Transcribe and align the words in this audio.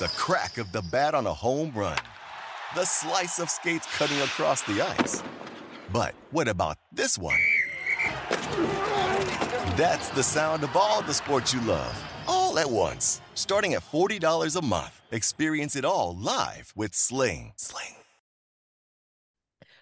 the 0.00 0.08
crack 0.16 0.56
of 0.56 0.72
the 0.72 0.80
bat 0.90 1.14
on 1.14 1.26
a 1.26 1.34
home 1.34 1.70
run, 1.74 1.98
the 2.74 2.86
slice 2.86 3.38
of 3.38 3.50
skates 3.50 3.86
cutting 3.98 4.18
across 4.20 4.62
the 4.62 4.80
ice. 4.80 5.22
But 5.92 6.14
what 6.30 6.48
about 6.48 6.78
this 6.90 7.18
one? 7.18 7.38
That's 9.76 10.08
the 10.08 10.22
sound 10.22 10.64
of 10.64 10.74
all 10.74 11.02
the 11.02 11.12
sports 11.12 11.52
you 11.52 11.60
love, 11.60 12.02
all 12.26 12.58
at 12.58 12.70
once. 12.70 13.20
Starting 13.34 13.74
at 13.74 13.82
$40 13.82 14.56
a 14.56 14.64
month. 14.64 15.02
Experience 15.10 15.76
it 15.76 15.84
all 15.84 16.16
live 16.16 16.72
with 16.74 16.94
Sling. 16.94 17.52
Sling. 17.56 17.94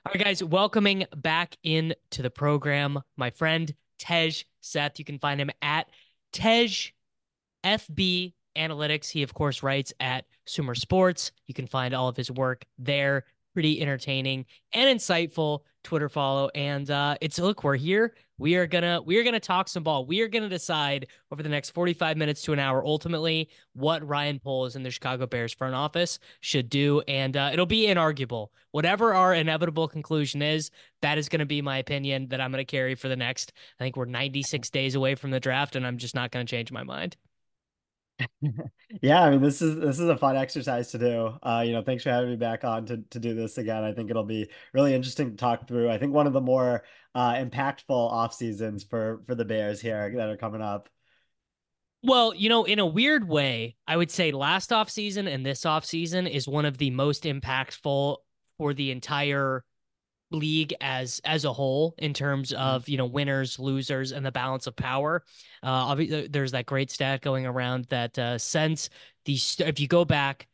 All 0.05 0.13
right, 0.13 0.25
guys, 0.25 0.43
welcoming 0.43 1.07
back 1.15 1.57
into 1.63 2.23
the 2.23 2.31
program 2.31 3.03
my 3.17 3.31
friend 3.31 3.73
Tej 4.01 4.33
Seth. 4.63 4.99
You 4.99 5.05
can 5.05 5.21
find 5.21 5.41
him 5.41 5.53
at 5.63 5.87
Tej 6.33 6.93
FB 7.65 8.33
analytics. 8.57 9.09
He, 9.09 9.23
of 9.23 9.35
course, 9.35 9.63
writes 9.63 9.93
at 10.01 10.25
Sumer 10.47 10.75
Sports. 10.75 11.33
You 11.47 11.55
can 11.55 11.67
find 11.67 11.95
all 11.95 12.09
of 12.09 12.17
his 12.17 12.31
work 12.31 12.65
there. 12.79 13.25
Pretty 13.55 13.81
entertaining 13.81 14.47
and 14.73 14.99
insightful 14.99 15.61
Twitter 15.83 16.09
follow. 16.09 16.51
And 16.55 16.89
uh, 16.91 17.17
it's 17.21 17.39
look, 17.39 17.65
we're 17.65 17.77
here. 17.77 18.15
We 18.37 18.55
are 18.55 18.69
gonna 18.69 19.03
we 19.03 19.19
are 19.19 19.25
gonna 19.25 19.41
talk 19.41 19.69
some 19.69 19.83
ball. 19.83 20.07
We 20.07 20.21
are 20.21 20.29
gonna 20.29 20.49
decide 20.49 21.09
over 21.33 21.43
the 21.43 21.49
next 21.49 21.71
45 21.71 22.17
minutes 22.17 22.43
to 22.43 22.53
an 22.53 22.61
hour 22.61 22.85
ultimately 22.85 23.49
what 23.73 24.07
Ryan 24.07 24.39
Poles 24.39 24.77
and 24.77 24.87
the 24.87 24.91
Chicago 24.91 25.27
Bears 25.27 25.53
front 25.53 25.75
office 25.75 26.21
should 26.41 26.69
do. 26.69 27.01
And 27.09 27.37
uh, 27.37 27.51
it'll 27.53 27.67
be 27.67 27.87
inarguable. 27.87 28.49
Whatever 28.71 29.13
our 29.15 29.35
inevitable 29.35 29.89
conclusion 29.89 30.41
is, 30.41 30.71
that 31.03 31.19
is 31.19 31.29
gonna 31.29 31.47
be 31.47 31.63
my 31.63 31.79
opinion 31.79 32.29
that 32.29 32.41
I'm 32.41 32.53
gonna 32.53 32.65
carry 32.65 32.95
for 32.95 33.09
the 33.09 33.17
next. 33.17 33.53
I 33.81 33.85
think 33.85 33.97
we're 33.97 34.05
96 34.05 34.71
days 34.71 34.95
away 34.95 35.17
from 35.17 35.33
the 35.33 35.41
draft, 35.41 35.75
and 35.75 35.85
I'm 35.87 35.99
just 35.99 36.15
not 36.15 36.31
gonna 36.31 36.45
change 36.45 36.71
my 36.71 36.85
mind. 36.85 37.17
Yeah, 39.03 39.23
I 39.23 39.31
mean 39.31 39.43
this 39.43 39.63
is 39.63 39.79
this 39.79 39.99
is 39.99 40.09
a 40.09 40.17
fun 40.17 40.37
exercise 40.37 40.91
to 40.93 40.99
do. 40.99 41.39
Uh, 41.43 41.63
you 41.65 41.73
know, 41.73 41.83
thanks 41.83 42.03
for 42.03 42.11
having 42.11 42.31
me 42.31 42.37
back 42.37 42.65
on 42.65 42.87
to 42.87 42.99
to 43.11 43.19
do 43.19 43.35
this 43.35 43.59
again. 43.59 43.85
I 43.85 43.93
think 43.93 44.11
it'll 44.11 44.25
be 44.25 44.51
really 44.73 44.95
interesting 44.95 45.31
to 45.31 45.37
talk 45.37 45.69
through. 45.69 45.91
I 45.91 45.99
think 45.99 46.13
one 46.13 46.27
of 46.27 46.33
the 46.33 46.41
more 46.41 46.85
uh, 47.15 47.35
impactful 47.35 47.91
off 47.91 48.35
seasons 48.35 48.85
for 48.85 49.23
for 49.27 49.35
the 49.35 49.45
Bears 49.45 49.81
here 49.81 50.13
that 50.17 50.29
are 50.29 50.37
coming 50.37 50.63
up. 50.63 50.89
Well, 52.03 52.35
you 52.35 52.49
know, 52.49 52.65
in 52.65 52.79
a 52.79 52.87
weird 52.87 53.29
way, 53.29 53.77
I 53.87 53.97
would 53.97 54.11
say 54.11 54.31
last 54.31 54.73
off 54.73 54.89
season 54.89 55.27
and 55.27 55.45
this 55.45 55.67
off 55.67 55.85
season 55.85 56.27
is 56.27 56.47
one 56.47 56.65
of 56.65 56.79
the 56.79 56.91
most 56.91 57.25
impactful 57.25 58.17
for 58.57 58.75
the 58.75 58.91
entire 58.91 59.65
league 60.31 60.75
as 60.81 61.21
as 61.25 61.45
a 61.45 61.53
whole 61.53 61.95
in 61.99 62.13
terms 62.13 62.53
mm-hmm. 62.53 62.63
of 62.63 62.89
you 62.89 62.99
know 62.99 63.07
winners 63.07 63.59
losers 63.59 64.13
and 64.13 64.25
the 64.25 64.33
balance 64.33 64.67
of 64.67 64.77
power. 64.77 65.23
Uh 65.63 65.69
obviously 65.69 66.29
there's 66.29 66.53
that 66.53 66.67
great 66.67 66.91
stat 66.91 67.23
going 67.23 67.47
around 67.47 67.87
that 67.87 68.19
uh 68.19 68.39
since 68.39 68.91
the 69.25 69.37
st- 69.37 69.69
if 69.69 69.81
you 69.81 69.89
go 69.89 70.05
back 70.05 70.49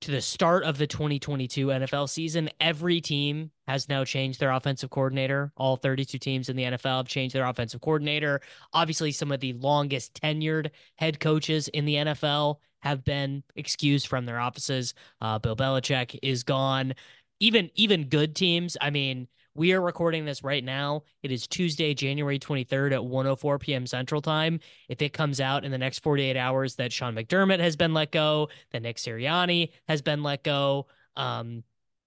to 0.00 0.12
the 0.12 0.20
start 0.20 0.62
of 0.62 0.78
the 0.78 0.86
2022 0.86 1.66
NFL 1.66 2.08
season 2.08 2.48
every 2.60 3.00
team 3.00 3.50
has 3.66 3.88
now 3.88 4.04
changed 4.04 4.40
their 4.40 4.52
offensive 4.52 4.90
coordinator. 4.90 5.52
All 5.56 5.76
32 5.76 6.18
teams 6.18 6.48
in 6.48 6.56
the 6.56 6.62
NFL 6.64 6.98
have 6.98 7.08
changed 7.08 7.34
their 7.34 7.46
offensive 7.46 7.80
coordinator. 7.80 8.40
Obviously 8.72 9.12
some 9.12 9.32
of 9.32 9.40
the 9.40 9.52
longest 9.54 10.18
tenured 10.22 10.70
head 10.96 11.20
coaches 11.20 11.68
in 11.68 11.84
the 11.84 11.96
NFL 11.96 12.56
have 12.80 13.04
been 13.04 13.42
excused 13.56 14.06
from 14.06 14.24
their 14.24 14.38
offices. 14.38 14.94
Uh 15.20 15.38
Bill 15.38 15.56
Belichick 15.56 16.18
is 16.22 16.42
gone 16.42 16.94
even 17.40 17.70
even 17.74 18.08
good 18.08 18.34
teams. 18.34 18.76
I 18.80 18.90
mean, 18.90 19.28
we 19.54 19.72
are 19.72 19.80
recording 19.80 20.24
this 20.24 20.44
right 20.44 20.62
now. 20.62 21.02
It 21.22 21.32
is 21.32 21.48
Tuesday, 21.48 21.92
January 21.92 22.38
23rd 22.38 22.92
at 22.92 23.04
104 23.04 23.58
p.m. 23.58 23.86
Central 23.86 24.22
Time. 24.22 24.60
If 24.88 25.02
it 25.02 25.12
comes 25.12 25.40
out 25.40 25.64
in 25.64 25.72
the 25.72 25.78
next 25.78 25.98
48 26.00 26.36
hours 26.36 26.76
that 26.76 26.92
Sean 26.92 27.14
McDermott 27.14 27.58
has 27.58 27.74
been 27.74 27.92
let 27.92 28.12
go, 28.12 28.50
that 28.70 28.82
Nick 28.82 28.98
Sirianni 28.98 29.70
has 29.88 30.00
been 30.00 30.22
let 30.22 30.44
go, 30.44 30.86
um, 31.16 31.64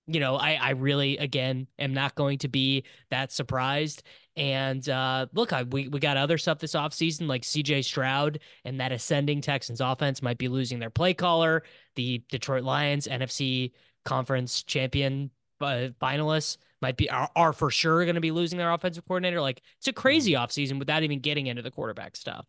you 0.07 0.19
know, 0.19 0.35
I, 0.35 0.53
I 0.53 0.69
really, 0.71 1.17
again, 1.17 1.67
am 1.77 1.93
not 1.93 2.15
going 2.15 2.39
to 2.39 2.47
be 2.47 2.85
that 3.09 3.31
surprised. 3.31 4.03
And 4.35 4.87
uh, 4.87 5.27
look, 5.33 5.51
I, 5.51 5.63
we, 5.63 5.89
we 5.89 5.99
got 5.99 6.17
other 6.17 6.37
stuff 6.37 6.59
this 6.59 6.73
offseason, 6.73 7.27
like 7.27 7.43
CJ 7.43 7.83
Stroud 7.83 8.39
and 8.63 8.79
that 8.79 8.91
ascending 8.91 9.41
Texans 9.41 9.81
offense 9.81 10.21
might 10.21 10.37
be 10.37 10.47
losing 10.47 10.79
their 10.79 10.89
play 10.89 11.13
caller. 11.13 11.63
The 11.95 12.23
Detroit 12.29 12.63
Lions, 12.63 13.07
NFC 13.07 13.71
conference 14.05 14.63
champion 14.63 15.31
uh, 15.61 15.89
finalists 16.01 16.57
might 16.81 16.97
be 16.97 17.09
are, 17.09 17.29
are 17.35 17.53
for 17.53 17.69
sure 17.69 18.03
going 18.03 18.15
to 18.15 18.21
be 18.21 18.31
losing 18.31 18.57
their 18.57 18.71
offensive 18.71 19.05
coordinator. 19.05 19.41
Like 19.41 19.61
it's 19.77 19.87
a 19.87 19.93
crazy 19.93 20.33
mm-hmm. 20.33 20.43
offseason 20.43 20.79
without 20.79 21.03
even 21.03 21.19
getting 21.19 21.47
into 21.47 21.61
the 21.61 21.71
quarterback 21.71 22.15
stuff. 22.15 22.45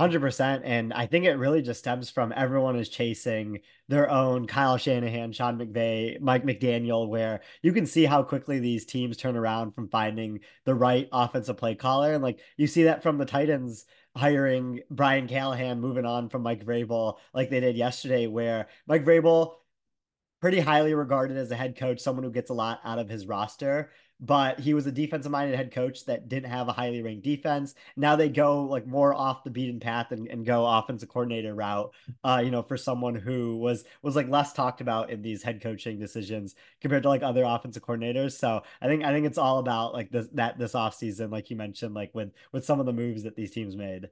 100% 0.00 0.62
and 0.64 0.94
i 0.94 1.04
think 1.04 1.26
it 1.26 1.34
really 1.34 1.60
just 1.60 1.80
stems 1.80 2.08
from 2.08 2.32
everyone 2.34 2.74
is 2.74 2.88
chasing 2.88 3.58
their 3.86 4.10
own 4.10 4.46
kyle 4.46 4.78
shanahan 4.78 5.30
sean 5.30 5.58
mcvay 5.58 6.18
mike 6.20 6.42
mcdaniel 6.42 7.06
where 7.06 7.40
you 7.60 7.70
can 7.70 7.84
see 7.84 8.06
how 8.06 8.22
quickly 8.22 8.58
these 8.58 8.86
teams 8.86 9.18
turn 9.18 9.36
around 9.36 9.72
from 9.72 9.88
finding 9.90 10.40
the 10.64 10.74
right 10.74 11.06
offensive 11.12 11.58
play 11.58 11.74
caller 11.74 12.14
and 12.14 12.22
like 12.22 12.40
you 12.56 12.66
see 12.66 12.84
that 12.84 13.02
from 13.02 13.18
the 13.18 13.26
titans 13.26 13.84
hiring 14.16 14.80
brian 14.90 15.28
callahan 15.28 15.78
moving 15.78 16.06
on 16.06 16.30
from 16.30 16.42
mike 16.42 16.64
vrabel 16.64 17.18
like 17.34 17.50
they 17.50 17.60
did 17.60 17.76
yesterday 17.76 18.26
where 18.26 18.68
mike 18.86 19.04
vrabel 19.04 19.56
pretty 20.40 20.60
highly 20.60 20.94
regarded 20.94 21.36
as 21.36 21.50
a 21.50 21.56
head 21.56 21.76
coach, 21.76 22.00
someone 22.00 22.24
who 22.24 22.30
gets 22.30 22.50
a 22.50 22.54
lot 22.54 22.80
out 22.84 22.98
of 22.98 23.08
his 23.08 23.26
roster. 23.26 23.90
But 24.22 24.60
he 24.60 24.74
was 24.74 24.86
a 24.86 24.92
defensive 24.92 25.32
minded 25.32 25.56
head 25.56 25.72
coach 25.72 26.04
that 26.04 26.28
didn't 26.28 26.50
have 26.50 26.68
a 26.68 26.72
highly 26.72 27.00
ranked 27.00 27.24
defense. 27.24 27.74
Now 27.96 28.16
they 28.16 28.28
go 28.28 28.64
like 28.64 28.86
more 28.86 29.14
off 29.14 29.44
the 29.44 29.50
beaten 29.50 29.80
path 29.80 30.12
and, 30.12 30.28
and 30.28 30.44
go 30.44 30.66
offensive 30.66 31.08
coordinator 31.08 31.54
route. 31.54 31.90
Uh, 32.22 32.42
you 32.44 32.50
know, 32.50 32.62
for 32.62 32.76
someone 32.76 33.14
who 33.14 33.56
was 33.56 33.84
was 34.02 34.16
like 34.16 34.28
less 34.28 34.52
talked 34.52 34.82
about 34.82 35.08
in 35.08 35.22
these 35.22 35.42
head 35.42 35.62
coaching 35.62 35.98
decisions 35.98 36.54
compared 36.82 37.02
to 37.04 37.08
like 37.08 37.22
other 37.22 37.44
offensive 37.44 37.82
coordinators. 37.82 38.32
So 38.32 38.62
I 38.82 38.88
think 38.88 39.04
I 39.04 39.12
think 39.12 39.24
it's 39.24 39.38
all 39.38 39.58
about 39.58 39.94
like 39.94 40.10
this 40.10 40.28
that 40.34 40.58
this 40.58 40.74
off 40.74 40.94
season, 40.94 41.30
like 41.30 41.48
you 41.48 41.56
mentioned, 41.56 41.94
like 41.94 42.14
with 42.14 42.30
with 42.52 42.66
some 42.66 42.78
of 42.78 42.84
the 42.84 42.92
moves 42.92 43.22
that 43.22 43.36
these 43.36 43.52
teams 43.52 43.74
made. 43.74 44.10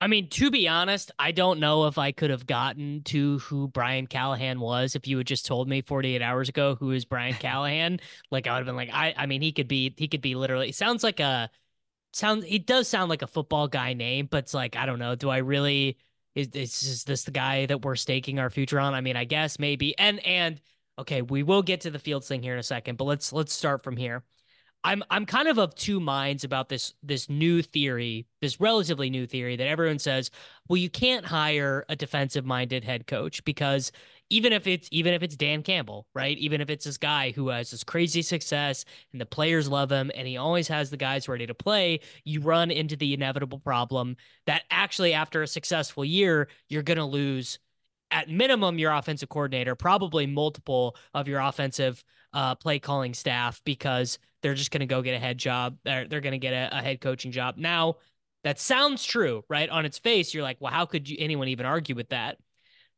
I 0.00 0.06
mean, 0.06 0.28
to 0.30 0.50
be 0.50 0.68
honest, 0.68 1.10
I 1.18 1.32
don't 1.32 1.58
know 1.58 1.86
if 1.86 1.98
I 1.98 2.12
could 2.12 2.30
have 2.30 2.46
gotten 2.46 3.02
to 3.04 3.38
who 3.40 3.66
Brian 3.66 4.06
Callahan 4.06 4.60
was 4.60 4.94
if 4.94 5.08
you 5.08 5.18
had 5.18 5.26
just 5.26 5.44
told 5.44 5.68
me 5.68 5.82
48 5.82 6.22
hours 6.22 6.48
ago 6.48 6.76
who 6.76 6.92
is 6.92 7.04
Brian 7.04 7.34
Callahan. 7.40 8.00
like 8.30 8.46
I 8.46 8.52
would 8.52 8.58
have 8.58 8.66
been 8.66 8.76
like, 8.76 8.90
I 8.92 9.14
I 9.16 9.26
mean, 9.26 9.42
he 9.42 9.52
could 9.52 9.68
be 9.68 9.94
he 9.96 10.06
could 10.08 10.20
be 10.20 10.34
literally 10.36 10.70
sounds 10.72 11.02
like 11.02 11.18
a 11.20 11.50
sounds 12.12 12.44
it 12.48 12.66
does 12.66 12.88
sound 12.88 13.10
like 13.10 13.22
a 13.22 13.26
football 13.26 13.68
guy 13.68 13.94
name, 13.94 14.26
but 14.30 14.38
it's 14.44 14.54
like, 14.54 14.76
I 14.76 14.86
don't 14.86 14.98
know, 15.00 15.14
do 15.16 15.30
I 15.30 15.38
really 15.38 15.98
is, 16.34 16.48
this 16.50 16.82
is 16.84 17.04
this 17.04 17.24
the 17.24 17.30
guy 17.32 17.66
that 17.66 17.84
we're 17.84 17.96
staking 17.96 18.38
our 18.38 18.50
future 18.50 18.80
on? 18.80 18.94
I 18.94 19.00
mean, 19.00 19.16
I 19.16 19.24
guess 19.24 19.58
maybe. 19.58 19.98
And 19.98 20.24
and 20.26 20.60
okay, 20.98 21.22
we 21.22 21.42
will 21.42 21.62
get 21.62 21.82
to 21.82 21.90
the 21.90 21.98
Fields 21.98 22.28
thing 22.28 22.42
here 22.42 22.52
in 22.54 22.60
a 22.60 22.62
second, 22.62 22.98
but 22.98 23.04
let's 23.04 23.32
let's 23.32 23.52
start 23.52 23.82
from 23.82 23.96
here. 23.96 24.24
I'm 24.84 25.02
I'm 25.10 25.26
kind 25.26 25.48
of 25.48 25.58
of 25.58 25.74
two 25.74 26.00
minds 26.00 26.44
about 26.44 26.68
this 26.68 26.94
this 27.02 27.28
new 27.28 27.62
theory, 27.62 28.26
this 28.40 28.60
relatively 28.60 29.10
new 29.10 29.26
theory 29.26 29.56
that 29.56 29.66
everyone 29.66 29.98
says, 29.98 30.30
well, 30.68 30.76
you 30.76 30.88
can't 30.88 31.24
hire 31.24 31.84
a 31.88 31.96
defensive 31.96 32.44
minded 32.46 32.84
head 32.84 33.06
coach 33.06 33.44
because 33.44 33.90
even 34.30 34.52
if 34.52 34.66
it's 34.66 34.88
even 34.92 35.14
if 35.14 35.22
it's 35.22 35.36
Dan 35.36 35.62
Campbell, 35.62 36.06
right? 36.14 36.36
Even 36.38 36.60
if 36.60 36.70
it's 36.70 36.84
this 36.84 36.98
guy 36.98 37.32
who 37.32 37.48
has 37.48 37.70
this 37.70 37.82
crazy 37.82 38.22
success 38.22 38.84
and 39.12 39.20
the 39.20 39.26
players 39.26 39.68
love 39.68 39.90
him 39.90 40.10
and 40.14 40.28
he 40.28 40.36
always 40.36 40.68
has 40.68 40.90
the 40.90 40.96
guys 40.96 41.28
ready 41.28 41.46
to 41.46 41.54
play, 41.54 42.00
you 42.24 42.40
run 42.40 42.70
into 42.70 42.96
the 42.96 43.14
inevitable 43.14 43.58
problem 43.58 44.16
that 44.46 44.62
actually 44.70 45.12
after 45.12 45.42
a 45.42 45.46
successful 45.46 46.04
year, 46.04 46.48
you're 46.68 46.82
going 46.82 46.98
to 46.98 47.04
lose 47.04 47.58
at 48.10 48.28
minimum 48.28 48.78
your 48.78 48.92
offensive 48.92 49.28
coordinator, 49.28 49.74
probably 49.74 50.26
multiple 50.26 50.96
of 51.14 51.28
your 51.28 51.40
offensive 51.40 52.04
uh, 52.32 52.54
play 52.54 52.78
calling 52.78 53.14
staff 53.14 53.60
because 53.64 54.18
they're 54.42 54.54
just 54.54 54.70
going 54.70 54.80
to 54.80 54.86
go 54.86 55.02
get 55.02 55.14
a 55.14 55.18
head 55.18 55.38
job. 55.38 55.78
They're, 55.84 56.06
they're 56.06 56.20
going 56.20 56.32
to 56.32 56.38
get 56.38 56.52
a, 56.52 56.78
a, 56.78 56.82
head 56.82 57.00
coaching 57.00 57.32
job. 57.32 57.56
Now, 57.56 57.96
that 58.44 58.60
sounds 58.60 59.04
true, 59.04 59.44
right? 59.48 59.68
On 59.68 59.84
its 59.84 59.98
face, 59.98 60.32
you're 60.32 60.42
like, 60.42 60.58
well, 60.60 60.72
how 60.72 60.86
could 60.86 61.08
you, 61.08 61.16
anyone 61.18 61.48
even 61.48 61.66
argue 61.66 61.94
with 61.94 62.10
that? 62.10 62.38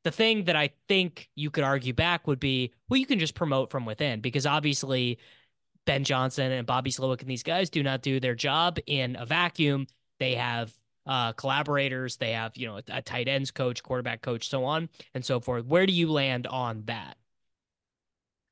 The 0.04 0.10
thing 0.10 0.44
that 0.44 0.56
I 0.56 0.70
think 0.88 1.28
you 1.34 1.50
could 1.50 1.64
argue 1.64 1.92
back 1.92 2.26
would 2.26 2.40
be, 2.40 2.72
well, 2.88 2.98
you 2.98 3.06
can 3.06 3.18
just 3.18 3.34
promote 3.34 3.70
from 3.70 3.84
within 3.84 4.20
because 4.20 4.46
obviously 4.46 5.18
Ben 5.86 6.04
Johnson 6.04 6.52
and 6.52 6.66
Bobby 6.66 6.90
Slowik 6.90 7.20
and 7.20 7.30
these 7.30 7.42
guys 7.42 7.70
do 7.70 7.82
not 7.82 8.02
do 8.02 8.20
their 8.20 8.34
job 8.34 8.78
in 8.86 9.16
a 9.16 9.26
vacuum. 9.26 9.86
They 10.18 10.34
have 10.34 10.72
uh, 11.06 11.32
collaborators. 11.32 12.16
They 12.16 12.32
have, 12.32 12.56
you 12.56 12.66
know, 12.66 12.76
a, 12.76 12.82
a 12.88 13.02
tight 13.02 13.28
ends 13.28 13.50
coach, 13.50 13.82
quarterback 13.82 14.22
coach, 14.22 14.48
so 14.48 14.64
on 14.64 14.88
and 15.14 15.24
so 15.24 15.40
forth. 15.40 15.66
Where 15.66 15.86
do 15.86 15.92
you 15.92 16.10
land 16.10 16.46
on 16.46 16.84
that? 16.86 17.16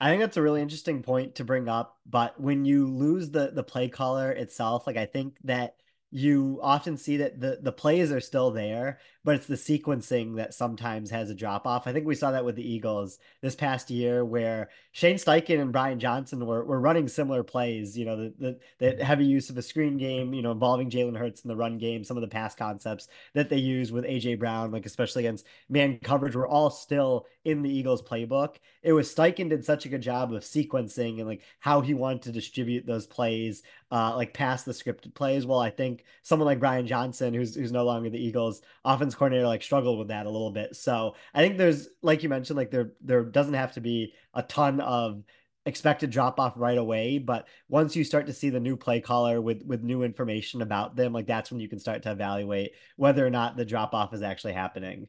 I 0.00 0.10
think 0.10 0.20
that's 0.20 0.36
a 0.36 0.42
really 0.42 0.62
interesting 0.62 1.02
point 1.02 1.36
to 1.36 1.44
bring 1.44 1.68
up. 1.68 1.98
But 2.06 2.40
when 2.40 2.64
you 2.64 2.86
lose 2.86 3.30
the 3.30 3.50
the 3.50 3.64
play 3.64 3.88
caller 3.88 4.30
itself, 4.30 4.86
like 4.86 4.96
I 4.96 5.06
think 5.06 5.36
that 5.44 5.76
you 6.10 6.60
often 6.62 6.96
see 6.96 7.18
that 7.18 7.40
the 7.40 7.58
the 7.60 7.72
plays 7.72 8.12
are 8.12 8.20
still 8.20 8.50
there, 8.50 9.00
but 9.24 9.34
it's 9.34 9.46
the 9.46 9.56
sequencing 9.56 10.36
that 10.36 10.54
sometimes 10.54 11.10
has 11.10 11.28
a 11.28 11.34
drop 11.34 11.66
off. 11.66 11.86
I 11.86 11.92
think 11.92 12.06
we 12.06 12.14
saw 12.14 12.30
that 12.30 12.44
with 12.44 12.56
the 12.56 12.68
Eagles 12.68 13.18
this 13.42 13.54
past 13.54 13.90
year, 13.90 14.24
where 14.24 14.70
Shane 14.92 15.16
Steichen 15.16 15.60
and 15.60 15.72
Brian 15.72 15.98
Johnson 15.98 16.44
were, 16.46 16.64
were 16.64 16.80
running 16.80 17.08
similar 17.08 17.42
plays. 17.42 17.98
You 17.98 18.04
know, 18.04 18.16
the, 18.16 18.58
the, 18.78 18.94
the 18.96 19.04
heavy 19.04 19.26
use 19.26 19.50
of 19.50 19.58
a 19.58 19.62
screen 19.62 19.98
game, 19.98 20.32
you 20.34 20.42
know, 20.42 20.52
involving 20.52 20.90
Jalen 20.90 21.16
Hurts 21.16 21.42
in 21.42 21.48
the 21.48 21.56
run 21.56 21.78
game, 21.78 22.04
some 22.04 22.16
of 22.16 22.20
the 22.20 22.28
pass 22.28 22.54
concepts 22.54 23.08
that 23.34 23.48
they 23.48 23.58
use 23.58 23.92
with 23.92 24.04
AJ 24.04 24.38
Brown, 24.38 24.70
like 24.70 24.86
especially 24.86 25.24
against 25.24 25.46
man 25.68 25.98
coverage, 26.02 26.36
were 26.36 26.48
all 26.48 26.70
still 26.70 27.26
in 27.44 27.62
the 27.62 27.70
Eagles 27.70 28.02
playbook. 28.02 28.56
It 28.82 28.92
was 28.92 29.12
Steichen 29.12 29.50
did 29.50 29.64
such 29.64 29.84
a 29.84 29.88
good 29.88 30.02
job 30.02 30.32
of 30.32 30.42
sequencing 30.42 31.18
and 31.18 31.26
like 31.26 31.42
how 31.58 31.80
he 31.80 31.94
wanted 31.94 32.22
to 32.22 32.32
distribute 32.32 32.86
those 32.86 33.06
plays, 33.06 33.62
uh, 33.90 34.14
like 34.16 34.32
past 34.32 34.64
the 34.64 34.72
scripted 34.72 35.14
plays. 35.14 35.44
Well, 35.44 35.58
I 35.58 35.70
think 35.70 36.04
someone 36.22 36.46
like 36.46 36.60
Brian 36.60 36.86
Johnson, 36.86 37.34
who's 37.34 37.54
who's 37.54 37.72
no 37.72 37.84
longer 37.84 38.10
the 38.10 38.22
Eagles 38.22 38.62
offense 39.08 39.19
coordinator, 39.19 39.46
like 39.46 39.62
struggled 39.62 39.99
with 39.99 40.08
that 40.08 40.26
a 40.26 40.31
little 40.31 40.50
bit. 40.50 40.76
So 40.76 41.14
I 41.34 41.40
think 41.40 41.58
there's 41.58 41.88
like 42.02 42.22
you 42.22 42.28
mentioned, 42.28 42.56
like 42.56 42.70
there 42.70 42.93
there 43.00 43.25
doesn't 43.25 43.55
have 43.55 43.72
to 43.72 43.81
be 43.81 44.14
a 44.34 44.43
ton 44.43 44.81
of 44.81 45.22
expected 45.66 46.08
drop 46.08 46.40
off 46.40 46.55
right 46.56 46.78
away 46.78 47.19
but 47.19 47.46
once 47.69 47.94
you 47.94 48.02
start 48.02 48.26
to 48.26 48.32
see 48.32 48.49
the 48.49 48.60
new 48.60 48.75
play 48.75 49.02
caller 49.02 49.38
with 49.38 49.62
with 49.66 49.82
new 49.82 50.02
information 50.02 50.62
about 50.62 50.96
them 50.96 51.12
like 51.12 51.26
that's 51.26 51.50
when 51.50 51.60
you 51.60 51.69
can 51.69 51.78
start 51.78 52.02
to 52.02 52.10
evaluate 52.10 52.70
whether 52.96 53.26
or 53.26 53.28
not 53.28 53.55
the 53.55 53.66
drop 53.66 53.93
off 53.93 54.14
is 54.14 54.22
actually 54.22 54.55
happening 54.55 55.08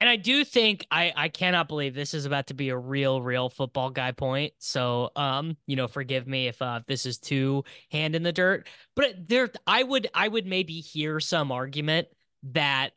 and 0.00 0.10
I 0.10 0.16
do 0.16 0.44
think 0.44 0.86
I 0.90 1.12
I 1.16 1.28
cannot 1.28 1.68
believe 1.68 1.94
this 1.94 2.12
is 2.12 2.26
about 2.26 2.48
to 2.48 2.54
be 2.54 2.68
a 2.68 2.76
real 2.76 3.22
real 3.22 3.48
football 3.48 3.90
guy 3.90 4.12
point. 4.12 4.52
So 4.58 5.10
um 5.16 5.56
you 5.66 5.76
know 5.76 5.88
forgive 5.88 6.26
me 6.26 6.48
if 6.48 6.60
uh 6.60 6.80
this 6.86 7.06
is 7.06 7.18
too 7.18 7.64
hand 7.90 8.14
in 8.14 8.22
the 8.22 8.32
dirt, 8.32 8.68
but 8.94 9.28
there 9.28 9.48
I 9.66 9.82
would 9.82 10.08
I 10.14 10.28
would 10.28 10.46
maybe 10.46 10.80
hear 10.80 11.18
some 11.20 11.50
argument 11.50 12.08
that 12.52 12.92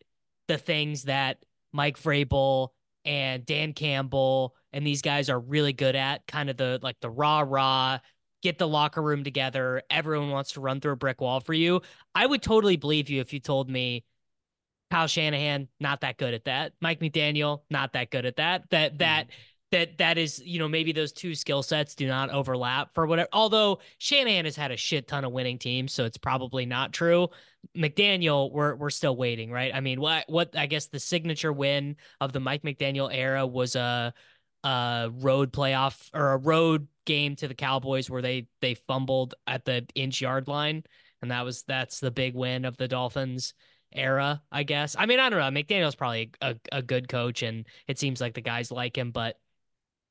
the 0.47 0.57
things 0.57 1.03
that 1.03 1.43
Mike 1.71 1.99
Vrabel 1.99 2.69
and 3.05 3.45
Dan 3.45 3.73
Campbell 3.73 4.55
and 4.73 4.85
these 4.85 5.01
guys 5.01 5.29
are 5.29 5.39
really 5.39 5.73
good 5.73 5.95
at 5.95 6.25
kind 6.27 6.49
of 6.49 6.57
the 6.57 6.79
like 6.81 6.99
the 7.01 7.09
rah 7.09 7.43
rah 7.45 7.99
get 8.41 8.57
the 8.57 8.67
locker 8.67 9.01
room 9.01 9.23
together 9.23 9.81
everyone 9.89 10.29
wants 10.29 10.53
to 10.53 10.61
run 10.61 10.79
through 10.79 10.93
a 10.93 10.97
brick 10.97 11.19
wall 11.19 11.41
for 11.41 11.53
you 11.53 11.81
i 12.15 12.25
would 12.25 12.41
totally 12.41 12.77
believe 12.77 13.09
you 13.09 13.19
if 13.19 13.33
you 13.33 13.39
told 13.39 13.69
me 13.69 14.03
Kyle 14.89 15.07
Shanahan, 15.07 15.67
not 15.79 16.01
that 16.01 16.17
good 16.17 16.33
at 16.33 16.45
that. 16.45 16.73
Mike 16.81 16.99
McDaniel, 16.99 17.61
not 17.69 17.93
that 17.93 18.09
good 18.09 18.25
at 18.25 18.37
that. 18.37 18.69
That 18.71 18.97
that 18.99 19.27
mm. 19.27 19.31
That 19.71 19.97
that 19.99 20.17
is, 20.17 20.41
you 20.43 20.59
know, 20.59 20.67
maybe 20.67 20.91
those 20.91 21.11
two 21.11 21.35
skill 21.35 21.61
sets 21.61 21.95
do 21.95 22.07
not 22.07 22.29
overlap 22.31 22.93
for 22.93 23.05
whatever. 23.05 23.29
Although 23.33 23.79
Shanahan 23.97 24.45
has 24.45 24.55
had 24.55 24.71
a 24.71 24.77
shit 24.77 25.07
ton 25.07 25.23
of 25.25 25.31
winning 25.31 25.59
teams, 25.59 25.93
so 25.93 26.05
it's 26.05 26.17
probably 26.17 26.65
not 26.65 26.93
true. 26.93 27.29
McDaniel, 27.77 28.51
we're 28.51 28.75
we're 28.75 28.89
still 28.89 29.15
waiting, 29.15 29.51
right? 29.51 29.73
I 29.73 29.79
mean, 29.81 30.01
what 30.01 30.25
what 30.27 30.57
I 30.57 30.65
guess 30.65 30.87
the 30.87 30.99
signature 30.99 31.53
win 31.53 31.97
of 32.19 32.33
the 32.33 32.39
Mike 32.39 32.63
McDaniel 32.63 33.13
era 33.13 33.45
was 33.45 33.75
a 33.75 34.13
a 34.63 35.09
road 35.13 35.53
playoff 35.53 36.09
or 36.13 36.33
a 36.33 36.37
road 36.37 36.87
game 37.05 37.35
to 37.37 37.47
the 37.47 37.55
Cowboys 37.55 38.09
where 38.09 38.21
they 38.21 38.47
they 38.61 38.73
fumbled 38.73 39.35
at 39.45 39.65
the 39.65 39.85
inch 39.95 40.21
yard 40.21 40.47
line, 40.47 40.83
and 41.21 41.31
that 41.31 41.45
was 41.45 41.63
that's 41.63 41.99
the 41.99 42.11
big 42.11 42.33
win 42.35 42.65
of 42.65 42.77
the 42.77 42.87
Dolphins 42.87 43.53
era, 43.91 44.41
I 44.51 44.63
guess. 44.63 44.95
I 44.97 45.05
mean, 45.05 45.19
I 45.19 45.29
don't 45.29 45.39
know. 45.39 45.61
McDaniel's 45.61 45.95
probably 45.95 46.31
a, 46.41 46.55
a 46.71 46.81
good 46.81 47.07
coach, 47.07 47.43
and 47.43 47.67
it 47.87 47.99
seems 47.99 48.21
like 48.21 48.33
the 48.33 48.41
guys 48.41 48.71
like 48.71 48.97
him, 48.97 49.11
but 49.11 49.37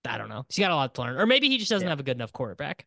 I 0.09 0.19
don't 0.19 0.29
know. 0.29 0.45
He's 0.49 0.59
got 0.59 0.71
a 0.71 0.75
lot 0.75 0.95
to 0.95 1.03
learn, 1.03 1.17
or 1.17 1.27
maybe 1.27 1.49
he 1.49 1.59
just 1.59 1.71
doesn't 1.71 1.87
yeah. 1.87 1.91
have 1.91 2.01
a 2.01 2.05
good 2.05 2.17
enough 2.17 2.33
quarterback. 2.33 2.87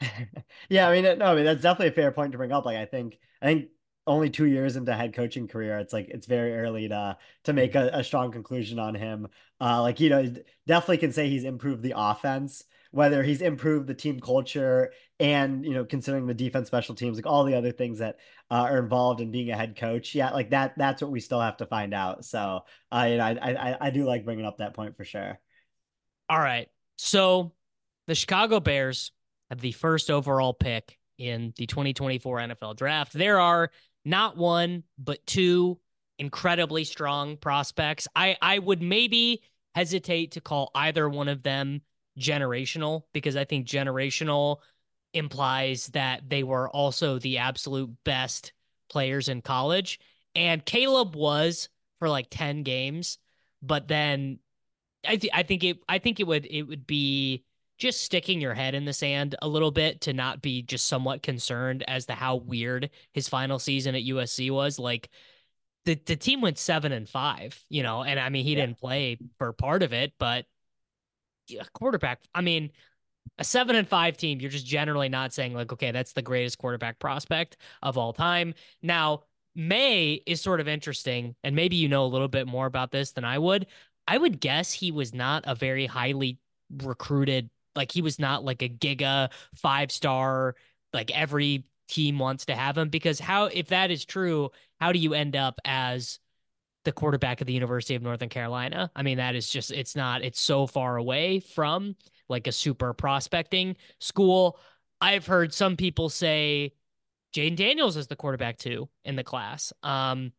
yeah, 0.68 0.88
I 0.88 1.00
mean, 1.00 1.18
no, 1.18 1.26
I 1.26 1.34
mean 1.34 1.44
that's 1.44 1.62
definitely 1.62 1.88
a 1.88 1.92
fair 1.92 2.10
point 2.10 2.32
to 2.32 2.38
bring 2.38 2.52
up. 2.52 2.64
Like, 2.64 2.76
I 2.76 2.86
think, 2.86 3.18
I 3.40 3.46
think 3.46 3.68
only 4.06 4.30
two 4.30 4.46
years 4.46 4.76
into 4.76 4.94
head 4.94 5.14
coaching 5.14 5.48
career, 5.48 5.78
it's 5.78 5.92
like 5.92 6.08
it's 6.08 6.26
very 6.26 6.56
early 6.56 6.88
to 6.88 7.16
to 7.44 7.52
make 7.52 7.74
a, 7.74 7.90
a 7.92 8.04
strong 8.04 8.32
conclusion 8.32 8.78
on 8.78 8.94
him. 8.94 9.28
Uh, 9.60 9.82
like 9.82 10.00
you 10.00 10.10
know, 10.10 10.34
definitely 10.66 10.98
can 10.98 11.12
say 11.12 11.28
he's 11.28 11.44
improved 11.44 11.82
the 11.82 11.94
offense 11.96 12.64
whether 12.94 13.24
he's 13.24 13.42
improved 13.42 13.88
the 13.88 13.94
team 13.94 14.20
culture 14.20 14.92
and 15.18 15.64
you 15.64 15.72
know 15.72 15.84
considering 15.84 16.26
the 16.26 16.34
defense 16.34 16.68
special 16.68 16.94
teams 16.94 17.16
like 17.16 17.26
all 17.26 17.42
the 17.42 17.54
other 17.54 17.72
things 17.72 17.98
that 17.98 18.18
uh, 18.52 18.66
are 18.70 18.78
involved 18.78 19.20
in 19.20 19.32
being 19.32 19.50
a 19.50 19.56
head 19.56 19.76
coach 19.76 20.14
yeah 20.14 20.30
like 20.30 20.50
that 20.50 20.74
that's 20.76 21.02
what 21.02 21.10
we 21.10 21.18
still 21.18 21.40
have 21.40 21.56
to 21.56 21.66
find 21.66 21.92
out 21.92 22.24
so 22.24 22.60
uh, 22.92 23.06
you 23.10 23.16
know, 23.16 23.24
I, 23.24 23.32
I 23.42 23.76
i 23.80 23.90
do 23.90 24.04
like 24.04 24.24
bringing 24.24 24.46
up 24.46 24.58
that 24.58 24.74
point 24.74 24.96
for 24.96 25.04
sure 25.04 25.40
all 26.28 26.38
right. 26.38 26.68
So 26.96 27.52
the 28.06 28.14
chicago 28.14 28.60
bears 28.60 29.12
have 29.50 29.60
the 29.60 29.72
first 29.72 30.10
overall 30.10 30.52
pick 30.52 30.98
in 31.18 31.52
the 31.56 31.66
2024 31.66 32.38
nfl 32.38 32.76
draft. 32.76 33.12
There 33.12 33.40
are 33.40 33.70
not 34.04 34.36
one 34.36 34.84
but 34.98 35.26
two 35.26 35.78
incredibly 36.18 36.84
strong 36.84 37.36
prospects. 37.36 38.06
I 38.14 38.36
i 38.40 38.58
would 38.58 38.82
maybe 38.82 39.42
hesitate 39.74 40.32
to 40.32 40.40
call 40.40 40.70
either 40.74 41.08
one 41.08 41.28
of 41.28 41.42
them 41.42 41.82
generational 42.18 43.02
because 43.12 43.36
I 43.36 43.44
think 43.44 43.66
generational 43.66 44.58
implies 45.12 45.88
that 45.88 46.28
they 46.28 46.42
were 46.42 46.68
also 46.70 47.18
the 47.18 47.38
absolute 47.38 47.90
best 48.04 48.52
players 48.88 49.28
in 49.28 49.42
college. 49.42 49.98
And 50.34 50.64
Caleb 50.64 51.14
was 51.14 51.68
for 51.98 52.08
like 52.08 52.26
10 52.30 52.62
games, 52.62 53.18
but 53.62 53.88
then 53.88 54.38
I 55.06 55.16
th- 55.16 55.32
I 55.34 55.42
think 55.42 55.64
it 55.64 55.78
I 55.88 55.98
think 55.98 56.20
it 56.20 56.26
would 56.26 56.46
it 56.46 56.62
would 56.62 56.86
be 56.86 57.44
just 57.78 58.02
sticking 58.02 58.40
your 58.40 58.54
head 58.54 58.74
in 58.74 58.84
the 58.84 58.92
sand 58.92 59.34
a 59.42 59.48
little 59.48 59.70
bit 59.70 60.02
to 60.02 60.12
not 60.12 60.40
be 60.40 60.62
just 60.62 60.86
somewhat 60.86 61.22
concerned 61.22 61.84
as 61.88 62.06
to 62.06 62.12
how 62.12 62.36
weird 62.36 62.90
his 63.12 63.28
final 63.28 63.58
season 63.58 63.94
at 63.94 64.02
USC 64.02 64.50
was. 64.50 64.78
Like 64.78 65.10
the 65.84 65.94
the 66.06 66.16
team 66.16 66.40
went 66.40 66.58
seven 66.58 66.92
and 66.92 67.08
five, 67.08 67.62
you 67.68 67.82
know, 67.82 68.02
and 68.02 68.18
I 68.18 68.28
mean 68.28 68.44
he 68.44 68.52
yeah. 68.52 68.66
didn't 68.66 68.78
play 68.78 69.18
for 69.38 69.52
part 69.52 69.82
of 69.82 69.92
it, 69.92 70.12
but 70.18 70.46
quarterback. 71.72 72.20
I 72.34 72.40
mean, 72.40 72.70
a 73.38 73.44
seven 73.44 73.76
and 73.76 73.88
five 73.88 74.16
team, 74.16 74.40
you're 74.40 74.50
just 74.50 74.66
generally 74.66 75.08
not 75.08 75.32
saying 75.32 75.54
like, 75.54 75.72
okay, 75.72 75.90
that's 75.90 76.12
the 76.12 76.22
greatest 76.22 76.58
quarterback 76.58 76.98
prospect 76.98 77.56
of 77.82 77.98
all 77.98 78.12
time. 78.12 78.54
Now, 78.82 79.24
Maye 79.54 80.22
is 80.26 80.40
sort 80.40 80.60
of 80.60 80.68
interesting, 80.68 81.34
and 81.44 81.54
maybe 81.54 81.76
you 81.76 81.88
know 81.88 82.04
a 82.04 82.06
little 82.06 82.28
bit 82.28 82.46
more 82.46 82.66
about 82.66 82.90
this 82.90 83.12
than 83.12 83.24
I 83.24 83.38
would. 83.38 83.66
I 84.06 84.18
would 84.18 84.40
guess 84.40 84.72
he 84.72 84.92
was 84.92 85.14
not 85.14 85.44
a 85.46 85.54
very 85.54 85.86
highly 85.86 86.38
recruited, 86.82 87.50
like 87.74 87.92
he 87.92 88.02
was 88.02 88.18
not 88.18 88.44
like 88.44 88.62
a 88.62 88.68
giga 88.68 89.30
five 89.54 89.90
star, 89.90 90.56
like 90.92 91.10
every 91.16 91.64
team 91.88 92.18
wants 92.18 92.46
to 92.46 92.54
have 92.54 92.78
him 92.78 92.88
because 92.88 93.20
how 93.20 93.44
if 93.46 93.68
that 93.68 93.90
is 93.90 94.04
true, 94.04 94.50
how 94.80 94.92
do 94.92 94.98
you 94.98 95.14
end 95.14 95.36
up 95.36 95.60
as 95.64 96.18
the 96.84 96.92
quarterback 96.92 97.40
of 97.40 97.46
the 97.46 97.52
University 97.52 97.94
of 97.94 98.02
Northern 98.02 98.28
Carolina. 98.28 98.90
I 98.94 99.02
mean, 99.02 99.16
that 99.18 99.34
is 99.34 99.48
just, 99.48 99.70
it's 99.70 99.96
not, 99.96 100.22
it's 100.22 100.40
so 100.40 100.66
far 100.66 100.96
away 100.96 101.40
from 101.40 101.96
like 102.28 102.46
a 102.46 102.52
super 102.52 102.92
prospecting 102.92 103.76
school. 104.00 104.58
I've 105.00 105.26
heard 105.26 105.52
some 105.52 105.76
people 105.76 106.08
say 106.08 106.72
Jayden 107.34 107.56
Daniels 107.56 107.96
is 107.96 108.06
the 108.06 108.16
quarterback 108.16 108.58
too 108.58 108.88
in 109.04 109.16
the 109.16 109.24
class. 109.24 109.72
Um, 109.82 110.32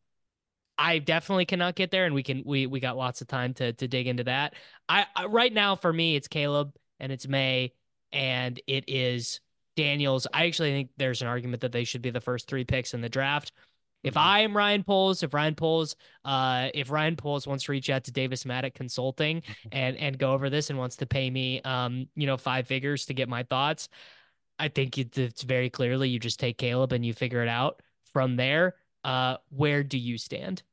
I 0.77 0.99
definitely 0.99 1.45
cannot 1.45 1.75
get 1.75 1.91
there, 1.91 2.05
and 2.05 2.13
we 2.13 2.23
can 2.23 2.43
we 2.45 2.67
we 2.67 2.79
got 2.79 2.97
lots 2.97 3.21
of 3.21 3.27
time 3.27 3.53
to 3.55 3.73
to 3.73 3.87
dig 3.87 4.07
into 4.07 4.25
that. 4.25 4.55
I, 4.89 5.05
I 5.15 5.25
right 5.25 5.53
now 5.53 5.75
for 5.75 5.91
me 5.91 6.15
it's 6.15 6.27
Caleb 6.27 6.75
and 6.99 7.11
it's 7.11 7.27
Maye 7.27 7.73
and 8.11 8.59
it 8.67 8.85
is 8.87 9.39
Daniels. 9.75 10.27
I 10.33 10.45
actually 10.45 10.71
think 10.71 10.89
there's 10.97 11.21
an 11.21 11.27
argument 11.27 11.61
that 11.61 11.71
they 11.71 11.83
should 11.83 12.01
be 12.01 12.09
the 12.09 12.21
first 12.21 12.47
three 12.47 12.63
picks 12.63 12.93
in 12.93 13.01
the 13.01 13.09
draft. 13.09 13.51
If 14.03 14.13
mm-hmm. 14.13 14.27
I 14.27 14.39
am 14.41 14.55
Ryan 14.55 14.83
Poles, 14.83 15.23
if 15.23 15.33
Ryan 15.33 15.55
Poles, 15.55 15.95
uh, 16.23 16.69
if 16.73 16.91
Ryan 16.91 17.15
Poles 17.15 17.47
wants 17.47 17.65
to 17.65 17.71
reach 17.71 17.89
out 17.89 18.03
to 18.05 18.11
Davis 18.11 18.43
Mattek 18.43 18.73
Consulting 18.73 19.43
and 19.71 19.97
and 19.97 20.17
go 20.17 20.33
over 20.33 20.49
this 20.49 20.69
and 20.69 20.79
wants 20.79 20.97
to 20.97 21.05
pay 21.05 21.29
me, 21.29 21.61
um, 21.61 22.07
you 22.15 22.27
know, 22.27 22.37
five 22.37 22.67
figures 22.67 23.05
to 23.05 23.13
get 23.13 23.29
my 23.29 23.43
thoughts, 23.43 23.89
I 24.59 24.69
think 24.69 24.97
it's 24.97 25.43
very 25.43 25.69
clearly 25.69 26.09
you 26.09 26.19
just 26.19 26.39
take 26.39 26.57
Caleb 26.57 26.93
and 26.93 27.05
you 27.05 27.13
figure 27.13 27.43
it 27.43 27.49
out 27.49 27.81
from 28.13 28.37
there. 28.37 28.75
Uh, 29.05 29.37
where 29.49 29.83
do 29.83 29.97
you 29.97 30.17
stand? 30.17 30.63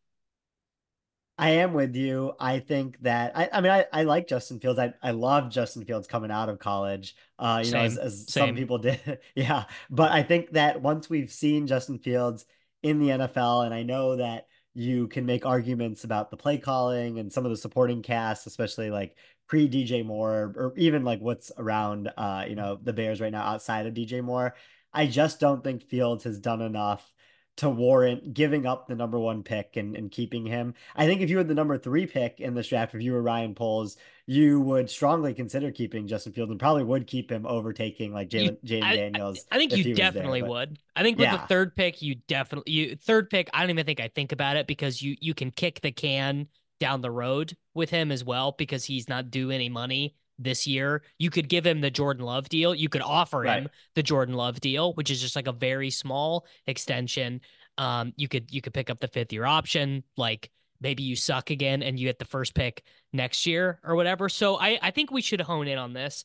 I 1.38 1.50
am 1.50 1.72
with 1.72 1.96
you. 1.96 2.32
I 2.38 2.60
think 2.60 3.00
that 3.02 3.36
I, 3.36 3.48
I 3.52 3.60
mean 3.60 3.72
I, 3.72 3.86
I 3.92 4.02
like 4.04 4.28
Justin 4.28 4.60
Fields. 4.60 4.78
I, 4.78 4.94
I 5.02 5.10
love 5.10 5.50
Justin 5.50 5.84
Fields 5.84 6.06
coming 6.06 6.30
out 6.30 6.48
of 6.48 6.58
college. 6.58 7.16
Uh, 7.38 7.62
you 7.64 7.70
Same. 7.70 7.78
know, 7.80 7.84
as, 7.84 7.98
as 7.98 8.32
some 8.32 8.54
people 8.54 8.78
did. 8.78 9.18
yeah. 9.34 9.64
But 9.90 10.12
I 10.12 10.22
think 10.22 10.52
that 10.52 10.82
once 10.82 11.10
we've 11.10 11.30
seen 11.30 11.66
Justin 11.66 11.98
Fields 11.98 12.46
in 12.82 12.98
the 12.98 13.08
NFL. 13.08 13.64
And 13.64 13.74
I 13.74 13.82
know 13.82 14.16
that 14.16 14.48
you 14.74 15.08
can 15.08 15.26
make 15.26 15.46
arguments 15.46 16.04
about 16.04 16.30
the 16.30 16.36
play 16.36 16.58
calling 16.58 17.18
and 17.18 17.32
some 17.32 17.44
of 17.44 17.50
the 17.50 17.56
supporting 17.56 18.02
cast, 18.02 18.46
especially 18.46 18.90
like 18.90 19.16
pre 19.46 19.68
DJ 19.68 20.04
Moore 20.04 20.52
or 20.56 20.74
even 20.76 21.04
like 21.04 21.20
what's 21.20 21.52
around 21.56 22.10
uh, 22.16 22.44
you 22.48 22.56
know, 22.56 22.78
the 22.82 22.92
Bears 22.92 23.20
right 23.20 23.32
now 23.32 23.42
outside 23.42 23.86
of 23.86 23.94
DJ 23.94 24.22
Moore. 24.22 24.54
I 24.92 25.06
just 25.06 25.40
don't 25.40 25.64
think 25.64 25.82
Fields 25.82 26.24
has 26.24 26.38
done 26.38 26.60
enough 26.60 27.12
to 27.56 27.68
warrant 27.68 28.32
giving 28.32 28.66
up 28.66 28.86
the 28.86 28.94
number 28.94 29.18
one 29.18 29.42
pick 29.42 29.76
and, 29.76 29.94
and 29.96 30.10
keeping 30.10 30.46
him. 30.46 30.74
I 30.96 31.06
think 31.06 31.20
if 31.20 31.28
you 31.28 31.38
had 31.38 31.48
the 31.48 31.54
number 31.54 31.76
three 31.76 32.06
pick 32.06 32.40
in 32.40 32.54
this 32.54 32.68
draft, 32.68 32.94
if 32.94 33.02
you 33.02 33.12
were 33.12 33.22
Ryan 33.22 33.54
Poles, 33.54 33.96
you 34.26 34.60
would 34.60 34.88
strongly 34.88 35.34
consider 35.34 35.70
keeping 35.70 36.06
Justin 36.06 36.32
Fields 36.32 36.50
and 36.50 36.58
probably 36.58 36.84
would 36.84 37.06
keep 37.06 37.30
him 37.30 37.44
overtaking 37.44 38.12
like 38.12 38.30
Jalen 38.30 38.58
Daniels. 38.64 39.44
I, 39.50 39.56
I 39.56 39.58
think 39.58 39.76
you 39.76 39.94
definitely 39.94 40.40
there, 40.40 40.50
would. 40.50 40.78
I 40.96 41.02
think 41.02 41.18
with 41.18 41.24
yeah. 41.24 41.36
the 41.36 41.46
third 41.46 41.76
pick, 41.76 42.00
you 42.00 42.16
definitely 42.26 42.72
you 42.72 42.96
third 42.96 43.28
pick. 43.28 43.50
I 43.52 43.60
don't 43.60 43.70
even 43.70 43.84
think 43.84 44.00
I 44.00 44.08
think 44.08 44.32
about 44.32 44.56
it 44.56 44.66
because 44.66 45.02
you 45.02 45.16
you 45.20 45.34
can 45.34 45.50
kick 45.50 45.80
the 45.82 45.92
can 45.92 46.48
down 46.80 47.00
the 47.00 47.10
road 47.10 47.56
with 47.74 47.90
him 47.90 48.10
as 48.10 48.24
well 48.24 48.54
because 48.56 48.84
he's 48.84 49.08
not 49.08 49.30
due 49.30 49.50
any 49.50 49.68
money 49.68 50.16
this 50.38 50.66
year. 50.66 51.02
You 51.18 51.30
could 51.30 51.48
give 51.48 51.66
him 51.66 51.80
the 51.80 51.90
Jordan 51.90 52.24
Love 52.24 52.48
deal. 52.48 52.74
You 52.74 52.88
could 52.88 53.02
offer 53.02 53.40
right. 53.40 53.62
him 53.62 53.68
the 53.94 54.02
Jordan 54.02 54.34
Love 54.34 54.60
deal, 54.60 54.92
which 54.94 55.10
is 55.10 55.20
just 55.20 55.36
like 55.36 55.46
a 55.46 55.52
very 55.52 55.90
small 55.90 56.46
extension. 56.66 57.40
Um, 57.78 58.12
you 58.16 58.28
could 58.28 58.52
you 58.52 58.60
could 58.60 58.74
pick 58.74 58.90
up 58.90 59.00
the 59.00 59.08
fifth 59.08 59.32
year 59.32 59.44
option, 59.44 60.04
like 60.16 60.50
maybe 60.80 61.02
you 61.02 61.16
suck 61.16 61.50
again 61.50 61.82
and 61.82 61.98
you 61.98 62.06
get 62.06 62.18
the 62.18 62.24
first 62.24 62.54
pick 62.54 62.82
next 63.12 63.46
year 63.46 63.78
or 63.84 63.94
whatever. 63.94 64.28
So 64.28 64.56
I, 64.56 64.78
I 64.82 64.90
think 64.90 65.10
we 65.10 65.22
should 65.22 65.40
hone 65.40 65.68
in 65.68 65.78
on 65.78 65.92
this. 65.92 66.24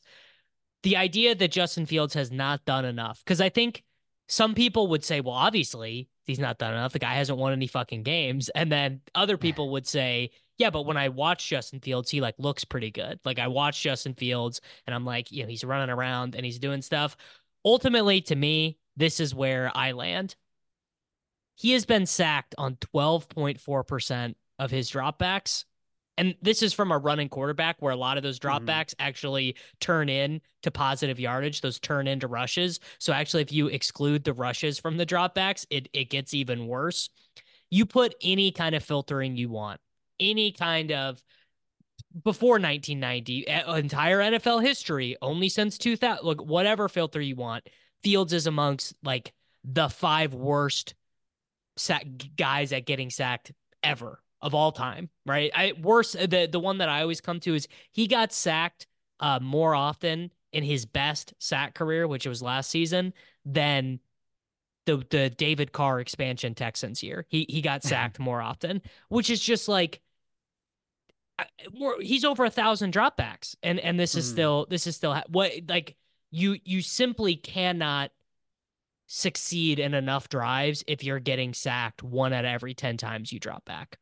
The 0.82 0.96
idea 0.96 1.34
that 1.34 1.50
Justin 1.50 1.86
Fields 1.86 2.14
has 2.14 2.30
not 2.30 2.64
done 2.64 2.84
enough, 2.84 3.20
because 3.24 3.40
I 3.40 3.48
think 3.48 3.84
some 4.28 4.54
people 4.54 4.88
would 4.88 5.04
say, 5.04 5.20
well, 5.20 5.34
obviously 5.34 6.08
he's 6.24 6.38
not 6.38 6.58
done 6.58 6.72
enough. 6.74 6.92
The 6.92 6.98
guy 6.98 7.14
hasn't 7.14 7.38
won 7.38 7.52
any 7.52 7.66
fucking 7.66 8.02
games. 8.02 8.48
And 8.50 8.70
then 8.70 9.00
other 9.14 9.38
people 9.38 9.70
would 9.72 9.86
say, 9.86 10.30
yeah, 10.58 10.70
but 10.70 10.86
when 10.86 10.96
I 10.96 11.08
watch 11.08 11.48
Justin 11.48 11.78
Fields, 11.78 12.10
he 12.10 12.20
like 12.20 12.34
looks 12.38 12.64
pretty 12.64 12.90
good. 12.90 13.20
Like 13.24 13.38
I 13.38 13.46
watch 13.46 13.80
Justin 13.80 14.14
Fields 14.14 14.60
and 14.86 14.94
I'm 14.94 15.04
like, 15.04 15.30
you 15.30 15.44
know, 15.44 15.48
he's 15.48 15.64
running 15.64 15.88
around 15.88 16.34
and 16.34 16.44
he's 16.44 16.58
doing 16.58 16.82
stuff. 16.82 17.16
Ultimately, 17.64 18.20
to 18.22 18.36
me, 18.36 18.76
this 18.96 19.20
is 19.20 19.34
where 19.34 19.70
I 19.74 19.92
land. 19.92 20.34
He 21.54 21.72
has 21.72 21.86
been 21.86 22.06
sacked 22.06 22.56
on 22.58 22.76
12.4% 22.76 24.34
of 24.58 24.70
his 24.70 24.90
dropbacks. 24.90 25.64
And 26.16 26.34
this 26.42 26.62
is 26.62 26.72
from 26.72 26.90
a 26.90 26.98
running 26.98 27.28
quarterback 27.28 27.76
where 27.78 27.92
a 27.92 27.96
lot 27.96 28.16
of 28.16 28.24
those 28.24 28.40
mm-hmm. 28.40 28.64
dropbacks 28.64 28.90
mm-hmm. 28.94 29.06
actually 29.06 29.56
turn 29.78 30.08
in 30.08 30.40
to 30.62 30.72
positive 30.72 31.20
yardage. 31.20 31.60
Those 31.60 31.78
turn 31.78 32.08
into 32.08 32.26
rushes. 32.26 32.80
So 32.98 33.12
actually, 33.12 33.42
if 33.42 33.52
you 33.52 33.68
exclude 33.68 34.24
the 34.24 34.32
rushes 34.32 34.80
from 34.80 34.96
the 34.96 35.06
dropbacks, 35.06 35.66
it, 35.70 35.88
it 35.92 36.10
gets 36.10 36.34
even 36.34 36.66
worse. 36.66 37.10
You 37.70 37.86
put 37.86 38.16
any 38.20 38.50
kind 38.50 38.74
of 38.74 38.82
filtering 38.82 39.36
you 39.36 39.48
want 39.48 39.80
any 40.20 40.52
kind 40.52 40.92
of 40.92 41.22
before 42.24 42.58
1990, 42.58 43.46
entire 43.78 44.18
NFL 44.18 44.62
history, 44.62 45.16
only 45.22 45.48
since 45.48 45.78
2000, 45.78 46.24
look, 46.24 46.40
whatever 46.40 46.88
filter 46.88 47.20
you 47.20 47.36
want, 47.36 47.68
Fields 48.02 48.32
is 48.32 48.46
amongst 48.46 48.94
like 49.02 49.32
the 49.64 49.88
five 49.88 50.34
worst 50.34 50.94
sack 51.76 52.06
guys 52.36 52.72
at 52.72 52.86
getting 52.86 53.10
sacked 53.10 53.52
ever 53.82 54.22
of 54.40 54.54
all 54.54 54.72
time, 54.72 55.10
right? 55.26 55.50
I 55.54 55.72
worse 55.80 56.12
the 56.12 56.48
the 56.50 56.60
one 56.60 56.78
that 56.78 56.88
I 56.88 57.02
always 57.02 57.20
come 57.20 57.40
to 57.40 57.54
is 57.54 57.68
he 57.90 58.06
got 58.06 58.32
sacked 58.32 58.86
uh 59.20 59.40
more 59.42 59.74
often 59.74 60.30
in 60.52 60.62
his 60.62 60.86
best 60.86 61.34
sack 61.38 61.74
career, 61.74 62.06
which 62.06 62.26
was 62.26 62.40
last 62.40 62.70
season, 62.70 63.12
than 63.44 64.00
the 64.86 65.04
the 65.10 65.30
David 65.30 65.72
Carr 65.72 66.00
expansion 66.00 66.54
Texans 66.54 67.02
year. 67.02 67.26
He 67.28 67.46
he 67.48 67.60
got 67.60 67.82
sacked 67.84 68.18
more 68.18 68.40
often, 68.40 68.80
which 69.08 69.28
is 69.28 69.40
just 69.40 69.68
like 69.68 70.00
he's 72.00 72.24
over 72.24 72.44
a 72.44 72.50
thousand 72.50 72.92
dropbacks, 72.92 73.56
and 73.62 73.78
and 73.80 73.98
this 73.98 74.14
is 74.14 74.28
mm. 74.28 74.32
still 74.32 74.66
this 74.68 74.86
is 74.86 74.96
still 74.96 75.20
what 75.28 75.52
like 75.68 75.96
you 76.30 76.58
you 76.64 76.82
simply 76.82 77.36
cannot 77.36 78.10
succeed 79.08 79.78
in 79.78 79.94
enough 79.94 80.28
drives 80.28 80.84
if 80.86 81.02
you're 81.02 81.18
getting 81.18 81.54
sacked 81.54 82.02
one 82.02 82.32
out 82.32 82.44
of 82.44 82.50
every 82.50 82.74
10 82.74 82.98
times 82.98 83.32
you 83.32 83.40
drop 83.40 83.64
back. 83.64 83.98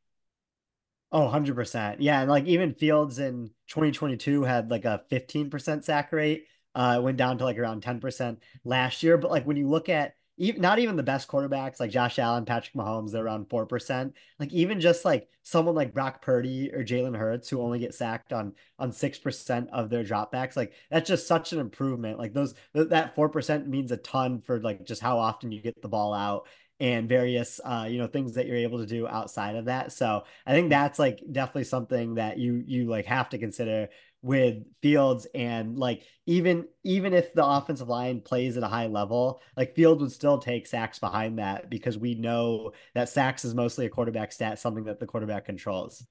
Oh, 1.12 1.30
100%. 1.32 1.96
Yeah. 2.00 2.20
And 2.20 2.28
like 2.28 2.44
even 2.46 2.74
Fields 2.74 3.20
in 3.20 3.50
2022 3.68 4.42
had 4.42 4.68
like 4.68 4.84
a 4.84 5.02
15% 5.10 5.84
sack 5.84 6.12
rate. 6.12 6.46
Uh, 6.74 6.96
it 6.98 7.02
went 7.02 7.16
down 7.16 7.38
to 7.38 7.44
like 7.44 7.56
around 7.56 7.82
10% 7.82 8.38
last 8.64 9.04
year. 9.04 9.16
But 9.16 9.30
like 9.30 9.46
when 9.46 9.56
you 9.56 9.68
look 9.68 9.88
at 9.88 10.15
even 10.38 10.60
not 10.60 10.78
even 10.78 10.96
the 10.96 11.02
best 11.02 11.28
quarterbacks 11.28 11.80
like 11.80 11.90
Josh 11.90 12.18
Allen, 12.18 12.44
Patrick 12.44 12.74
Mahomes, 12.74 13.12
they're 13.12 13.24
around 13.24 13.48
four 13.48 13.66
percent. 13.66 14.14
Like 14.38 14.52
even 14.52 14.80
just 14.80 15.04
like 15.04 15.28
someone 15.42 15.74
like 15.74 15.94
Brock 15.94 16.22
Purdy 16.22 16.70
or 16.72 16.84
Jalen 16.84 17.16
Hurts 17.16 17.48
who 17.48 17.60
only 17.60 17.78
get 17.78 17.94
sacked 17.94 18.32
on 18.32 18.54
on 18.78 18.92
six 18.92 19.18
percent 19.18 19.68
of 19.72 19.90
their 19.90 20.04
dropbacks, 20.04 20.56
like 20.56 20.72
that's 20.90 21.08
just 21.08 21.26
such 21.26 21.52
an 21.52 21.58
improvement. 21.58 22.18
Like 22.18 22.34
those 22.34 22.54
that 22.74 23.14
four 23.14 23.28
percent 23.28 23.68
means 23.68 23.92
a 23.92 23.96
ton 23.96 24.40
for 24.40 24.60
like 24.60 24.84
just 24.84 25.02
how 25.02 25.18
often 25.18 25.52
you 25.52 25.60
get 25.60 25.80
the 25.80 25.88
ball 25.88 26.12
out 26.12 26.46
and 26.78 27.08
various 27.08 27.58
uh 27.64 27.86
you 27.88 27.96
know 27.96 28.06
things 28.06 28.34
that 28.34 28.46
you're 28.46 28.56
able 28.56 28.78
to 28.78 28.86
do 28.86 29.08
outside 29.08 29.56
of 29.56 29.64
that 29.64 29.92
so 29.92 30.24
i 30.46 30.52
think 30.52 30.68
that's 30.68 30.98
like 30.98 31.22
definitely 31.32 31.64
something 31.64 32.16
that 32.16 32.38
you 32.38 32.62
you 32.66 32.86
like 32.86 33.06
have 33.06 33.30
to 33.30 33.38
consider 33.38 33.88
with 34.22 34.64
Fields 34.82 35.26
and 35.34 35.78
like 35.78 36.02
even 36.26 36.66
even 36.82 37.14
if 37.14 37.32
the 37.32 37.44
offensive 37.44 37.88
line 37.88 38.20
plays 38.20 38.56
at 38.56 38.62
a 38.62 38.68
high 38.68 38.86
level, 38.86 39.40
like 39.56 39.74
Fields 39.74 40.02
would 40.02 40.12
still 40.12 40.38
take 40.38 40.66
sacks 40.66 40.98
behind 40.98 41.38
that 41.38 41.70
because 41.70 41.96
we 41.96 42.14
know 42.14 42.72
that 42.94 43.08
sacks 43.08 43.44
is 43.44 43.54
mostly 43.54 43.86
a 43.86 43.90
quarterback 43.90 44.32
stat, 44.32 44.58
something 44.58 44.84
that 44.84 44.98
the 44.98 45.06
quarterback 45.06 45.44
controls. 45.44 46.04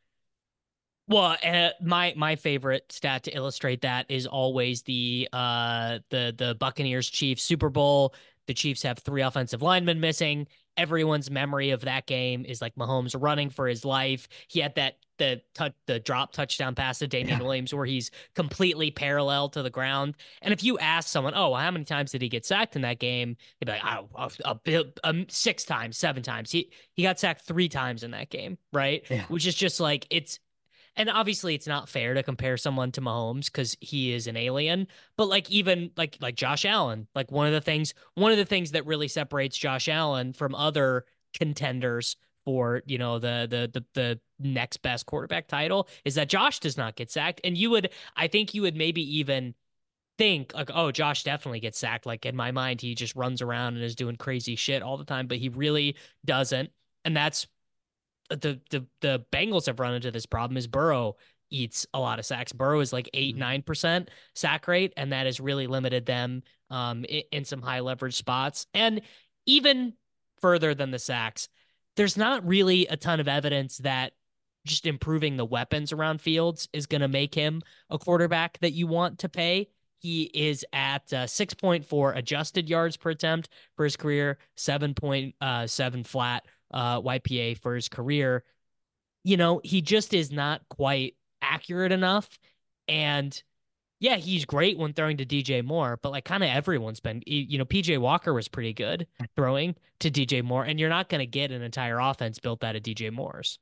Well, 1.08 1.38
uh, 1.44 1.70
my 1.82 2.14
my 2.18 2.36
favorite 2.36 2.92
stat 2.92 3.24
to 3.24 3.32
illustrate 3.32 3.82
that 3.82 4.10
is 4.10 4.26
always 4.26 4.82
the 4.84 5.28
uh 5.34 6.00
the 6.10 6.34
the 6.36 6.56
Buccaneers 6.56 7.10
Chiefs 7.10 7.44
Super 7.44 7.70
Bowl. 7.70 8.16
The 8.48 8.54
Chiefs 8.54 8.84
have 8.84 9.00
three 9.00 9.22
offensive 9.22 9.62
linemen 9.62 10.00
missing. 10.00 10.48
Everyone's 10.78 11.32
memory 11.32 11.72
of 11.72 11.82
that 11.82 12.06
game 12.06 12.46
is 12.46 12.62
like 12.62 12.76
Mahomes 12.76 13.16
running 13.20 13.50
for 13.50 13.68
his 13.68 13.86
life. 13.86 14.28
He 14.48 14.60
had 14.60 14.76
that 14.76 14.98
the 15.18 15.42
touch 15.54 15.74
the 15.88 16.00
drop 16.00 16.34
touchdown 16.34 16.76
pass 16.76 17.00
to 17.00 17.08
Damien 17.08 17.40
yeah. 17.40 17.44
Williams 17.44 17.74
where 17.74 17.86
he's 17.86 18.12
completely 18.34 18.92
parallel 18.92 19.50
to 19.50 19.64
the 19.64 19.70
ground. 19.70 20.16
And 20.42 20.54
if 20.54 20.64
you 20.64 20.78
ask 20.80 21.08
someone, 21.08 21.34
oh, 21.36 21.50
well, 21.52 21.62
how 21.62 21.72
many 21.72 21.86
times 21.86 22.12
did 22.12 22.22
he 22.22 22.30
get 22.30 22.46
sacked 22.46 22.76
in 22.76 22.82
that 22.82 23.00
game? 23.00 23.38
They'd 23.60 23.66
be 23.66 23.72
like, 23.72 23.82
oh, 23.86 24.10
a, 24.16 24.32
a, 24.44 24.60
a, 24.74 24.84
um, 25.04 25.26
six 25.30 25.64
times, 25.64 25.98
seven 25.98 26.24
times. 26.24 26.52
He 26.52 26.72
he 26.94 27.04
got 27.04 27.20
sacked 27.20 27.42
three 27.42 27.70
times 27.70 28.04
in 28.04 28.12
that 28.12 28.30
game, 28.30 28.58
right? 28.74 29.04
Yeah. 29.10 29.24
Which 29.28 29.48
is 29.48 29.56
just 29.56 29.80
like 29.80 30.08
it's. 30.10 30.40
And 30.98 31.10
obviously, 31.10 31.56
it's 31.56 31.68
not 31.68 31.90
fair 31.90 32.14
to 32.14 32.24
compare 32.24 32.58
someone 32.58 32.92
to 32.94 33.02
Mahomes 33.02 33.46
because 33.46 33.76
he 33.82 34.14
is 34.14 34.28
an 34.28 34.38
alien. 34.38 34.88
But 35.18 35.28
like 35.28 35.50
even 35.50 35.92
like 35.98 36.18
like 36.22 36.36
Josh 36.36 36.66
Allen, 36.66 37.08
like 37.16 37.32
one 37.32 37.48
of 37.48 37.54
the 37.54 37.62
things 37.62 37.94
one 38.14 38.32
of 38.32 38.38
the 38.38 38.46
things 38.46 38.72
that 38.72 38.86
really 38.86 39.08
separates 39.08 39.58
Josh 39.58 39.88
Allen 39.88 40.34
from 40.34 40.56
other 40.56 41.06
contenders 41.34 42.16
for 42.46 42.84
you 42.86 42.98
know 42.98 43.20
the 43.20 43.48
the 43.50 43.80
the 43.80 43.86
the 43.94 44.20
next 44.40 44.78
best 44.78 45.06
quarterback 45.06 45.48
title 45.48 45.88
is 46.06 46.16
that 46.16 46.30
Josh 46.30 46.60
does 46.60 46.78
not 46.78 46.96
get 46.96 47.12
sacked 47.12 47.42
and 47.44 47.58
you 47.58 47.72
would 47.72 47.90
I 48.16 48.28
think 48.28 48.54
you 48.54 48.62
would 48.62 48.76
maybe 48.76 49.18
even 49.18 49.56
think 50.18 50.54
like 50.54 50.70
oh 50.74 50.92
Josh 50.92 51.24
definitely 51.24 51.60
gets 51.60 51.80
sacked 51.80 52.06
like 52.06 52.26
in 52.26 52.36
my 52.36 52.52
mind 52.52 52.82
he 52.82 52.96
just 52.96 53.16
runs 53.16 53.42
around 53.42 53.76
and 53.76 53.84
is 53.84 53.96
doing 53.96 54.16
crazy 54.16 54.56
shit 54.56 54.84
all 54.84 54.98
the 54.98 55.04
time 55.04 55.28
but 55.28 55.38
he 55.38 55.50
really 55.50 55.96
doesn't 56.24 56.70
and 57.04 57.18
that's 57.18 57.48
the 58.30 58.60
the 58.70 58.86
the 59.02 59.26
Bengals 59.32 59.68
have 59.68 59.80
run 59.80 59.94
into 59.94 60.12
this 60.12 60.26
problem 60.26 60.58
is 60.58 60.68
Burrow 60.68 61.16
eats 61.52 61.86
a 61.94 62.00
lot 62.00 62.20
of 62.20 62.26
sacks. 62.26 62.52
Burrow 62.52 62.80
is 62.80 62.92
like 62.92 63.10
8 63.14 63.38
9% 63.38 63.64
mm-hmm. 63.64 64.04
sack 64.34 64.68
rate 64.68 64.94
and 64.98 65.12
that 65.12 65.26
has 65.26 65.40
really 65.40 65.68
limited 65.68 66.06
them 66.06 66.44
um 66.70 67.06
in, 67.06 67.24
in 67.32 67.46
some 67.46 67.62
high 67.62 67.82
leverage 67.82 68.16
spots 68.16 68.66
and 68.74 69.02
even 69.46 69.94
further 70.42 70.74
than 70.74 70.92
the 70.92 71.00
sacks 71.00 71.48
there's 71.96 72.18
not 72.18 72.46
really 72.46 72.88
a 72.88 72.98
ton 72.98 73.20
of 73.20 73.28
evidence 73.28 73.78
that 73.78 74.14
just 74.66 74.86
improving 74.86 75.38
the 75.38 75.46
weapons 75.46 75.92
around 75.92 76.22
Fields 76.22 76.68
is 76.74 76.88
going 76.88 77.02
to 77.02 77.08
make 77.08 77.34
him 77.34 77.62
a 77.90 77.98
quarterback 77.98 78.58
that 78.60 78.74
you 78.74 78.88
want 78.88 79.20
to 79.20 79.30
pay. 79.30 79.70
He 80.00 80.24
is 80.34 80.66
at 80.74 81.12
uh, 81.14 81.26
6.4 81.26 82.18
adjusted 82.18 82.70
yards 82.70 82.98
per 82.98 83.12
attempt 83.12 83.50
for 83.76 83.86
his 83.86 83.96
career, 83.96 84.38
7.7 84.58 85.34
uh, 85.42 86.04
flat 86.04 86.46
uh, 86.72 87.02
YPA 87.02 87.58
for 87.60 87.76
his 87.76 87.90
career. 87.90 88.44
You 89.24 89.38
know, 89.38 89.62
he 89.64 89.82
just 89.82 90.14
is 90.14 90.32
not 90.32 90.62
quite 90.70 91.16
accurate 91.42 91.92
enough. 91.92 92.30
And 92.88 93.42
yeah, 94.00 94.18
he's 94.18 94.46
great 94.46 94.78
when 94.78 94.94
throwing 94.94 95.18
to 95.18 95.26
DJ 95.26 95.64
Moore, 95.64 95.98
but 96.02 96.12
like 96.12 96.26
kind 96.26 96.44
of 96.44 96.50
everyone's 96.50 97.00
been, 97.00 97.24
you 97.26 97.58
know, 97.58 97.66
PJ 97.66 97.98
Walker 97.98 98.34
was 98.34 98.48
pretty 98.48 98.74
good 98.74 99.08
throwing 99.36 99.76
to 100.00 100.12
DJ 100.12 100.44
Moore, 100.44 100.64
and 100.64 100.80
you're 100.80 100.90
not 100.90 101.10
going 101.10 101.20
to 101.20 101.26
get 101.26 101.52
an 101.52 101.62
entire 101.62 102.00
offense 102.00 102.40
built 102.40 102.64
out 102.64 102.76
of 102.76 102.84
DJ 102.84 103.12
Moore's. 103.12 103.58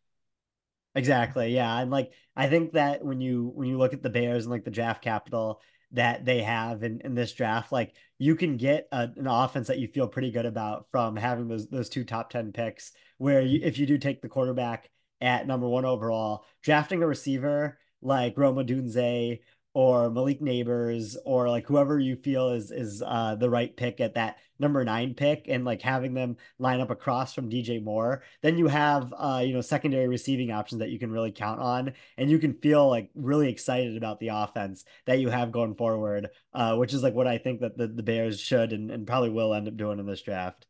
Exactly. 0.95 1.53
Yeah. 1.55 1.79
And 1.79 1.89
like, 1.89 2.11
I 2.35 2.47
think 2.47 2.73
that 2.73 3.03
when 3.03 3.19
you, 3.19 3.51
when 3.55 3.67
you 3.67 3.77
look 3.77 3.93
at 3.93 4.03
the 4.03 4.09
Bears 4.09 4.45
and 4.45 4.51
like 4.51 4.63
the 4.63 4.71
draft 4.71 5.03
capital 5.03 5.61
that 5.91 6.25
they 6.25 6.41
have 6.43 6.83
in, 6.83 7.01
in 7.01 7.15
this 7.15 7.33
draft, 7.33 7.71
like 7.71 7.93
you 8.19 8.35
can 8.35 8.57
get 8.57 8.87
a, 8.91 9.09
an 9.15 9.27
offense 9.27 9.67
that 9.67 9.79
you 9.79 9.87
feel 9.87 10.07
pretty 10.07 10.31
good 10.31 10.45
about 10.45 10.87
from 10.91 11.15
having 11.15 11.47
those, 11.47 11.67
those 11.67 11.89
two 11.89 12.03
top 12.03 12.29
10 12.29 12.51
picks 12.51 12.91
where 13.17 13.41
you, 13.41 13.59
if 13.63 13.79
you 13.79 13.85
do 13.85 13.97
take 13.97 14.21
the 14.21 14.29
quarterback 14.29 14.89
at 15.21 15.47
number 15.47 15.67
one 15.67 15.85
overall, 15.85 16.45
drafting 16.61 17.01
a 17.01 17.07
receiver 17.07 17.79
like 18.01 18.37
Rome 18.37 18.57
Odunze 18.57 19.39
or 19.73 20.09
Malik 20.09 20.39
Nabers 20.39 21.15
or 21.25 21.49
like 21.49 21.65
whoever 21.65 21.99
you 21.99 22.15
feel 22.15 22.49
is 22.49 22.71
is 22.71 23.01
uh, 23.05 23.35
the 23.35 23.49
right 23.49 23.75
pick 23.75 23.99
at 23.99 24.13
that 24.15 24.37
number 24.59 24.83
nine 24.85 25.13
pick 25.13 25.45
and 25.47 25.65
like 25.65 25.81
having 25.81 26.13
them 26.13 26.37
line 26.59 26.79
up 26.79 26.89
across 26.89 27.33
from 27.33 27.49
DJ 27.49 27.83
Moore, 27.83 28.23
then 28.41 28.57
you 28.57 28.67
have 28.67 29.13
uh, 29.17 29.41
you 29.45 29.53
know 29.53 29.61
secondary 29.61 30.07
receiving 30.07 30.51
options 30.51 30.79
that 30.79 30.89
you 30.89 30.99
can 30.99 31.11
really 31.11 31.31
count 31.31 31.59
on, 31.59 31.93
and 32.17 32.29
you 32.29 32.39
can 32.39 32.53
feel 32.53 32.87
like 32.87 33.09
really 33.15 33.49
excited 33.49 33.97
about 33.97 34.19
the 34.19 34.29
offense 34.29 34.85
that 35.05 35.19
you 35.19 35.29
have 35.29 35.51
going 35.51 35.75
forward, 35.75 36.29
uh, 36.53 36.75
which 36.75 36.93
is 36.93 37.03
like 37.03 37.13
what 37.13 37.27
I 37.27 37.37
think 37.37 37.61
that 37.61 37.77
the, 37.77 37.87
the 37.87 38.03
Bears 38.03 38.39
should 38.39 38.73
and, 38.73 38.91
and 38.91 39.07
probably 39.07 39.29
will 39.29 39.53
end 39.53 39.67
up 39.67 39.77
doing 39.77 39.99
in 39.99 40.05
this 40.05 40.21
draft. 40.21 40.67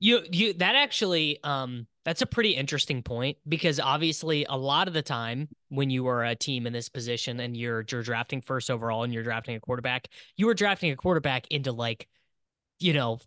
You 0.00 0.22
you 0.32 0.54
that 0.54 0.74
actually 0.74 1.38
um 1.44 1.86
that's 2.04 2.22
a 2.22 2.26
pretty 2.26 2.52
interesting 2.52 3.02
point 3.02 3.36
because 3.46 3.78
obviously 3.78 4.46
a 4.48 4.56
lot 4.56 4.88
of 4.88 4.94
the 4.94 5.02
time 5.02 5.48
when 5.68 5.90
you 5.90 6.08
are 6.08 6.24
a 6.24 6.34
team 6.34 6.66
in 6.66 6.72
this 6.72 6.88
position 6.88 7.38
and 7.40 7.56
you're 7.56 7.84
you're 7.90 8.02
drafting 8.02 8.40
first 8.40 8.70
overall 8.70 9.04
and 9.04 9.12
you're 9.12 9.22
drafting 9.22 9.54
a 9.54 9.60
quarterback, 9.60 10.08
you 10.36 10.48
are 10.48 10.54
drafting 10.54 10.90
a 10.90 10.96
quarterback 10.96 11.46
into 11.48 11.72
like, 11.72 12.08
you 12.78 12.94
know, 12.94 13.18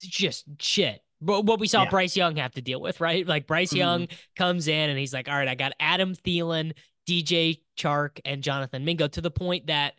just 0.00 0.44
shit. 0.60 1.00
But 1.20 1.46
what 1.46 1.58
we 1.58 1.66
saw 1.66 1.84
yeah. 1.84 1.90
Bryce 1.90 2.16
Young 2.16 2.36
have 2.36 2.52
to 2.52 2.62
deal 2.62 2.80
with, 2.80 3.00
right? 3.00 3.26
Like 3.26 3.46
Bryce 3.46 3.70
mm-hmm. 3.70 3.78
Young 3.78 4.08
comes 4.36 4.68
in 4.68 4.90
and 4.90 4.98
he's 4.98 5.12
like, 5.12 5.28
"All 5.28 5.34
right, 5.34 5.48
I 5.48 5.54
got 5.54 5.72
Adam 5.80 6.14
Thielen, 6.14 6.74
DJ 7.08 7.60
Chark, 7.76 8.20
and 8.24 8.42
Jonathan 8.42 8.84
Mingo." 8.84 9.08
To 9.08 9.20
the 9.20 9.30
point 9.30 9.66
that 9.66 9.94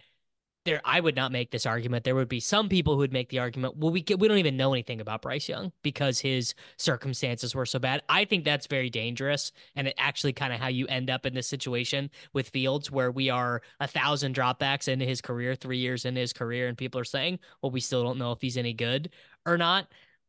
there 0.66 0.82
I 0.84 1.00
would 1.00 1.16
not 1.16 1.32
make 1.32 1.52
this 1.52 1.66
argument. 1.66 2.04
There 2.04 2.16
would 2.16 2.30
be 2.30 2.40
some 2.40 2.70
people 2.70 2.94
who 2.94 3.00
would 3.00 3.14
make 3.14 3.30
the 3.30 3.40
argument, 3.40 3.78
well, 3.78 3.92
we 3.92 4.04
we 4.18 4.28
don't 4.28 4.38
even 4.38 4.58
know 4.58 4.74
anything 4.74 5.02
about 5.02 5.22
Bryce 5.22 5.48
Young 5.48 5.72
because 5.84 6.20
his 6.20 6.54
circumstances 6.78 7.56
were 7.56 7.66
so 7.66 7.80
bad. 7.80 8.04
I 8.10 8.26
think 8.26 8.44
that's 8.44 8.68
very 8.68 8.90
dangerous, 8.90 9.52
and 9.76 9.88
it 9.88 9.96
actually 9.98 10.34
kind 10.34 10.54
of 10.54 10.60
how 10.60 10.68
you 10.68 10.88
end 10.88 11.10
up 11.10 11.26
in 11.26 11.34
this 11.34 11.48
situation 11.48 12.10
with 12.34 12.50
Fields, 12.50 12.92
where 12.92 13.12
we 13.12 13.30
are 13.30 13.62
a 13.80 13.88
thousand 13.88 14.36
dropbacks 14.36 14.88
into 14.88 15.06
his 15.06 15.22
career, 15.22 15.56
three 15.56 15.78
years 15.78 16.06
into 16.06 16.22
his 16.22 16.34
career, 16.34 16.68
and 16.68 16.78
people 16.78 17.00
are 17.00 17.06
saying, 17.06 17.40
well, 17.62 17.72
we 17.72 17.80
still 17.80 18.04
don't 18.04 18.18
know 18.18 18.32
if 18.32 18.42
he's 18.42 18.58
any 18.58 18.74
good 18.74 19.12
or 19.46 19.58
not. 19.58 19.88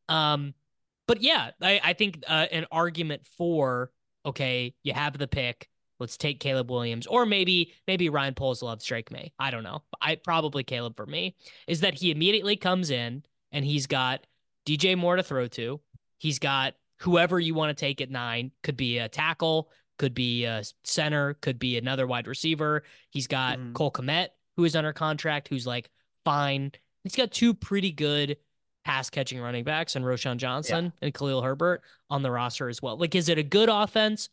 Um, 0.09 0.55
but 1.07 1.23
yeah, 1.23 1.51
I, 1.61 1.81
I 1.83 1.93
think 1.95 2.23
uh, 2.29 2.47
an 2.53 2.67
argument 2.71 3.27
for 3.37 3.91
okay, 4.25 4.75
you 4.83 4.93
have 4.93 5.17
the 5.17 5.27
pick 5.27 5.70
Let's 6.01 6.17
take 6.17 6.41
Caleb 6.41 6.71
Williams, 6.71 7.07
or 7.07 7.27
maybe 7.27 7.75
maybe 7.87 8.09
Ryan 8.09 8.35
Poles 8.35 8.63
loves 8.63 8.85
Drake 8.85 9.11
Maye. 9.11 9.33
I 9.39 9.51
don't 9.51 9.63
know. 9.63 9.83
I 10.01 10.17
probably 10.17 10.65
Caleb 10.65 10.97
for 10.97 11.07
me 11.07 11.37
is 11.67 11.81
that 11.81 11.95
he 11.95 12.11
immediately 12.11 12.57
comes 12.57 12.91
in 12.91 13.23
and 13.53 13.65
he's 13.65 13.87
got 13.87 14.27
DJ 14.67 14.97
Moore 14.97 15.17
to 15.17 15.23
throw 15.23 15.47
to. 15.49 15.81
He's 16.19 16.39
got 16.39 16.75
whoever 16.99 17.39
you 17.39 17.55
want 17.55 17.77
to 17.77 17.81
take 17.81 18.01
at 18.01 18.11
nine. 18.11 18.51
Could 18.63 18.77
be 18.77 18.99
a 18.99 19.09
tackle, 19.09 19.71
could 19.99 20.15
be 20.15 20.45
a 20.45 20.63
center, 20.85 21.35
could 21.35 21.59
be 21.59 21.77
another 21.77 22.07
wide 22.07 22.27
receiver. 22.27 22.83
He's 23.11 23.27
got 23.27 23.59
mm-hmm. 23.59 23.75
Cole 23.75 23.93
Kmet, 23.93 24.29
who 24.57 24.65
is 24.65 24.75
under 24.75 24.93
contract, 24.93 25.49
who's 25.49 25.67
like 25.67 25.91
fine. 26.25 26.73
He's 27.05 27.17
got 27.17 27.31
two 27.31 27.55
pretty 27.55 27.93
good 27.93 28.39
pass 28.85 29.11
catching 29.11 29.41
running 29.41 29.65
backs 29.65 29.97
and 29.97 30.05
Roschon 30.05 30.39
Johnson 30.39 30.87
yeah. 30.87 30.91
and 31.07 31.15
Khalil 31.15 31.43
Herbert 31.43 31.83
on 32.09 32.23
the 32.23 32.31
roster 32.31 32.69
as 32.69 32.81
well. 32.81 32.97
Like, 32.97 33.15
is 33.15 33.29
it 33.29 33.39
a 33.39 33.43
good 33.43 33.69
offense? 33.69 34.31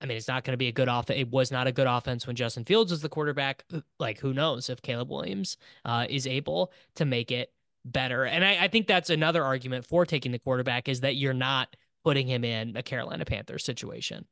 I 0.00 0.06
mean, 0.06 0.16
it's 0.16 0.28
not 0.28 0.44
going 0.44 0.52
to 0.52 0.58
be 0.58 0.68
a 0.68 0.72
good 0.72 0.88
offense. 0.88 1.18
It 1.18 1.30
was 1.30 1.50
not 1.50 1.66
a 1.66 1.72
good 1.72 1.86
offense 1.86 2.26
when 2.26 2.36
Justin 2.36 2.64
Fields 2.64 2.90
was 2.90 3.02
the 3.02 3.08
quarterback. 3.08 3.64
Like, 3.98 4.18
who 4.20 4.32
knows 4.32 4.70
if 4.70 4.80
Caleb 4.80 5.10
Williams 5.10 5.56
uh, 5.84 6.06
is 6.08 6.26
able 6.26 6.72
to 6.94 7.04
make 7.04 7.30
it 7.32 7.52
better? 7.84 8.24
And 8.24 8.44
I, 8.44 8.64
I 8.64 8.68
think 8.68 8.86
that's 8.86 9.10
another 9.10 9.44
argument 9.44 9.84
for 9.84 10.06
taking 10.06 10.32
the 10.32 10.38
quarterback 10.38 10.88
is 10.88 11.00
that 11.00 11.16
you're 11.16 11.34
not 11.34 11.74
putting 12.04 12.28
him 12.28 12.44
in 12.44 12.76
a 12.76 12.82
Carolina 12.82 13.24
Panthers 13.24 13.64
situation. 13.64 14.24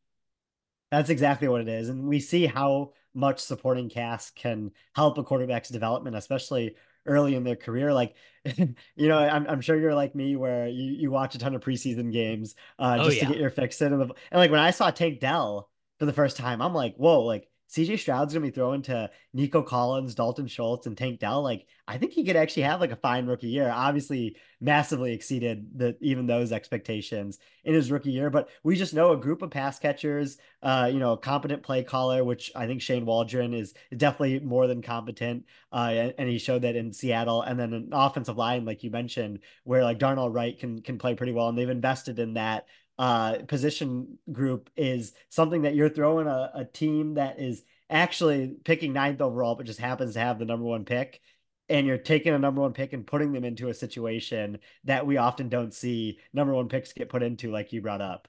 That's 0.93 1.11
exactly 1.11 1.49
what 1.49 1.63
it 1.63 1.69
is. 1.69 1.89
And 1.89 2.07
we 2.07 2.21
see 2.21 2.47
how 2.47 2.93
much 3.13 3.41
supporting 3.41 3.89
cast 3.89 4.37
can 4.37 4.71
help 4.95 5.19
a 5.19 5.25
quarterback's 5.25 5.69
development, 5.69 6.15
especially 6.15 6.77
early 7.07 7.35
in 7.35 7.45
their 7.45 7.57
career. 7.57 7.93
Like, 7.93 8.15
you 8.45 8.75
know, 8.97 9.19
I'm, 9.19 9.47
I'm 9.47 9.61
sure 9.61 9.79
you're 9.79 9.95
like 9.95 10.15
me 10.15 10.37
where 10.37 10.69
you, 10.69 10.93
you 10.93 11.11
watch 11.11 11.35
a 11.35 11.39
ton 11.39 11.55
of 11.55 11.63
preseason 11.63 12.13
games 12.13 12.55
uh, 12.79 12.99
oh, 13.01 13.05
just 13.05 13.17
oh, 13.17 13.21
yeah. 13.21 13.27
to 13.27 13.33
get 13.33 13.41
your 13.41 13.51
fix 13.51 13.81
in. 13.81 13.93
And, 13.93 14.03
the, 14.03 14.15
and 14.31 14.39
like 14.39 14.51
when 14.51 14.61
I 14.61 14.71
saw 14.71 14.91
Tank 14.91 15.21
Dell 15.21 15.69
for 15.99 16.07
the 16.07 16.13
first 16.13 16.37
time, 16.37 16.63
I'm 16.63 16.75
like, 16.75 16.97
whoa, 16.97 17.23
like 17.23 17.49
CJ 17.69 17.99
Stroud's 17.99 18.33
gonna 18.33 18.47
be 18.47 18.51
throwing 18.51 18.83
to 18.83 19.11
Nico 19.33 19.63
Collins, 19.63 20.15
Dalton 20.15 20.47
Schultz, 20.47 20.87
and 20.87 20.97
Tank 20.97 21.21
Dell. 21.21 21.43
Like, 21.43 21.67
I 21.89 21.99
think 21.99 22.13
he 22.13 22.25
could 22.25 22.37
actually 22.37 22.63
have 22.63 22.81
like 22.81 22.93
a 22.93 22.97
fine 22.97 23.27
rookie 23.27 23.49
year. 23.49 23.71
Obviously, 23.73 24.37
massively 24.61 25.13
exceeded 25.13 25.79
the 25.79 25.97
even 26.01 26.27
those 26.27 26.53
expectations 26.53 27.39
in 27.65 27.75
his 27.75 27.91
rookie 27.91 28.13
year. 28.13 28.31
But 28.31 28.49
we 28.63 28.77
just 28.77 28.95
know 28.95 29.13
a 29.13 29.17
group 29.17 29.43
of 29.43 29.51
pass 29.51 29.79
catchers, 29.79 30.39
uh, 30.63 30.89
you 30.93 30.99
know, 30.99 31.13
a 31.13 31.19
competent 31.19 31.63
play 31.63 31.83
caller, 31.83 32.25
which 32.25 32.53
I 32.55 32.67
think 32.67 32.83
Shane 32.83 33.05
Waldron 33.05 33.53
is 33.55 33.75
definitely 33.97 34.41
more 34.41 34.67
than 34.67 34.83
competent. 34.83 35.45
Uh, 35.73 35.91
and, 35.93 36.15
and 36.19 36.29
he 36.29 36.39
showed 36.39 36.63
that 36.63 36.77
in 36.77 36.93
Seattle. 36.93 37.43
And 37.43 37.59
then 37.59 37.73
an 37.73 37.89
offensive 37.93 38.37
line, 38.37 38.65
like 38.65 38.83
you 38.83 38.91
mentioned, 38.91 39.41
where 39.65 39.83
like 39.83 39.99
Darnell 39.99 40.31
Wright 40.31 40.59
can 40.59 40.83
can 40.83 40.99
play 40.99 41.15
pretty 41.15 41.33
well, 41.33 41.49
and 41.49 41.59
they've 41.59 41.69
invested 41.69 42.19
in 42.19 42.35
that 42.35 42.67
uh, 42.99 43.39
position 43.47 44.19
group 44.33 44.71
is 44.77 45.13
something 45.29 45.63
that 45.63 45.75
you're 45.75 45.89
throwing 45.91 46.27
a, 46.27 46.51
a 46.55 46.65
team 46.65 47.15
that 47.15 47.39
is 47.39 47.63
actually 47.91 48.57
picking 48.65 48.93
ninth 48.93 49.21
overall, 49.21 49.55
but 49.55 49.67
just 49.67 49.81
happens 49.81 50.15
to 50.15 50.21
have 50.21 50.39
the 50.39 50.45
number 50.45 50.65
one 50.65 50.85
pick. 50.85 51.21
And 51.69 51.87
you're 51.87 51.99
taking 51.99 52.33
a 52.33 52.39
number 52.39 52.61
one 52.61 52.73
pick 52.73 52.93
and 52.93 53.07
putting 53.07 53.33
them 53.33 53.45
into 53.45 53.69
a 53.69 53.75
situation 53.75 54.59
that 54.85 55.07
we 55.07 55.17
often 55.17 55.49
don't 55.49 55.75
see 55.75 56.19
number 56.33 56.55
one 56.55 56.69
picks 56.69 56.93
get 56.93 57.09
put 57.09 57.25
into, 57.25 57.51
like 57.51 57.73
you 57.73 57.83
brought 57.83 58.01
up. 58.01 58.29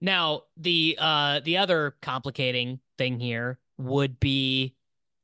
Now, 0.00 0.42
the 0.56 0.96
uh 1.00 1.40
the 1.40 1.56
other 1.56 1.96
complicating 2.02 2.80
thing 2.98 3.18
here 3.18 3.58
would 3.78 4.20
be 4.20 4.74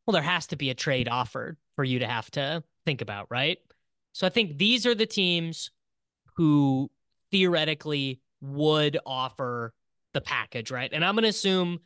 well, 0.07 0.13
there 0.13 0.23
has 0.23 0.49
to 0.49 0.57
be 0.57 0.71
a 0.71 0.75
trade 0.75 1.09
offered 1.09 1.59
for 1.77 1.85
you 1.85 2.01
to 2.01 2.07
have 2.07 2.31
to 2.33 2.65
think 2.85 3.01
about, 3.01 3.29
right? 3.31 3.59
So 4.13 4.27
I 4.27 4.31
think 4.31 4.59
these 4.59 4.85
are 4.87 4.95
the 4.95 5.07
teams 5.07 5.71
who 6.37 6.91
theoretically 7.31 8.21
would 8.43 8.99
offer 9.07 9.73
the 10.13 10.21
package, 10.21 10.71
right? 10.71 10.91
And 10.93 11.05
I'm 11.05 11.15
going 11.15 11.23
to 11.23 11.29
assume 11.29 11.79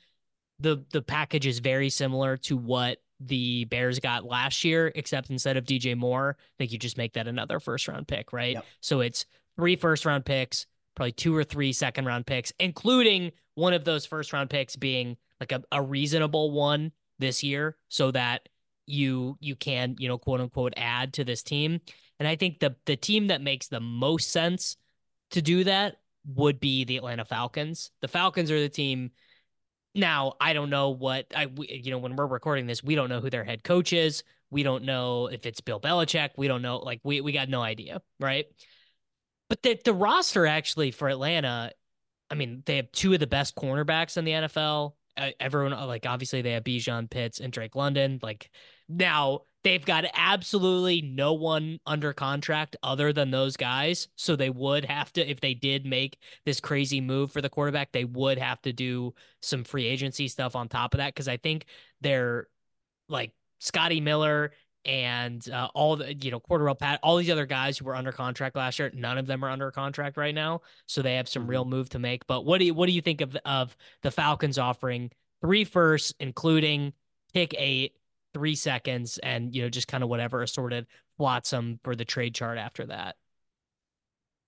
the 0.59 0.85
the 0.91 1.03
package 1.03 1.47
is 1.47 1.59
very 1.59 1.91
similar 1.91 2.37
to 2.39 2.57
what 2.57 2.99
the 3.21 3.65
Bears 3.67 3.99
got 3.99 4.25
last 4.25 4.65
year, 4.65 4.93
except 4.95 5.31
instead 5.31 5.57
of 5.57 5.65
DJ 5.65 5.97
Moore, 5.97 6.37
I 6.39 6.53
think 6.59 6.73
you 6.73 6.79
just 6.79 6.99
make 6.99 7.15
that 7.15 7.29
another 7.29 7.61
first 7.61 7.89
round 7.89 8.09
pick, 8.09 8.33
right? 8.33 8.55
Yep. 8.55 8.65
So 8.81 9.01
it's 9.01 9.27
three 9.57 9.77
first 9.77 10.05
round 10.05 10.25
picks, 10.25 10.67
probably 10.95 11.13
two 11.13 11.35
or 11.35 11.45
three 11.45 11.73
second 11.73 12.07
round 12.07 12.27
picks, 12.27 12.53
including 12.59 13.33
one 13.55 13.73
of 13.73 13.85
those 13.85 14.05
first 14.05 14.33
round 14.33 14.51
picks 14.51 14.77
being 14.77 15.17
like 15.41 15.53
a, 15.53 15.63
a 15.73 15.83
reasonable 15.83 16.51
one 16.51 16.93
this 17.19 17.43
year, 17.43 17.77
so 17.89 18.11
that 18.11 18.49
you 18.87 19.37
you 19.41 19.57
can, 19.57 19.97
you 19.99 20.09
know, 20.09 20.19
quote 20.19 20.41
unquote 20.41 20.75
add 20.77 21.15
to 21.15 21.25
this 21.25 21.43
team. 21.43 21.81
And 22.19 22.29
I 22.29 22.37
think 22.37 22.61
the 22.61 22.77
the 22.87 22.97
team 22.97 23.29
that 23.29 23.41
makes 23.41 23.69
the 23.69 23.81
most 23.81 24.31
sense 24.31 24.77
to 25.31 25.43
do 25.43 25.65
that 25.65 25.97
would 26.27 26.61
be 26.61 26.85
the 26.85 26.97
Atlanta 26.97 27.25
Falcons. 27.25 27.91
The 28.01 28.09
Falcons 28.09 28.51
are 28.51 28.61
the 28.61 28.69
team. 28.69 29.11
Now, 29.95 30.35
I 30.41 30.53
don't 30.53 30.71
know 30.71 30.91
what 30.91 31.27
I, 31.35 31.49
you 31.57 31.91
know, 31.91 31.99
when 31.99 32.17
we're 32.17 32.27
recording 32.27 32.67
this, 32.67 32.83
we 32.83 32.95
don't 32.95 33.09
know 33.09 33.21
who 33.21 33.31
their 33.31 33.45
head 33.45 33.65
coach 33.65 33.93
is. 33.93 34.23
We 34.51 34.63
don't 34.63 34.85
know 34.85 35.27
if 35.27 35.47
it's 35.47 35.61
Bill 35.61 35.81
Belichick. 35.81 36.31
We 36.37 36.49
don't 36.49 36.63
know, 36.63 36.79
like, 36.79 37.01
we, 37.03 37.21
we 37.21 37.33
got 37.33 37.49
no 37.49 37.63
idea, 37.63 38.03
right? 38.21 38.47
But 39.49 39.63
the, 39.63 39.79
the 39.85 39.95
roster 39.95 40.47
actually 40.47 40.91
for 40.91 41.09
Atlanta, 41.09 41.73
I 42.31 42.35
mean, 42.35 42.63
they 42.67 42.77
have 42.77 42.93
two 42.93 43.13
of 43.13 43.21
the 43.21 43.27
best 43.27 43.57
cornerbacks 43.57 44.17
in 44.17 44.25
the 44.25 44.33
NFL. 44.33 44.95
Uh, 45.17 45.31
everyone, 45.41 45.73
like, 45.87 46.05
obviously 46.07 46.43
they 46.43 46.53
have 46.53 46.65
Bijan 46.65 47.09
Pitts 47.09 47.41
and 47.41 47.53
Drake 47.53 47.75
London. 47.75 48.19
Like, 48.23 48.51
now 48.89 49.43
They've 49.67 49.85
got 49.85 50.05
absolutely 50.15 51.03
no 51.03 51.33
one 51.33 51.81
under 51.85 52.13
contract 52.13 52.77
other 52.85 53.13
than 53.13 53.33
those 53.33 53.57
guys. 53.57 54.07
So 54.15 54.37
they 54.37 54.49
would 54.49 54.85
have 54.85 55.13
to, 55.15 55.29
if 55.29 55.41
they 55.41 55.55
did 55.55 55.85
make 55.85 56.21
this 56.45 56.61
crazy 56.61 57.01
move 57.01 57.33
for 57.33 57.43
the 57.43 57.49
quarterback, 57.49 57.91
they 57.91 58.05
would 58.05 58.39
have 58.39 58.63
to 58.63 58.73
do 58.73 59.13
some 59.43 59.65
free 59.65 59.87
agency 59.87 60.29
stuff 60.29 60.55
on 60.55 60.69
top 60.69 60.95
of 60.95 60.99
that. 60.99 61.17
Cause 61.17 61.27
I 61.27 61.37
think 61.37 61.65
they're 62.01 62.47
like 63.09 63.33
Scotty 63.59 64.01
Miller 64.01 64.53
and 64.85 65.51
uh, 65.51 65.67
all 65.75 65.97
the, 65.97 66.15
you 66.15 66.31
know, 66.31 66.39
Cordarrelle 66.39 66.79
Pat, 66.79 67.01
all 67.03 67.17
these 67.17 67.29
other 67.29 67.45
guys 67.45 67.77
who 67.77 67.87
were 67.87 67.97
under 67.97 68.13
contract 68.13 68.55
last 68.55 68.79
year, 68.79 68.93
none 68.95 69.19
of 69.19 69.27
them 69.27 69.45
are 69.45 69.51
under 69.51 69.73
contract 69.73 70.17
right 70.17 70.33
now. 70.33 70.61
So 70.87 71.03
they 71.03 71.17
have 71.17 71.29
some 71.29 71.43
mm-hmm. 71.43 71.51
real 71.51 71.65
move 71.65 71.89
to 71.89 71.99
make. 71.99 72.25
But 72.29 72.45
what 72.45 72.59
do 72.59 72.67
you, 72.67 72.75
what 72.75 72.87
do 72.87 72.93
you 72.93 73.03
think 73.03 73.21
of, 73.21 73.37
of 73.45 73.77
the 74.03 74.13
Falcons 74.13 74.59
offering 74.59 75.11
three 75.41 75.65
firsts, 75.65 76.15
including 76.21 76.93
pick 77.35 77.53
eight? 77.59 77.97
Three 78.37 78.55
seconds 78.55 79.17
and 79.23 79.55
you 79.55 79.63
know 79.63 79.71
just 79.71 79.89
kind 79.89 80.05
of 80.05 80.11
whatever 80.11 80.43
assorted 80.43 80.87
flotsam 81.17 81.81
for 81.83 81.97
the 81.97 82.05
trade 82.05 82.35
chart 82.35 82.59
after 82.59 82.85
that. 82.85 83.17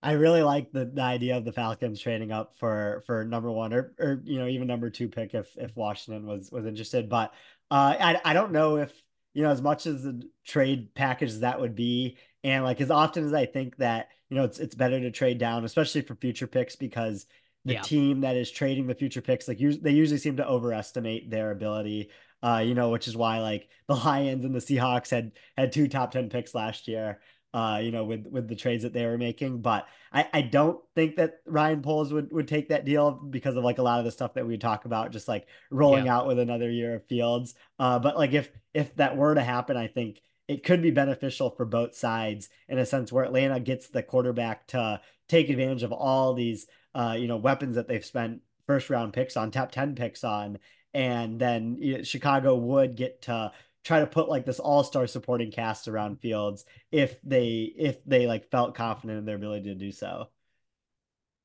I 0.02 0.12
really 0.12 0.42
like 0.42 0.70
the, 0.72 0.84
the 0.84 1.00
idea 1.00 1.38
of 1.38 1.46
the 1.46 1.52
Falcons 1.52 1.98
trading 1.98 2.30
up 2.30 2.52
for 2.58 3.02
for 3.06 3.24
number 3.24 3.50
one 3.50 3.72
or 3.72 3.94
or 3.98 4.20
you 4.24 4.38
know 4.38 4.46
even 4.46 4.68
number 4.68 4.90
two 4.90 5.08
pick 5.08 5.32
if 5.32 5.48
if 5.56 5.74
Washington 5.74 6.26
was 6.26 6.52
was 6.52 6.66
interested. 6.66 7.08
But 7.08 7.32
uh, 7.70 7.96
I 7.98 8.20
I 8.22 8.34
don't 8.34 8.52
know 8.52 8.76
if 8.76 8.92
you 9.32 9.42
know 9.42 9.50
as 9.50 9.62
much 9.62 9.86
as 9.86 10.02
the 10.02 10.22
trade 10.44 10.94
package 10.94 11.32
that 11.36 11.58
would 11.58 11.74
be, 11.74 12.18
and 12.44 12.64
like 12.64 12.82
as 12.82 12.90
often 12.90 13.24
as 13.24 13.32
I 13.32 13.46
think 13.46 13.78
that 13.78 14.08
you 14.28 14.36
know 14.36 14.44
it's 14.44 14.58
it's 14.58 14.74
better 14.74 15.00
to 15.00 15.10
trade 15.10 15.38
down, 15.38 15.64
especially 15.64 16.02
for 16.02 16.14
future 16.14 16.46
picks 16.46 16.76
because 16.76 17.26
the 17.64 17.72
yeah. 17.72 17.82
team 17.82 18.20
that 18.20 18.36
is 18.36 18.50
trading 18.50 18.86
the 18.86 18.94
future 18.94 19.20
picks 19.20 19.48
like 19.48 19.58
they 19.58 19.90
usually 19.90 20.18
seem 20.18 20.36
to 20.36 20.46
overestimate 20.46 21.30
their 21.30 21.50
ability 21.50 22.10
Uh, 22.42 22.62
you 22.64 22.74
know, 22.74 22.90
which 22.90 23.08
is 23.08 23.16
why 23.16 23.40
like 23.40 23.68
the 23.88 23.94
Lions 23.94 24.44
and 24.44 24.54
the 24.54 24.60
Seahawks 24.60 25.10
had 25.10 25.32
had 25.56 25.72
two 25.72 25.88
top 25.88 26.12
10 26.12 26.28
picks 26.28 26.54
last 26.54 26.88
year 26.88 27.20
uh, 27.54 27.80
you 27.82 27.90
know, 27.90 28.04
with 28.04 28.26
with 28.26 28.46
the 28.46 28.56
trades 28.56 28.82
that 28.82 28.92
they 28.92 29.06
were 29.06 29.18
making. 29.18 29.60
But 29.60 29.86
I, 30.12 30.28
I 30.32 30.42
don't 30.42 30.80
think 30.94 31.16
that 31.16 31.40
Ryan 31.46 31.82
Poles 31.82 32.12
would 32.12 32.30
would 32.32 32.48
take 32.48 32.68
that 32.68 32.84
deal 32.84 33.10
because 33.10 33.56
of 33.56 33.64
like 33.64 33.78
a 33.78 33.82
lot 33.82 33.98
of 33.98 34.04
the 34.04 34.10
stuff 34.10 34.34
that 34.34 34.46
we 34.46 34.58
talk 34.58 34.84
about, 34.84 35.12
just 35.12 35.28
like 35.28 35.46
rolling 35.70 36.06
yeah. 36.06 36.16
out 36.16 36.26
with 36.26 36.38
another 36.38 36.70
year 36.70 36.96
of 36.96 37.06
Fields. 37.06 37.54
Uh, 37.78 37.98
but 37.98 38.16
like 38.16 38.32
if 38.32 38.50
if 38.74 38.94
that 38.96 39.16
were 39.16 39.34
to 39.34 39.42
happen, 39.42 39.76
I 39.76 39.86
think 39.86 40.20
it 40.46 40.64
could 40.64 40.82
be 40.82 40.90
beneficial 40.90 41.50
for 41.50 41.64
both 41.64 41.94
sides 41.94 42.48
in 42.68 42.78
a 42.78 42.86
sense 42.86 43.12
where 43.12 43.24
Atlanta 43.24 43.60
gets 43.60 43.88
the 43.88 44.02
quarterback 44.02 44.66
to 44.68 45.00
take 45.28 45.50
advantage 45.50 45.82
of 45.82 45.92
all 45.92 46.34
these 46.34 46.66
uh, 46.94 47.16
you 47.18 47.28
know, 47.28 47.36
weapons 47.36 47.76
that 47.76 47.86
they've 47.86 48.04
spent 48.04 48.40
first 48.66 48.90
round 48.90 49.12
picks 49.12 49.36
on, 49.36 49.50
top 49.50 49.72
10 49.72 49.94
picks 49.94 50.24
on. 50.24 50.58
And 50.94 51.40
then 51.40 51.76
you 51.78 51.98
know, 51.98 52.02
Chicago 52.02 52.56
would 52.56 52.96
get 52.96 53.22
to 53.22 53.52
try 53.84 54.00
to 54.00 54.06
put 54.06 54.28
like 54.28 54.44
this 54.44 54.58
all-star 54.58 55.06
supporting 55.06 55.50
cast 55.50 55.88
around 55.88 56.20
Fields 56.20 56.64
if 56.92 57.20
they 57.22 57.72
if 57.76 58.04
they 58.04 58.26
like 58.26 58.50
felt 58.50 58.74
confident 58.74 59.18
in 59.18 59.24
their 59.24 59.36
ability 59.36 59.64
to 59.64 59.74
do 59.74 59.92
so. 59.92 60.28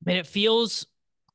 I 0.04 0.10
mean, 0.10 0.16
it 0.16 0.26
feels 0.26 0.86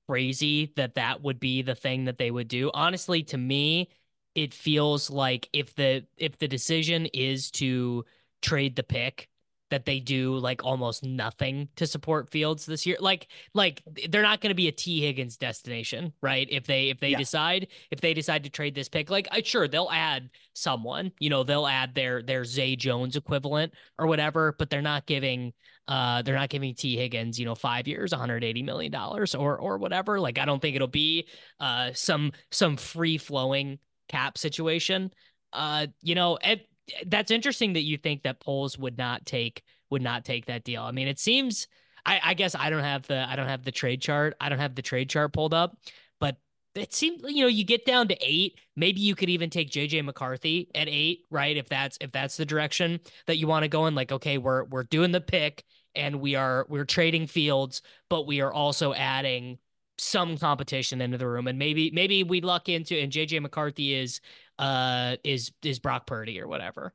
crazy 0.07 0.73
that 0.75 0.95
that 0.95 1.21
would 1.21 1.39
be 1.39 1.61
the 1.61 1.75
thing 1.75 2.05
that 2.05 2.17
they 2.17 2.31
would 2.31 2.47
do. 2.47 2.71
Honestly, 2.73 3.23
to 3.23 3.37
me, 3.37 3.89
it 4.35 4.53
feels 4.53 5.09
like 5.09 5.49
if 5.53 5.75
the 5.75 6.05
if 6.17 6.37
the 6.37 6.47
decision 6.47 7.05
is 7.07 7.51
to 7.51 8.05
trade 8.41 8.75
the 8.75 8.83
pick 8.83 9.29
that 9.69 9.85
they 9.85 9.99
do 9.99 10.37
like 10.37 10.63
almost 10.63 11.03
nothing 11.03 11.69
to 11.75 11.85
support 11.85 12.29
Fields 12.29 12.65
this 12.65 12.85
year. 12.85 12.97
Like 12.99 13.27
like 13.53 13.81
they're 14.09 14.21
not 14.21 14.41
going 14.41 14.51
to 14.51 14.55
be 14.55 14.67
a 14.67 14.71
Tee 14.71 15.01
Higgins 15.01 15.37
destination, 15.37 16.13
right? 16.21 16.47
If 16.49 16.65
they 16.65 16.89
if 16.89 16.99
they 16.99 17.09
yeah. 17.09 17.17
decide 17.17 17.67
if 17.91 18.01
they 18.01 18.13
decide 18.13 18.43
to 18.43 18.49
trade 18.49 18.75
this 18.75 18.89
pick, 18.89 19.09
like 19.09 19.27
I 19.31 19.41
sure 19.41 19.67
they'll 19.67 19.89
add 19.91 20.29
someone, 20.53 21.11
you 21.19 21.29
know, 21.29 21.43
they'll 21.43 21.67
add 21.67 21.95
their 21.95 22.21
their 22.21 22.45
Zay 22.45 22.75
Jones 22.75 23.15
equivalent 23.15 23.73
or 23.97 24.07
whatever, 24.07 24.55
but 24.57 24.69
they're 24.69 24.81
not 24.81 25.05
giving 25.05 25.53
uh 25.87 26.21
they're 26.21 26.35
not 26.35 26.49
giving 26.49 26.73
Tee 26.75 26.97
Higgins, 26.97 27.39
you 27.39 27.45
know, 27.45 27.55
5 27.55 27.87
years, 27.87 28.11
180 28.11 28.63
million 28.63 28.91
dollars 28.91 29.35
or 29.35 29.57
or 29.57 29.77
whatever. 29.77 30.19
Like 30.19 30.39
I 30.39 30.45
don't 30.45 30.61
think 30.61 30.75
it'll 30.75 30.87
be 30.87 31.27
uh 31.59 31.91
some 31.93 32.31
some 32.51 32.77
free 32.77 33.17
flowing 33.17 33.79
cap 34.07 34.37
situation. 34.37 35.11
Uh 35.53 35.87
you 36.01 36.15
know, 36.15 36.37
and 36.37 36.61
that's 37.07 37.31
interesting 37.31 37.73
that 37.73 37.83
you 37.83 37.97
think 37.97 38.23
that 38.23 38.39
Poles 38.39 38.77
would 38.77 38.97
not 38.97 39.25
take 39.25 39.63
would 39.89 40.01
not 40.01 40.25
take 40.25 40.45
that 40.45 40.63
deal. 40.63 40.83
I 40.83 40.91
mean, 40.91 41.07
it 41.07 41.19
seems 41.19 41.67
I, 42.05 42.19
I 42.23 42.33
guess 42.33 42.55
I 42.55 42.69
don't 42.69 42.83
have 42.83 43.07
the 43.07 43.27
I 43.27 43.35
don't 43.35 43.47
have 43.47 43.63
the 43.63 43.71
trade 43.71 44.01
chart. 44.01 44.35
I 44.39 44.49
don't 44.49 44.59
have 44.59 44.75
the 44.75 44.81
trade 44.81 45.09
chart 45.09 45.33
pulled 45.33 45.53
up, 45.53 45.77
but 46.19 46.37
it 46.75 46.93
seems 46.93 47.21
you 47.27 47.41
know 47.41 47.47
you 47.47 47.63
get 47.63 47.85
down 47.85 48.07
to 48.07 48.17
eight 48.21 48.59
maybe 48.75 49.01
you 49.01 49.15
could 49.15 49.29
even 49.29 49.49
take 49.49 49.71
jj 49.71 50.03
mccarthy 50.05 50.69
at 50.75 50.87
eight 50.87 51.25
right 51.31 51.57
if 51.57 51.67
that's 51.67 51.97
if 51.99 52.11
that's 52.11 52.37
the 52.37 52.45
direction 52.45 52.99
that 53.25 53.37
you 53.37 53.47
want 53.47 53.63
to 53.63 53.67
go 53.67 53.87
in 53.87 53.95
like 53.95 54.11
okay 54.11 54.37
we're 54.37 54.63
we're 54.65 54.83
doing 54.83 55.11
the 55.11 55.19
pick 55.19 55.63
and 55.95 56.21
we 56.21 56.35
are 56.35 56.67
we're 56.69 56.85
trading 56.85 57.25
fields 57.25 57.81
but 58.07 58.27
we 58.27 58.39
are 58.39 58.53
also 58.53 58.93
adding 58.93 59.57
some 59.99 60.37
competition 60.37 61.01
into 61.01 61.17
the 61.17 61.27
room 61.27 61.47
and 61.47 61.59
maybe 61.59 61.91
maybe 61.91 62.23
we 62.23 62.41
luck 62.41 62.69
into 62.69 62.97
and 62.97 63.11
jj 63.11 63.41
mccarthy 63.41 63.93
is 63.93 64.21
uh 64.57 65.15
is 65.23 65.51
is 65.63 65.79
Brock 65.79 66.07
Purdy 66.07 66.39
or 66.39 66.47
whatever. 66.47 66.93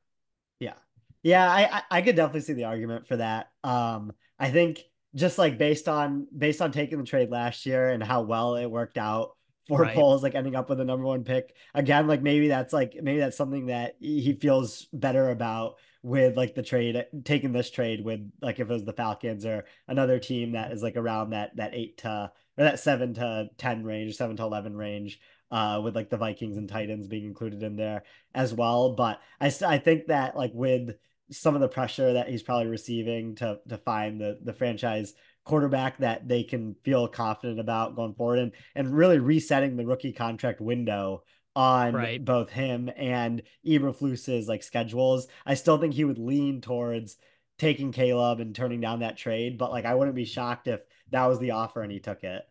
Yeah. 0.61 0.75
Yeah, 1.23 1.51
I 1.51 1.83
I 1.91 2.03
could 2.03 2.17
definitely 2.17 2.43
see 2.43 2.53
the 2.53 2.65
argument 2.65 3.07
for 3.07 3.17
that. 3.17 3.51
Um 3.63 4.13
I 4.39 4.51
think 4.51 4.81
just 5.15 5.39
like 5.39 5.59
based 5.59 5.89
on 5.89 6.27
based 6.37 6.61
on 6.61 6.73
taking 6.73 6.99
the 6.99 7.05
trade 7.05 7.31
last 7.31 7.67
year 7.67 7.91
and 7.91 8.03
how 8.03 8.23
well 8.23 8.57
it 8.57 8.67
worked 8.67 8.99
out 8.99 9.37
for 9.69 9.83
right. 9.83 9.95
Poles, 9.95 10.23
like 10.23 10.35
ending 10.35 10.57
up 10.57 10.69
with 10.69 10.79
the 10.79 10.85
number 10.85 11.07
one 11.07 11.25
pick 11.25 11.55
again, 11.73 12.07
like 12.07 12.23
maybe 12.23 12.49
that's 12.49 12.73
like 12.73 12.97
maybe 13.03 13.21
that's 13.21 13.37
something 13.37 13.67
that 13.67 13.97
he 14.01 14.35
feels 14.41 14.87
better 14.93 15.31
about 15.31 15.77
with 16.03 16.37
like 16.37 16.55
the 16.55 16.63
trade 16.63 17.03
taking 17.25 17.53
this 17.53 17.71
trade 17.71 18.05
with 18.05 18.21
like 18.43 18.61
if 18.61 18.69
it 18.69 18.73
was 18.73 18.85
the 18.85 18.93
Falcons 18.93 19.47
or 19.47 19.65
another 19.89 20.19
team 20.19 20.53
that 20.53 20.71
is 20.71 20.83
like 20.83 20.97
around 20.97 21.31
that 21.31 21.57
that 21.57 21.75
eight 21.75 21.97
to 21.99 22.31
or 22.57 22.65
that 22.65 22.81
seven 22.81 23.15
to 23.15 23.49
ten 23.59 23.85
range, 23.85 24.17
seven 24.17 24.37
to 24.37 24.43
eleven 24.43 24.77
range 24.77 25.21
uh, 25.51 25.81
with 25.83 25.95
like 25.95 26.11
the 26.11 26.17
Vikings 26.17 26.57
and 26.57 26.69
Titans 26.69 27.07
being 27.07 27.25
included 27.25 27.63
in 27.63 27.77
there 27.77 28.03
as 28.35 28.53
well. 28.53 28.95
But 28.95 29.21
I 29.41 29.49
st- 29.49 29.71
I 29.71 29.79
think 29.79 30.07
that 30.07 30.37
like 30.37 30.53
with 30.55 30.97
some 31.31 31.55
of 31.55 31.61
the 31.61 31.69
pressure 31.69 32.15
that 32.15 32.29
he's 32.29 32.43
probably 32.43 32.67
receiving 32.67 33.35
to 33.37 33.61
to 33.69 33.79
find 33.79 34.21
the 34.21 34.39
the 34.43 34.53
franchise 34.53 35.15
quarterback 35.45 35.99
that 35.99 36.27
they 36.27 36.43
can 36.43 36.75
feel 36.85 37.07
confident 37.07 37.61
about 37.61 37.97
going 37.97 38.15
forward 38.15 38.39
and 38.39 38.53
and 38.75 38.97
really 38.97 39.19
resetting 39.19 39.77
the 39.77 39.87
rookie 39.87 40.13
contract 40.13 40.61
window 40.61 41.23
on 41.57 41.95
right. 41.95 42.25
both 42.25 42.51
him 42.51 42.91
and 42.97 43.43
Eberflus's 43.65 44.49
like 44.49 44.63
schedules. 44.63 45.29
I 45.47 45.55
still 45.55 45.79
think 45.79 45.95
he 45.95 46.05
would 46.05 46.19
lean 46.19 46.61
towards 46.61 47.17
taking 47.59 47.93
Caleb 47.93 48.41
and 48.41 48.55
turning 48.55 48.81
down 48.81 49.01
that 49.01 49.17
trade, 49.17 49.57
but 49.57 49.71
like 49.71 49.85
I 49.85 49.95
wouldn't 49.95 50.17
be 50.17 50.25
shocked 50.25 50.67
if 50.67 50.81
that 51.15 51.27
was 51.27 51.39
the 51.39 51.53
offer 51.53 51.83
and 51.83 51.91
he 51.91 52.01
took 52.01 52.23
it. 52.25 52.47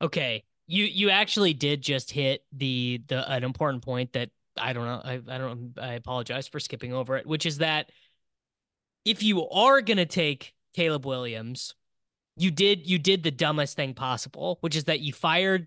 Okay 0.00 0.44
you 0.70 0.84
you 0.84 1.10
actually 1.10 1.52
did 1.52 1.82
just 1.82 2.12
hit 2.12 2.44
the 2.52 3.02
the 3.08 3.28
an 3.30 3.42
important 3.42 3.82
point 3.82 4.12
that 4.12 4.30
I 4.56 4.72
don't 4.72 4.84
know 4.84 5.00
I 5.04 5.20
I 5.28 5.38
don't 5.38 5.74
I 5.76 5.94
apologize 5.94 6.46
for 6.46 6.60
skipping 6.60 6.92
over 6.92 7.16
it, 7.16 7.26
which 7.26 7.44
is 7.44 7.58
that 7.58 7.90
if 9.04 9.22
you 9.22 9.48
are 9.48 9.80
gonna 9.80 10.06
take 10.06 10.54
Caleb 10.74 11.04
Williams, 11.04 11.74
you 12.36 12.52
did 12.52 12.88
you 12.88 13.00
did 13.00 13.24
the 13.24 13.32
dumbest 13.32 13.74
thing 13.74 13.94
possible, 13.94 14.58
which 14.60 14.76
is 14.76 14.84
that 14.84 15.00
you 15.00 15.12
fired 15.12 15.66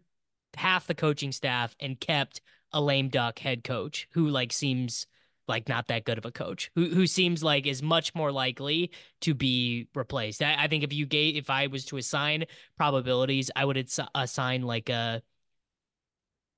half 0.55 0.87
the 0.87 0.95
coaching 0.95 1.33
staff 1.33 1.75
and 1.81 1.99
kept 1.99 2.39
a 2.71 2.79
lame 2.79 3.09
duck 3.09 3.39
head 3.39 3.65
coach 3.65 4.07
who 4.13 4.29
like 4.29 4.53
seems 4.53 5.05
like 5.47 5.67
not 5.67 5.87
that 5.87 6.05
good 6.05 6.17
of 6.17 6.25
a 6.25 6.31
coach 6.31 6.71
who 6.75 6.85
who 6.85 7.07
seems 7.07 7.43
like 7.43 7.67
is 7.67 7.81
much 7.81 8.15
more 8.15 8.31
likely 8.31 8.91
to 9.21 9.33
be 9.33 9.87
replaced. 9.95 10.41
I, 10.41 10.55
I 10.57 10.67
think 10.67 10.83
if 10.83 10.93
you 10.93 11.05
gave 11.05 11.35
if 11.35 11.49
I 11.49 11.67
was 11.67 11.85
to 11.85 11.97
assign 11.97 12.45
probabilities, 12.77 13.51
I 13.55 13.65
would 13.65 13.89
assign 14.15 14.63
like 14.63 14.89
a 14.89 15.21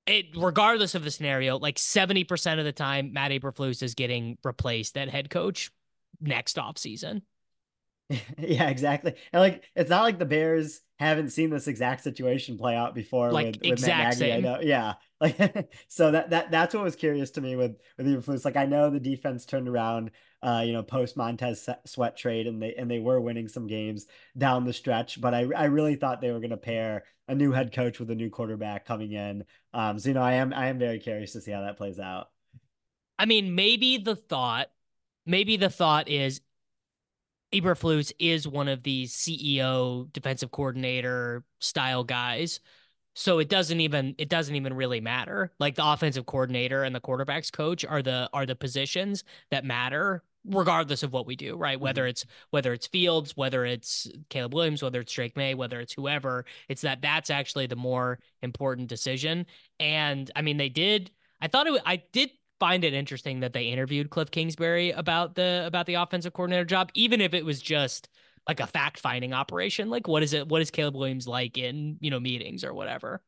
it 0.06 0.26
regardless 0.36 0.94
of 0.94 1.02
the 1.04 1.10
scenario, 1.10 1.58
like 1.58 1.76
70% 1.76 2.58
of 2.58 2.64
the 2.64 2.72
time 2.72 3.12
Matt 3.12 3.32
Eberflus 3.32 3.82
is 3.82 3.94
getting 3.94 4.38
replaced 4.44 4.96
at 4.96 5.08
head 5.08 5.30
coach 5.30 5.70
next 6.20 6.58
off 6.58 6.78
season. 6.78 7.22
yeah, 8.38 8.68
exactly. 8.68 9.14
And 9.32 9.40
like 9.40 9.64
it's 9.74 9.90
not 9.90 10.02
like 10.02 10.18
the 10.18 10.24
Bears 10.24 10.80
haven't 10.98 11.30
seen 11.30 11.50
this 11.50 11.66
exact 11.66 12.02
situation 12.02 12.56
play 12.56 12.74
out 12.76 12.94
before 12.94 13.32
like 13.32 13.46
with, 13.46 13.56
with 13.56 13.72
exact 13.72 13.98
Matt 13.98 14.18
Nagy. 14.18 14.18
Same. 14.18 14.36
I 14.36 14.40
know. 14.40 14.60
Yeah. 14.60 14.94
Like 15.18 15.70
so 15.88 16.10
that 16.10 16.28
that 16.28 16.50
that's 16.50 16.74
what 16.74 16.84
was 16.84 16.94
curious 16.94 17.30
to 17.30 17.40
me 17.40 17.56
with 17.56 17.78
with 17.96 18.06
Eberflus. 18.06 18.44
Like 18.44 18.58
I 18.58 18.66
know 18.66 18.90
the 18.90 19.00
defense 19.00 19.46
turned 19.46 19.66
around 19.66 20.10
uh, 20.42 20.62
you 20.64 20.74
know, 20.74 20.82
post 20.82 21.16
Montez 21.16 21.68
Sweat 21.86 22.18
trade 22.18 22.46
and 22.46 22.62
they 22.62 22.74
and 22.74 22.90
they 22.90 22.98
were 22.98 23.18
winning 23.18 23.48
some 23.48 23.66
games 23.66 24.06
down 24.36 24.66
the 24.66 24.74
stretch, 24.74 25.18
but 25.18 25.32
I 25.32 25.46
I 25.56 25.64
really 25.64 25.94
thought 25.94 26.20
they 26.20 26.32
were 26.32 26.40
gonna 26.40 26.58
pair 26.58 27.04
a 27.28 27.34
new 27.34 27.50
head 27.50 27.72
coach 27.72 27.98
with 27.98 28.10
a 28.10 28.14
new 28.14 28.28
quarterback 28.28 28.84
coming 28.84 29.12
in. 29.12 29.44
Um 29.72 29.98
so 29.98 30.10
you 30.10 30.14
know 30.14 30.22
I 30.22 30.34
am 30.34 30.52
I 30.52 30.66
am 30.66 30.78
very 30.78 30.98
curious 30.98 31.32
to 31.32 31.40
see 31.40 31.50
how 31.50 31.62
that 31.62 31.78
plays 31.78 31.98
out. 31.98 32.28
I 33.18 33.24
mean, 33.24 33.54
maybe 33.54 33.96
the 33.96 34.16
thought 34.16 34.68
maybe 35.24 35.56
the 35.56 35.70
thought 35.70 36.08
is 36.08 36.40
Eberflus 37.52 38.12
is 38.18 38.46
one 38.46 38.68
of 38.68 38.82
these 38.82 39.14
CEO 39.14 40.12
defensive 40.12 40.50
coordinator 40.50 41.44
style 41.60 42.04
guys. 42.04 42.60
So 43.14 43.38
it 43.38 43.48
doesn't 43.48 43.80
even 43.80 44.14
it 44.18 44.28
doesn't 44.28 44.54
even 44.54 44.74
really 44.74 45.00
matter. 45.00 45.52
Like 45.58 45.74
the 45.74 45.86
offensive 45.86 46.26
coordinator 46.26 46.82
and 46.82 46.94
the 46.94 47.00
quarterbacks 47.00 47.50
coach 47.50 47.84
are 47.84 48.02
the 48.02 48.28
are 48.32 48.44
the 48.44 48.56
positions 48.56 49.24
that 49.50 49.64
matter 49.64 50.22
regardless 50.48 51.02
of 51.02 51.12
what 51.12 51.26
we 51.26 51.36
do, 51.36 51.56
right? 51.56 51.80
Whether 51.80 52.02
mm-hmm. 52.02 52.10
it's 52.10 52.26
whether 52.50 52.72
it's 52.72 52.86
Fields, 52.86 53.36
whether 53.36 53.64
it's 53.64 54.08
Caleb 54.28 54.54
Williams, 54.54 54.82
whether 54.82 55.00
it's 55.00 55.12
Drake 55.12 55.36
Maye, 55.36 55.54
whether 55.54 55.80
it's 55.80 55.92
whoever, 55.92 56.44
it's 56.68 56.82
that 56.82 57.02
that's 57.02 57.30
actually 57.30 57.66
the 57.66 57.76
more 57.76 58.18
important 58.42 58.88
decision. 58.88 59.46
And 59.80 60.30
I 60.36 60.42
mean, 60.42 60.56
they 60.56 60.68
did. 60.68 61.10
I 61.40 61.48
thought 61.48 61.66
it. 61.66 61.82
I 61.84 62.02
did 62.12 62.30
find 62.58 62.84
it 62.84 62.94
interesting 62.94 63.40
that 63.40 63.52
they 63.52 63.64
interviewed 63.64 64.10
Cliff 64.10 64.30
Kingsbury 64.30 64.90
about 64.90 65.34
the 65.34 65.64
about 65.66 65.86
the 65.86 65.94
offensive 65.94 66.32
coordinator 66.32 66.64
job, 66.64 66.90
even 66.94 67.20
if 67.20 67.34
it 67.34 67.44
was 67.44 67.60
just 67.60 68.08
like 68.48 68.60
a 68.60 68.66
fact 68.66 68.98
finding 69.00 69.32
operation. 69.32 69.90
Like, 69.90 70.08
what 70.08 70.22
is 70.22 70.32
it? 70.32 70.48
What 70.48 70.62
is 70.62 70.70
Caleb 70.70 70.96
Williams 70.96 71.26
like 71.26 71.58
in 71.58 71.98
you 72.00 72.10
know 72.10 72.20
meetings 72.20 72.64
or 72.64 72.72
whatever? 72.74 73.22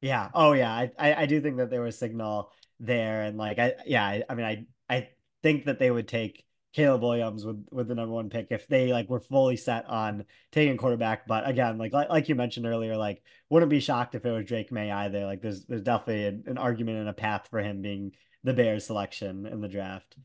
Yeah. 0.00 0.28
Oh 0.34 0.52
yeah. 0.52 0.72
I 0.72 0.90
I, 0.98 1.14
I 1.22 1.26
do 1.26 1.40
think 1.40 1.58
that 1.58 1.70
there 1.70 1.82
was 1.82 1.98
signal 1.98 2.52
there, 2.80 3.22
and 3.22 3.38
like 3.38 3.58
I 3.58 3.74
yeah. 3.86 4.04
I, 4.04 4.22
I 4.28 4.34
mean 4.34 4.46
I 4.46 4.66
I 4.94 5.08
think 5.42 5.66
that 5.66 5.78
they 5.78 5.90
would 5.90 6.08
take 6.08 6.44
Caleb 6.74 7.02
Williams 7.02 7.46
with 7.46 7.66
with 7.70 7.86
the 7.88 7.94
number 7.94 8.12
one 8.12 8.30
pick 8.30 8.48
if 8.50 8.66
they 8.66 8.92
like 8.92 9.08
were 9.08 9.20
fully 9.20 9.56
set 9.56 9.86
on 9.86 10.24
taking 10.50 10.76
quarterback. 10.76 11.26
But 11.26 11.48
again, 11.48 11.78
like 11.78 11.92
like, 11.92 12.08
like 12.08 12.28
you 12.28 12.34
mentioned 12.34 12.66
earlier, 12.66 12.96
like 12.96 13.22
wouldn't 13.48 13.70
be 13.70 13.80
shocked 13.80 14.14
if 14.16 14.26
it 14.26 14.30
was 14.30 14.44
Drake 14.44 14.72
Maye 14.72 14.90
either. 14.90 15.24
Like 15.24 15.40
there's 15.40 15.64
there's 15.66 15.82
definitely 15.82 16.26
an, 16.26 16.44
an 16.48 16.58
argument 16.58 16.98
and 16.98 17.08
a 17.08 17.12
path 17.12 17.46
for 17.48 17.60
him 17.60 17.80
being 17.80 18.12
the 18.44 18.54
Bears 18.54 18.86
selection 18.86 19.46
in 19.46 19.60
the 19.60 19.68
draft. 19.68 20.16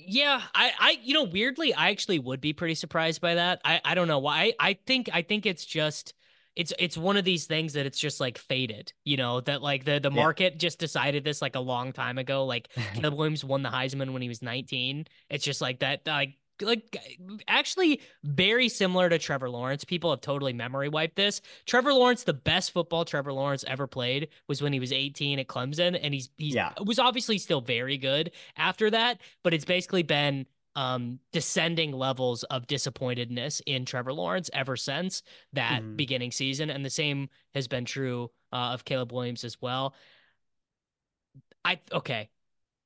Yeah, 0.00 0.40
I, 0.54 0.72
I, 0.78 0.98
you 1.02 1.12
know, 1.12 1.24
weirdly, 1.24 1.74
I 1.74 1.90
actually 1.90 2.18
would 2.18 2.40
be 2.40 2.52
pretty 2.52 2.74
surprised 2.74 3.20
by 3.20 3.34
that. 3.34 3.60
I, 3.64 3.80
I 3.84 3.94
don't 3.94 4.08
know 4.08 4.20
why. 4.20 4.54
I, 4.58 4.70
I 4.70 4.78
think, 4.86 5.10
I 5.12 5.22
think 5.22 5.44
it's 5.44 5.66
just, 5.66 6.14
it's 6.56 6.72
it's 6.80 6.98
one 6.98 7.16
of 7.16 7.24
these 7.24 7.46
things 7.46 7.74
that 7.74 7.86
it's 7.86 8.00
just 8.00 8.18
like 8.18 8.36
faded, 8.36 8.92
you 9.04 9.16
know, 9.16 9.40
that 9.42 9.62
like 9.62 9.84
the 9.84 10.00
the 10.00 10.10
market 10.10 10.54
yeah. 10.54 10.58
just 10.58 10.80
decided 10.80 11.22
this 11.22 11.40
like 11.40 11.54
a 11.54 11.60
long 11.60 11.92
time 11.92 12.18
ago. 12.18 12.46
Like 12.46 12.68
Caleb 12.94 13.14
Williams 13.14 13.44
won 13.44 13.62
the 13.62 13.68
Heisman 13.68 14.12
when 14.12 14.22
he 14.22 14.28
was 14.28 14.42
19. 14.42 15.06
It's 15.30 15.44
just 15.44 15.60
like 15.60 15.78
that 15.80 16.04
like 16.04 16.34
like 16.62 16.96
actually 17.46 18.00
very 18.24 18.68
similar 18.68 19.08
to 19.08 19.18
Trevor 19.18 19.50
Lawrence. 19.50 19.84
People 19.84 20.10
have 20.10 20.20
totally 20.20 20.52
memory 20.52 20.88
wiped 20.88 21.16
this. 21.16 21.40
Trevor 21.66 21.92
Lawrence, 21.92 22.24
the 22.24 22.34
best 22.34 22.72
football 22.72 23.04
Trevor 23.04 23.32
Lawrence 23.32 23.64
ever 23.66 23.86
played 23.86 24.28
was 24.48 24.62
when 24.62 24.72
he 24.72 24.80
was 24.80 24.92
18 24.92 25.38
at 25.38 25.46
Clemson, 25.46 25.98
and 26.00 26.14
he's 26.14 26.30
he's 26.36 26.54
yeah. 26.54 26.72
was 26.84 26.98
obviously 26.98 27.38
still 27.38 27.60
very 27.60 27.98
good 27.98 28.32
after 28.56 28.90
that. 28.90 29.20
But 29.42 29.54
it's 29.54 29.64
basically 29.64 30.02
been 30.02 30.46
um, 30.76 31.18
descending 31.32 31.92
levels 31.92 32.44
of 32.44 32.66
disappointedness 32.66 33.60
in 33.66 33.84
Trevor 33.84 34.12
Lawrence 34.12 34.50
ever 34.52 34.76
since 34.76 35.22
that 35.52 35.82
mm. 35.82 35.96
beginning 35.96 36.30
season, 36.30 36.70
and 36.70 36.84
the 36.84 36.90
same 36.90 37.28
has 37.54 37.68
been 37.68 37.84
true 37.84 38.30
uh, 38.52 38.72
of 38.72 38.84
Caleb 38.84 39.12
Williams 39.12 39.44
as 39.44 39.60
well. 39.60 39.94
I 41.64 41.80
okay 41.92 42.30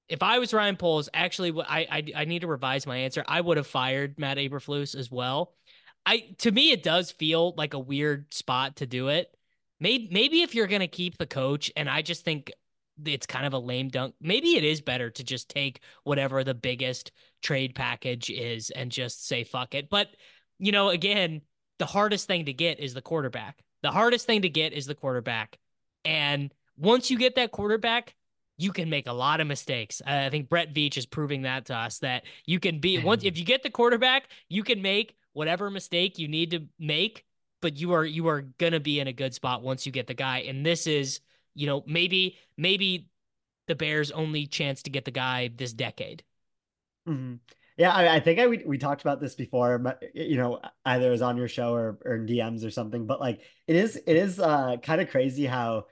if 0.08 0.22
I 0.22 0.38
was 0.38 0.52
Ryan 0.52 0.76
Poles, 0.76 1.08
actually, 1.14 1.52
I, 1.66 1.86
I 1.90 2.04
I 2.16 2.24
need 2.24 2.40
to 2.40 2.46
revise 2.46 2.86
my 2.86 2.98
answer. 2.98 3.24
I 3.26 3.40
would 3.40 3.56
have 3.56 3.66
fired 3.66 4.18
Matt 4.18 4.36
Eberflus 4.38 4.94
as 4.94 5.10
well. 5.10 5.54
I 6.04 6.34
to 6.38 6.50
me, 6.50 6.72
it 6.72 6.82
does 6.82 7.10
feel 7.10 7.54
like 7.56 7.74
a 7.74 7.78
weird 7.78 8.32
spot 8.34 8.76
to 8.76 8.86
do 8.86 9.08
it. 9.08 9.34
Maybe 9.80 10.08
maybe 10.10 10.42
if 10.42 10.54
you're 10.54 10.66
gonna 10.66 10.88
keep 10.88 11.18
the 11.18 11.26
coach, 11.26 11.70
and 11.76 11.88
I 11.88 12.02
just 12.02 12.24
think 12.24 12.52
it's 13.04 13.26
kind 13.26 13.46
of 13.46 13.52
a 13.52 13.58
lame 13.58 13.88
dunk. 13.88 14.14
Maybe 14.20 14.56
it 14.56 14.64
is 14.64 14.80
better 14.80 15.10
to 15.10 15.24
just 15.24 15.48
take 15.48 15.80
whatever 16.04 16.44
the 16.44 16.54
biggest 16.54 17.12
trade 17.42 17.74
package 17.74 18.30
is 18.30 18.70
and 18.70 18.90
just 18.90 19.26
say 19.26 19.44
fuck 19.44 19.74
it. 19.74 19.88
But 19.88 20.08
you 20.58 20.72
know, 20.72 20.90
again, 20.90 21.42
the 21.78 21.86
hardest 21.86 22.26
thing 22.26 22.46
to 22.46 22.52
get 22.52 22.80
is 22.80 22.94
the 22.94 23.02
quarterback. 23.02 23.62
The 23.82 23.90
hardest 23.90 24.26
thing 24.26 24.42
to 24.42 24.48
get 24.48 24.72
is 24.72 24.86
the 24.86 24.94
quarterback, 24.94 25.58
and 26.04 26.52
once 26.76 27.10
you 27.10 27.18
get 27.18 27.36
that 27.36 27.52
quarterback, 27.52 28.14
you 28.62 28.72
can 28.72 28.88
make 28.88 29.08
a 29.08 29.12
lot 29.12 29.40
of 29.40 29.46
mistakes. 29.46 30.00
Uh, 30.06 30.24
I 30.26 30.30
think 30.30 30.48
Brett 30.48 30.72
Veach 30.72 30.96
is 30.96 31.06
proving 31.06 31.42
that 31.42 31.66
to 31.66 31.74
us 31.74 31.98
that 31.98 32.24
you 32.46 32.60
can 32.60 32.78
be 32.78 32.98
once 32.98 33.24
if 33.24 33.36
you 33.38 33.44
get 33.44 33.62
the 33.62 33.70
quarterback, 33.70 34.28
you 34.48 34.62
can 34.62 34.80
make 34.80 35.16
whatever 35.32 35.70
mistake 35.70 36.18
you 36.18 36.28
need 36.28 36.52
to 36.52 36.66
make, 36.78 37.24
but 37.60 37.76
you 37.76 37.92
are 37.92 38.04
you 38.04 38.28
are 38.28 38.42
gonna 38.58 38.80
be 38.80 39.00
in 39.00 39.08
a 39.08 39.12
good 39.12 39.34
spot 39.34 39.62
once 39.62 39.84
you 39.84 39.92
get 39.92 40.06
the 40.06 40.14
guy. 40.14 40.40
And 40.40 40.64
this 40.64 40.86
is, 40.86 41.20
you 41.54 41.66
know, 41.66 41.82
maybe 41.86 42.38
maybe 42.56 43.08
the 43.66 43.74
Bears' 43.74 44.10
only 44.10 44.46
chance 44.46 44.82
to 44.84 44.90
get 44.90 45.04
the 45.04 45.10
guy 45.10 45.50
this 45.54 45.72
decade. 45.72 46.22
Mm-hmm. 47.08 47.34
Yeah, 47.78 47.90
I, 47.90 48.16
I, 48.16 48.20
think 48.20 48.38
I 48.38 48.46
we, 48.46 48.62
we 48.66 48.76
talked 48.76 49.00
about 49.00 49.18
this 49.18 49.34
before, 49.34 49.78
but 49.78 50.02
you 50.14 50.36
know, 50.36 50.60
either 50.84 51.08
it 51.08 51.10
was 51.10 51.22
on 51.22 51.38
your 51.38 51.48
show 51.48 51.72
or, 51.72 51.98
or 52.04 52.16
in 52.16 52.26
DMs 52.26 52.64
or 52.64 52.70
something. 52.70 53.06
But 53.06 53.18
like, 53.18 53.40
it 53.66 53.76
is 53.76 53.96
it 53.96 54.16
is 54.16 54.38
uh, 54.38 54.76
kind 54.82 55.00
of 55.00 55.08
crazy 55.10 55.46
how 55.46 55.86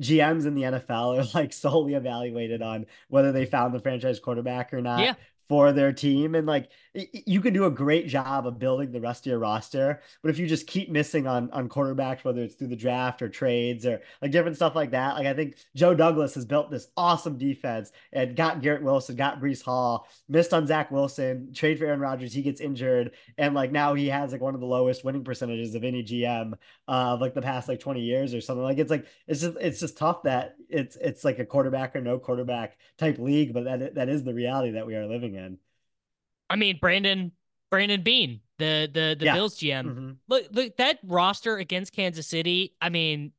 GMs 0.00 0.46
in 0.46 0.54
the 0.54 0.62
NFL 0.62 1.18
are 1.18 1.28
like 1.38 1.52
solely 1.52 1.94
evaluated 1.94 2.62
on 2.62 2.86
whether 3.08 3.32
they 3.32 3.46
found 3.46 3.74
the 3.74 3.80
franchise 3.80 4.18
quarterback 4.18 4.72
or 4.72 4.80
not. 4.80 5.00
Yeah 5.00 5.14
for 5.50 5.72
their 5.72 5.92
team. 5.92 6.36
And 6.36 6.46
like 6.46 6.70
you 6.94 7.40
can 7.40 7.52
do 7.52 7.64
a 7.64 7.70
great 7.70 8.06
job 8.06 8.46
of 8.46 8.58
building 8.58 8.92
the 8.92 9.00
rest 9.00 9.26
of 9.26 9.30
your 9.30 9.38
roster, 9.38 10.00
but 10.22 10.30
if 10.30 10.38
you 10.38 10.46
just 10.46 10.66
keep 10.66 10.90
missing 10.90 11.26
on 11.26 11.50
on 11.50 11.68
quarterbacks, 11.68 12.24
whether 12.24 12.42
it's 12.42 12.54
through 12.54 12.68
the 12.68 12.76
draft 12.76 13.20
or 13.20 13.28
trades 13.28 13.84
or 13.84 14.00
like 14.22 14.30
different 14.30 14.56
stuff 14.56 14.74
like 14.74 14.92
that, 14.92 15.16
like 15.16 15.26
I 15.26 15.34
think 15.34 15.56
Joe 15.74 15.94
Douglas 15.94 16.34
has 16.34 16.44
built 16.44 16.70
this 16.70 16.88
awesome 16.96 17.36
defense 17.36 17.92
and 18.12 18.36
got 18.36 18.62
Garrett 18.62 18.82
Wilson, 18.82 19.16
got 19.16 19.40
Breece 19.40 19.62
Hall, 19.62 20.08
missed 20.28 20.54
on 20.54 20.66
Zach 20.66 20.90
Wilson, 20.90 21.52
trade 21.52 21.78
for 21.78 21.86
Aaron 21.86 22.00
Rodgers, 22.00 22.32
he 22.32 22.42
gets 22.42 22.60
injured, 22.60 23.12
and 23.36 23.54
like 23.54 23.72
now 23.72 23.94
he 23.94 24.08
has 24.08 24.32
like 24.32 24.40
one 24.40 24.54
of 24.54 24.60
the 24.60 24.66
lowest 24.66 25.04
winning 25.04 25.24
percentages 25.24 25.74
of 25.74 25.84
any 25.84 26.02
GM 26.02 26.52
uh, 26.88 27.14
of 27.14 27.20
like 27.20 27.34
the 27.34 27.42
past 27.42 27.68
like 27.68 27.80
20 27.80 28.00
years 28.00 28.34
or 28.34 28.40
something. 28.40 28.64
Like 28.64 28.78
it's 28.78 28.90
like 28.90 29.06
it's 29.26 29.40
just 29.40 29.56
it's 29.60 29.80
just 29.80 29.98
tough 29.98 30.22
that 30.22 30.54
it's 30.68 30.96
it's 30.96 31.24
like 31.24 31.38
a 31.38 31.44
quarterback 31.44 31.96
or 31.96 32.00
no 32.00 32.18
quarterback 32.18 32.78
type 32.98 33.18
league, 33.18 33.52
but 33.52 33.64
that 33.64 33.94
that 33.96 34.08
is 34.08 34.24
the 34.24 34.34
reality 34.34 34.72
that 34.72 34.86
we 34.86 34.94
are 34.94 35.06
living 35.06 35.34
in 35.34 35.40
in. 35.40 35.58
I 36.50 36.56
mean, 36.56 36.78
Brandon 36.80 37.32
Brandon 37.70 38.02
Beane, 38.02 38.40
the 38.58 38.90
the 38.92 39.16
the 39.18 39.26
yeah. 39.26 39.34
Bills 39.34 39.56
GM. 39.56 39.84
Mm-hmm. 39.84 40.10
Look, 40.28 40.44
look 40.50 40.76
that 40.76 40.98
roster 41.04 41.56
against 41.56 41.92
Kansas 41.92 42.26
City. 42.26 42.74
I 42.80 42.88
mean, 42.88 43.32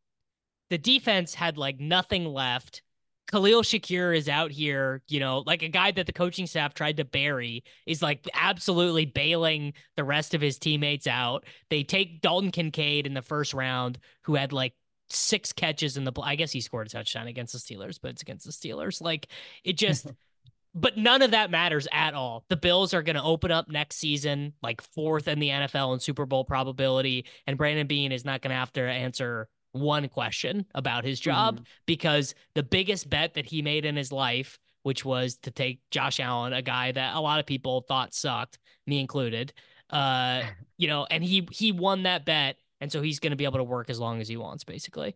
the 0.70 0.78
defense 0.78 1.34
had 1.34 1.58
like 1.58 1.80
nothing 1.80 2.26
left. 2.26 2.82
Khalil 3.30 3.62
Shakir 3.62 4.16
is 4.16 4.28
out 4.28 4.52
here, 4.52 5.04
you 5.08 5.20
know, 5.20 5.44
like 5.46 5.64
a 5.64 5.70
guy 5.70 5.92
that 5.92 6.06
the 6.06 6.12
coaching 6.12 6.48
staff 6.48 6.74
tried 6.74 6.98
to 6.98 7.06
bury 7.06 7.64
is 7.86 8.02
like 8.02 8.28
absolutely 8.34 9.06
bailing 9.06 9.74
the 9.96 10.04
rest 10.04 10.34
of 10.34 10.42
his 10.42 10.58
teammates 10.58 11.08
out. 11.08 11.46
They 11.70 11.84
take 11.84 12.22
Dalton 12.22 12.52
Kincaid 12.52 13.06
in 13.08 13.14
the 13.14 13.22
first 13.22 13.54
round, 13.54 14.00
who 14.24 14.36
had 14.36 14.52
like 14.52 14.74
six 15.10 15.54
catches 15.54 15.98
in 15.98 16.04
the. 16.04 16.12
I 16.22 16.36
guess 16.36 16.52
he 16.52 16.62
scored 16.62 16.88
a 16.88 16.90
touchdown 16.90 17.28
against 17.28 17.54
the 17.54 17.60
Steelers, 17.60 18.00
but 18.02 18.12
it's 18.12 18.22
against 18.22 18.46
the 18.46 18.52
Steelers. 18.52 19.02
Like 19.02 19.28
it 19.64 19.78
just. 19.78 20.08
but 20.74 20.98
none 20.98 21.22
of 21.22 21.32
that 21.32 21.52
matters 21.52 21.88
at 21.92 22.14
all. 22.14 22.46
The 22.50 22.58
Bills 22.58 22.94
are 22.94 23.04
going 23.04 23.16
to 23.16 23.24
open 23.24 23.52
up 23.52 23.70
next 23.70 23.98
season 23.98 24.54
like 24.62 24.82
fourth 24.82 25.28
in 25.28 25.40
the 25.40 25.50
NFL 25.50 25.94
in 25.94 26.00
Super 26.00 26.26
Bowl 26.26 26.46
probability, 26.46 27.26
and 27.46 27.58
Brandon 27.58 27.88
Beane 27.88 28.12
is 28.12 28.26
not 28.26 28.42
going 28.42 28.52
to 28.52 28.56
have 28.56 28.72
to 28.74 28.82
answer 28.82 29.50
one 29.74 30.08
question 30.10 30.66
about 30.76 31.06
his 31.06 31.20
job 31.20 31.56
mm-hmm. 31.56 31.64
because 31.86 32.36
the 32.56 32.64
biggest 32.64 33.10
bet 33.10 33.34
that 33.36 33.46
he 33.46 33.62
made 33.62 33.86
in 33.86 33.96
his 33.96 34.12
life, 34.12 34.60
which 34.84 35.06
was 35.06 35.36
to 35.38 35.52
take 35.52 35.80
Josh 35.92 36.20
Allen, 36.20 36.54
a 36.54 36.62
guy 36.62 36.92
that 36.92 37.16
a 37.16 37.20
lot 37.20 37.40
of 37.40 37.46
people 37.46 37.82
thought 37.82 38.14
sucked, 38.14 38.60
me 38.88 39.00
included, 39.00 39.54
uh, 39.90 40.44
you 40.78 40.88
know, 40.88 41.06
and 41.10 41.24
he 41.24 41.48
he 41.52 41.72
won 41.72 42.04
that 42.04 42.26
bet, 42.26 42.58
and 42.80 42.92
so 42.92 43.02
he's 43.02 43.20
going 43.20 43.32
to 43.32 43.38
be 43.38 43.46
able 43.46 43.60
to 43.60 43.64
work 43.64 43.90
as 43.90 44.00
long 44.00 44.22
as 44.22 44.28
he 44.28 44.38
wants, 44.38 44.64
basically. 44.64 45.16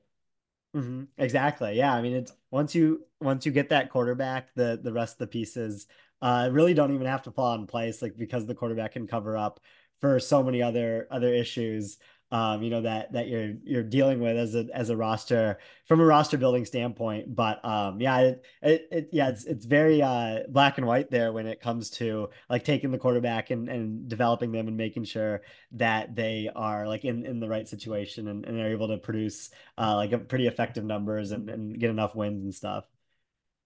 Mm-hmm. 0.75 1.03
Exactly. 1.17 1.77
Yeah. 1.77 1.93
I 1.93 2.01
mean, 2.01 2.13
it's 2.13 2.33
once 2.51 2.75
you 2.75 3.05
once 3.21 3.45
you 3.45 3.51
get 3.51 3.69
that 3.69 3.89
quarterback, 3.89 4.53
the 4.55 4.79
the 4.81 4.91
rest 4.91 5.13
of 5.15 5.19
the 5.19 5.27
pieces 5.27 5.87
uh, 6.21 6.49
really 6.51 6.73
don't 6.73 6.93
even 6.93 7.07
have 7.07 7.23
to 7.23 7.31
fall 7.31 7.55
in 7.55 7.65
place, 7.67 8.01
like 8.01 8.17
because 8.17 8.45
the 8.45 8.55
quarterback 8.55 8.93
can 8.93 9.07
cover 9.07 9.37
up 9.37 9.59
for 10.01 10.19
so 10.19 10.43
many 10.43 10.61
other 10.61 11.07
other 11.11 11.33
issues 11.33 11.97
um, 12.35 12.61
you 12.63 12.69
know 12.69 12.81
that 12.81 13.13
that 13.13 13.29
you're 13.29 13.53
you're 13.63 13.81
dealing 13.81 14.19
with 14.19 14.35
as 14.35 14.55
a 14.55 14.67
as 14.73 14.89
a 14.89 14.97
roster 14.97 15.57
from 15.85 16.01
a 16.01 16.05
roster 16.05 16.37
building 16.37 16.65
standpoint. 16.65 17.33
But 17.33 17.63
um, 17.63 18.01
yeah, 18.01 18.19
it, 18.19 18.45
it, 18.61 18.87
it, 18.91 19.09
yeah 19.13 19.29
it's 19.29 19.45
it's 19.45 19.63
very 19.63 20.01
uh, 20.01 20.39
black 20.49 20.77
and 20.77 20.85
white 20.85 21.09
there 21.09 21.31
when 21.31 21.47
it 21.47 21.61
comes 21.61 21.89
to 21.91 22.29
like 22.49 22.65
taking 22.65 22.91
the 22.91 22.97
quarterback 22.97 23.51
and, 23.51 23.69
and 23.69 24.09
developing 24.09 24.51
them 24.51 24.67
and 24.67 24.75
making 24.75 25.05
sure 25.05 25.43
that 25.73 26.13
they 26.13 26.49
are 26.53 26.85
like 26.85 27.05
in, 27.05 27.25
in 27.25 27.39
the 27.39 27.47
right 27.47 27.69
situation 27.69 28.27
and, 28.27 28.43
and 28.45 28.59
are 28.59 28.67
able 28.67 28.89
to 28.89 28.97
produce 28.97 29.49
uh, 29.77 29.95
like 29.95 30.27
pretty 30.27 30.47
effective 30.47 30.83
numbers 30.83 31.31
and, 31.31 31.49
and 31.49 31.79
get 31.79 31.89
enough 31.89 32.15
wins 32.15 32.43
and 32.43 32.53
stuff. 32.53 32.83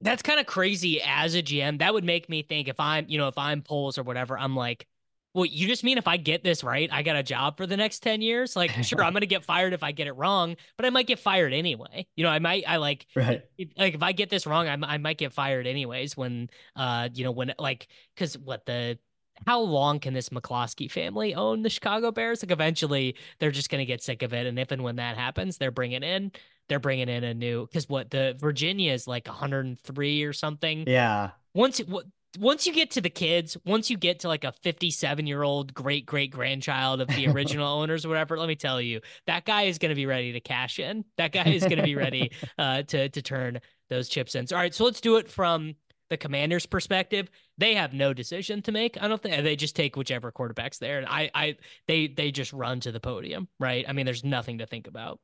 That's 0.01 0.21
kind 0.21 0.39
of 0.39 0.45
crazy 0.45 1.01
as 1.03 1.34
a 1.34 1.41
GM. 1.41 1.79
That 1.79 1.95
would 1.95 2.05
make 2.05 2.29
me 2.29 2.43
think 2.43 2.67
if 2.67 2.79
I'm, 2.79 3.05
you 3.10 3.17
know, 3.17 3.29
if 3.29 3.38
I'm 3.38 3.63
Poles 3.63 3.97
or 3.97 4.03
whatever, 4.03 4.38
I'm 4.38 4.55
like, 4.55 4.86
well, 5.34 5.46
you 5.46 5.68
just 5.68 5.84
mean 5.84 5.98
if 5.98 6.08
I 6.08 6.18
get 6.18 6.44
this 6.44 6.63
right, 6.63 6.89
I 6.92 7.04
got 7.04 7.15
a 7.15 7.24
job 7.24 7.58
for 7.58 7.68
the 7.68 7.78
next 7.78 8.00
10 8.00 8.22
years? 8.22 8.56
Like, 8.56 8.72
sure, 8.84 9.04
I'm 9.04 9.13
going 9.13 9.22
to 9.22 9.28
get 9.28 9.44
fired 9.44 9.74
if 9.74 9.84
I 9.84 9.92
get 9.92 10.08
it 10.08 10.13
wrong, 10.13 10.56
but 10.78 10.86
I 10.86 10.89
might 10.89 11.08
get 11.08 11.20
fired 11.20 11.54
anyway. 11.54 12.08
You 12.15 12.24
know, 12.24 12.30
I 12.30 12.39
might, 12.39 12.63
I 12.68 12.78
like, 12.78 13.06
right. 13.15 13.44
If, 13.58 13.70
like, 13.78 13.94
if 13.96 14.04
I 14.04 14.12
get 14.12 14.30
this 14.30 14.48
wrong, 14.48 14.68
I, 14.68 14.78
I 14.82 14.98
might 14.98 15.18
get 15.18 15.34
fired 15.34 15.68
anyways 15.68 16.18
when, 16.18 16.50
uh, 16.76 17.10
you 17.13 17.24
know, 17.24 17.32
when, 17.32 17.54
like, 17.60 17.88
cause 18.18 18.38
what 18.38 18.65
the, 18.65 18.98
how 19.46 19.62
long 19.62 20.00
can 20.00 20.13
this 20.13 20.30
McCaskey 20.30 20.92
family 20.92 21.34
own 21.34 21.62
the 21.62 21.70
Chicago 21.70 22.12
Bears? 22.12 22.44
Like, 22.44 22.52
eventually 22.52 23.15
they're 23.39 23.52
just 23.52 23.70
going 23.70 23.80
to 23.80 23.86
get 23.86 24.04
sick 24.04 24.24
of 24.24 24.34
it. 24.34 24.48
And 24.48 24.60
if 24.60 24.72
and 24.72 24.84
when 24.84 24.98
that 24.98 25.15
happens, 25.15 25.58
they're 25.58 25.72
bringing 25.72 26.04
in, 26.04 26.32
they're 26.68 26.80
bringing 26.80 27.08
in 27.08 27.24
a 27.24 27.34
new, 27.34 27.68
cause 27.68 27.88
what 27.88 28.10
the 28.10 28.36
Virginia 28.38 28.94
is 28.94 29.08
like 29.08 29.28
103 29.28 30.24
or 30.24 30.34
something. 30.34 30.86
Yeah 30.88 31.32
once 31.54 31.80
what 31.80 32.06
once 32.38 32.68
you 32.68 32.74
get 32.74 32.92
to 32.92 33.02
the 33.02 33.10
kids, 33.10 33.58
once 33.65 33.89
you 33.89 33.98
get 33.98 34.20
to 34.20 34.28
like 34.28 34.44
a 34.44 34.52
57 34.52 35.26
year 35.26 35.42
old 35.42 35.74
great 35.74 36.06
great 36.06 36.32
grandchild 36.32 37.02
of 37.02 37.08
the 37.08 37.28
original 37.32 37.68
owners 37.68 38.06
or 38.06 38.10
whatever, 38.10 38.38
let 38.38 38.48
me 38.48 38.56
tell 38.56 38.82
you, 38.82 39.02
that 39.26 39.46
guy 39.46 39.63
is 39.63 39.78
going 39.78 39.89
to 39.89 39.96
be 39.96 40.06
ready 40.06 40.34
to 40.34 40.39
cash 40.39 40.80
in. 40.80 41.06
That 41.18 41.32
guy 41.32 41.50
is 41.50 41.63
going 41.63 41.78
to 41.78 41.84
be 41.84 41.96
ready 41.96 42.32
uh, 42.58 42.84
to 42.84 43.10
to 43.10 43.22
turn 43.22 43.60
those 43.89 44.10
chips 44.10 44.36
in. 44.36 44.48
So, 44.48 44.56
all 44.56 44.62
right, 44.62 44.74
so 44.74 44.86
let's 44.86 45.02
do 45.02 45.18
it 45.18 45.30
from 45.30 45.76
the 46.10 46.18
commander's 46.18 46.65
perspective. 46.65 47.30
They 47.58 47.76
have 47.76 47.94
no 47.94 48.13
decision 48.13 48.62
to 48.63 48.72
make. 48.72 49.02
I 49.02 49.08
don't 49.08 49.22
think 49.22 49.44
they 49.44 49.56
just 49.56 49.76
take 49.76 49.96
whichever 49.96 50.32
quarterback's 50.32 50.80
there. 50.80 50.98
And 50.98 51.08
I, 51.08 51.30
I, 51.34 51.58
they, 51.88 52.08
they 52.08 52.32
just 52.32 52.52
run 52.52 52.80
to 52.82 52.92
the 52.92 53.00
podium, 53.00 53.48
right? 53.60 53.86
I 53.88 53.94
mean, 53.94 54.06
there's 54.06 54.24
nothing 54.24 54.58
to 54.58 54.65
think 54.65 54.88
about. 54.88 55.20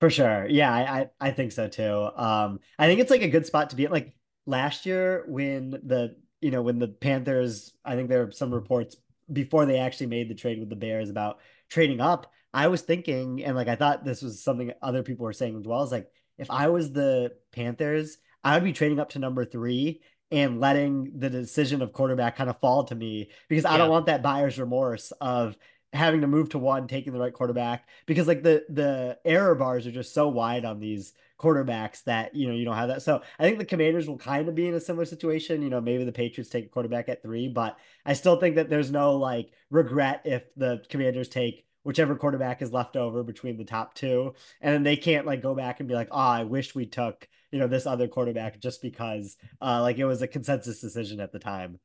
For 0.00 0.10
sure. 0.10 0.46
Yeah, 0.46 0.72
I, 0.72 0.80
I, 0.80 1.08
I 1.20 1.30
think 1.30 1.52
so 1.52 1.68
too. 1.68 2.10
Um, 2.14 2.60
I 2.78 2.86
think 2.86 3.00
it's 3.00 3.10
like 3.10 3.22
a 3.22 3.28
good 3.28 3.46
spot 3.46 3.70
to 3.70 3.76
be 3.76 3.88
like 3.88 4.14
last 4.46 4.86
year 4.86 5.24
when 5.26 5.70
the 5.70 6.16
you 6.40 6.50
know 6.50 6.62
when 6.62 6.78
the 6.78 6.88
Panthers, 6.88 7.72
I 7.84 7.94
think 7.94 8.08
there 8.08 8.24
were 8.24 8.32
some 8.32 8.52
reports 8.52 8.96
before 9.32 9.66
they 9.66 9.78
actually 9.78 10.06
made 10.06 10.28
the 10.28 10.34
trade 10.34 10.60
with 10.60 10.70
the 10.70 10.76
Bears 10.76 11.10
about 11.10 11.38
trading 11.68 12.00
up. 12.00 12.32
I 12.54 12.68
was 12.68 12.82
thinking, 12.82 13.44
and 13.44 13.56
like 13.56 13.68
I 13.68 13.76
thought 13.76 14.04
this 14.04 14.22
was 14.22 14.42
something 14.42 14.72
other 14.80 15.02
people 15.02 15.24
were 15.24 15.32
saying 15.32 15.56
as 15.56 15.66
well. 15.66 15.82
Is 15.82 15.92
like 15.92 16.08
if 16.38 16.50
I 16.50 16.68
was 16.68 16.92
the 16.92 17.32
Panthers, 17.52 18.18
I 18.44 18.54
would 18.54 18.64
be 18.64 18.72
trading 18.72 19.00
up 19.00 19.10
to 19.10 19.18
number 19.18 19.44
three 19.44 20.00
and 20.30 20.60
letting 20.60 21.18
the 21.18 21.30
decision 21.30 21.82
of 21.82 21.92
quarterback 21.92 22.36
kind 22.36 22.50
of 22.50 22.60
fall 22.60 22.84
to 22.84 22.94
me 22.94 23.30
because 23.48 23.64
I 23.64 23.76
don't 23.76 23.90
want 23.90 24.06
that 24.06 24.22
buyer's 24.22 24.58
remorse 24.58 25.12
of 25.20 25.56
having 25.92 26.20
to 26.22 26.26
move 26.26 26.48
to 26.50 26.58
one, 26.58 26.88
taking 26.88 27.12
the 27.12 27.18
right 27.18 27.32
quarterback 27.32 27.88
because 28.06 28.26
like 28.26 28.42
the 28.42 28.64
the 28.68 29.18
error 29.24 29.54
bars 29.54 29.86
are 29.86 29.92
just 29.92 30.14
so 30.14 30.28
wide 30.28 30.64
on 30.64 30.80
these 30.80 31.12
quarterbacks 31.38 32.02
that 32.04 32.34
you 32.34 32.48
know 32.48 32.54
you 32.54 32.64
don't 32.64 32.76
have 32.76 32.88
that. 32.88 33.02
So 33.02 33.22
I 33.38 33.42
think 33.42 33.58
the 33.58 33.64
Commanders 33.64 34.08
will 34.08 34.18
kind 34.18 34.48
of 34.48 34.54
be 34.54 34.68
in 34.68 34.74
a 34.74 34.80
similar 34.80 35.04
situation. 35.04 35.62
You 35.62 35.70
know, 35.70 35.80
maybe 35.80 36.04
the 36.04 36.12
Patriots 36.12 36.50
take 36.50 36.66
a 36.66 36.68
quarterback 36.68 37.08
at 37.08 37.22
three, 37.22 37.48
but 37.48 37.78
I 38.04 38.14
still 38.14 38.36
think 38.36 38.56
that 38.56 38.70
there's 38.70 38.90
no 38.90 39.16
like 39.16 39.50
regret 39.70 40.22
if 40.24 40.42
the 40.56 40.82
Commanders 40.88 41.28
take 41.28 41.66
whichever 41.82 42.16
quarterback 42.16 42.62
is 42.62 42.72
left 42.72 42.96
over 42.96 43.22
between 43.22 43.56
the 43.56 43.64
top 43.64 43.94
two, 43.94 44.34
and 44.60 44.74
then 44.74 44.82
they 44.82 44.96
can't 44.96 45.26
like 45.26 45.42
go 45.42 45.54
back 45.54 45.80
and 45.80 45.88
be 45.88 45.94
like, 45.94 46.08
oh, 46.10 46.18
I 46.18 46.44
wish 46.44 46.74
we 46.74 46.86
took 46.86 47.28
you 47.52 47.58
know 47.58 47.68
this 47.68 47.86
other 47.86 48.08
quarterback 48.08 48.60
just 48.60 48.82
because 48.82 49.36
uh 49.62 49.80
like 49.80 49.98
it 49.98 50.04
was 50.04 50.20
a 50.20 50.26
consensus 50.26 50.80
decision 50.80 51.20
at 51.20 51.32
the 51.32 51.38
time. 51.38 51.78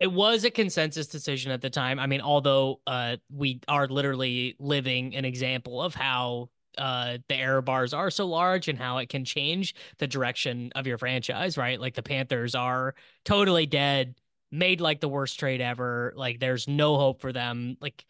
It 0.00 0.12
was 0.12 0.44
a 0.44 0.50
consensus 0.50 1.06
decision 1.06 1.52
at 1.52 1.60
the 1.60 1.70
time. 1.70 2.00
I 2.00 2.06
mean, 2.08 2.20
although 2.20 2.80
uh, 2.84 3.16
we 3.30 3.60
are 3.68 3.86
literally 3.86 4.56
living 4.58 5.14
an 5.14 5.24
example 5.24 5.80
of 5.80 5.94
how 5.94 6.50
uh, 6.78 7.18
the 7.28 7.36
error 7.36 7.62
bars 7.62 7.94
are 7.94 8.10
so 8.10 8.26
large 8.26 8.68
and 8.68 8.78
how 8.78 8.98
it 8.98 9.08
can 9.08 9.24
change 9.24 9.74
the 9.98 10.06
direction 10.06 10.72
of 10.74 10.86
your 10.86 10.98
franchise, 10.98 11.56
right? 11.56 11.80
Like 11.80 11.94
the 11.94 12.02
Panthers 12.02 12.54
are 12.54 12.94
totally 13.24 13.66
dead, 13.66 14.14
made 14.50 14.80
like 14.80 15.00
the 15.00 15.08
worst 15.08 15.38
trade 15.38 15.60
ever. 15.60 16.12
Like 16.16 16.40
there's 16.40 16.68
no 16.68 16.96
hope 16.96 17.20
for 17.20 17.32
them. 17.32 17.76
Like, 17.80 18.04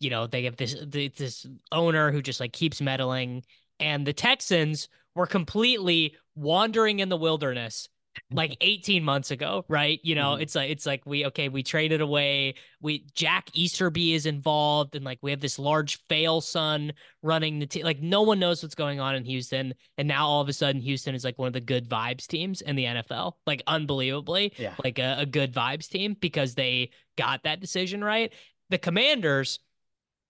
you 0.00 0.10
know, 0.10 0.26
they 0.26 0.44
have 0.44 0.56
this 0.56 0.74
this 0.88 1.46
owner 1.70 2.10
who 2.10 2.22
just 2.22 2.40
like 2.40 2.52
keeps 2.52 2.80
meddling, 2.80 3.44
and 3.78 4.06
the 4.06 4.12
Texans 4.12 4.88
were 5.14 5.26
completely 5.26 6.16
wandering 6.34 7.00
in 7.00 7.08
the 7.08 7.16
wilderness 7.16 7.88
like 8.30 8.56
18 8.60 9.04
months 9.04 9.30
ago, 9.30 9.64
right? 9.68 10.00
You 10.02 10.14
know, 10.14 10.32
mm-hmm. 10.32 10.42
it's 10.42 10.54
like 10.54 10.70
it's 10.70 10.86
like 10.86 11.02
we 11.06 11.26
okay, 11.26 11.48
we 11.48 11.62
traded 11.62 12.00
away. 12.00 12.54
We 12.80 13.06
Jack 13.14 13.50
Easterby 13.54 14.14
is 14.14 14.26
involved, 14.26 14.96
and 14.96 15.04
like 15.04 15.18
we 15.22 15.30
have 15.30 15.40
this 15.40 15.58
large 15.58 16.02
fail 16.08 16.40
son 16.40 16.92
running 17.22 17.58
the 17.58 17.66
team. 17.66 17.84
Like 17.84 18.00
no 18.00 18.22
one 18.22 18.38
knows 18.38 18.62
what's 18.62 18.74
going 18.74 19.00
on 19.00 19.14
in 19.14 19.24
Houston, 19.24 19.74
and 19.98 20.08
now 20.08 20.26
all 20.26 20.40
of 20.40 20.48
a 20.48 20.52
sudden 20.52 20.80
Houston 20.80 21.14
is 21.14 21.24
like 21.24 21.38
one 21.38 21.46
of 21.46 21.52
the 21.52 21.60
good 21.60 21.88
vibes 21.88 22.26
teams 22.26 22.60
in 22.60 22.76
the 22.76 22.84
NFL, 22.84 23.34
like 23.46 23.62
unbelievably, 23.66 24.54
yeah. 24.58 24.74
like 24.82 24.98
a, 24.98 25.16
a 25.20 25.26
good 25.26 25.52
vibes 25.52 25.88
team 25.88 26.16
because 26.18 26.54
they 26.54 26.90
got 27.16 27.42
that 27.44 27.60
decision 27.60 28.02
right. 28.02 28.32
The 28.70 28.78
Commanders. 28.78 29.60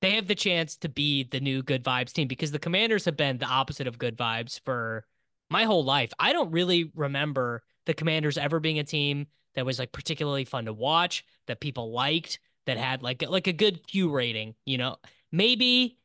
They 0.01 0.17
have 0.17 0.27
the 0.27 0.35
chance 0.35 0.79
to 0.79 0.89
be 0.89 1.23
the 1.23 1.39
new 1.39 1.63
good 1.63 1.85
vibes 1.85 2.11
team 2.11 2.27
because 2.27 2.51
the 2.51 2.59
commanders 2.59 3.05
have 3.05 3.17
been 3.17 3.39
the 3.39 3.47
opposite 3.47 3.87
of 3.87 3.99
good 3.99 4.19
vibes 4.19 4.59
for 4.65 5.05
my 5.49 5.63
whole 5.63 5.85
life. 5.85 6.13
I 6.19 6.33
don't 6.33 6.51
really 6.51 6.91
remember 6.97 7.63
the 7.87 7.95
Commanders 7.95 8.39
ever 8.39 8.61
being 8.61 8.79
a 8.79 8.85
team 8.85 9.27
that 9.55 9.67
was 9.67 9.79
like 9.79 9.93
particularly 9.93 10.45
fun 10.45 10.67
to 10.67 10.73
watch, 10.73 11.25
that 11.47 11.61
people 11.61 11.93
liked, 11.93 12.39
that 12.67 12.77
had 12.77 13.03
like 13.03 13.23
like 13.29 13.47
a 13.47 13.53
good 13.53 13.87
Q 13.87 14.11
rating, 14.11 14.55
you 14.65 14.79
know. 14.79 14.97
Maybe 15.31 15.99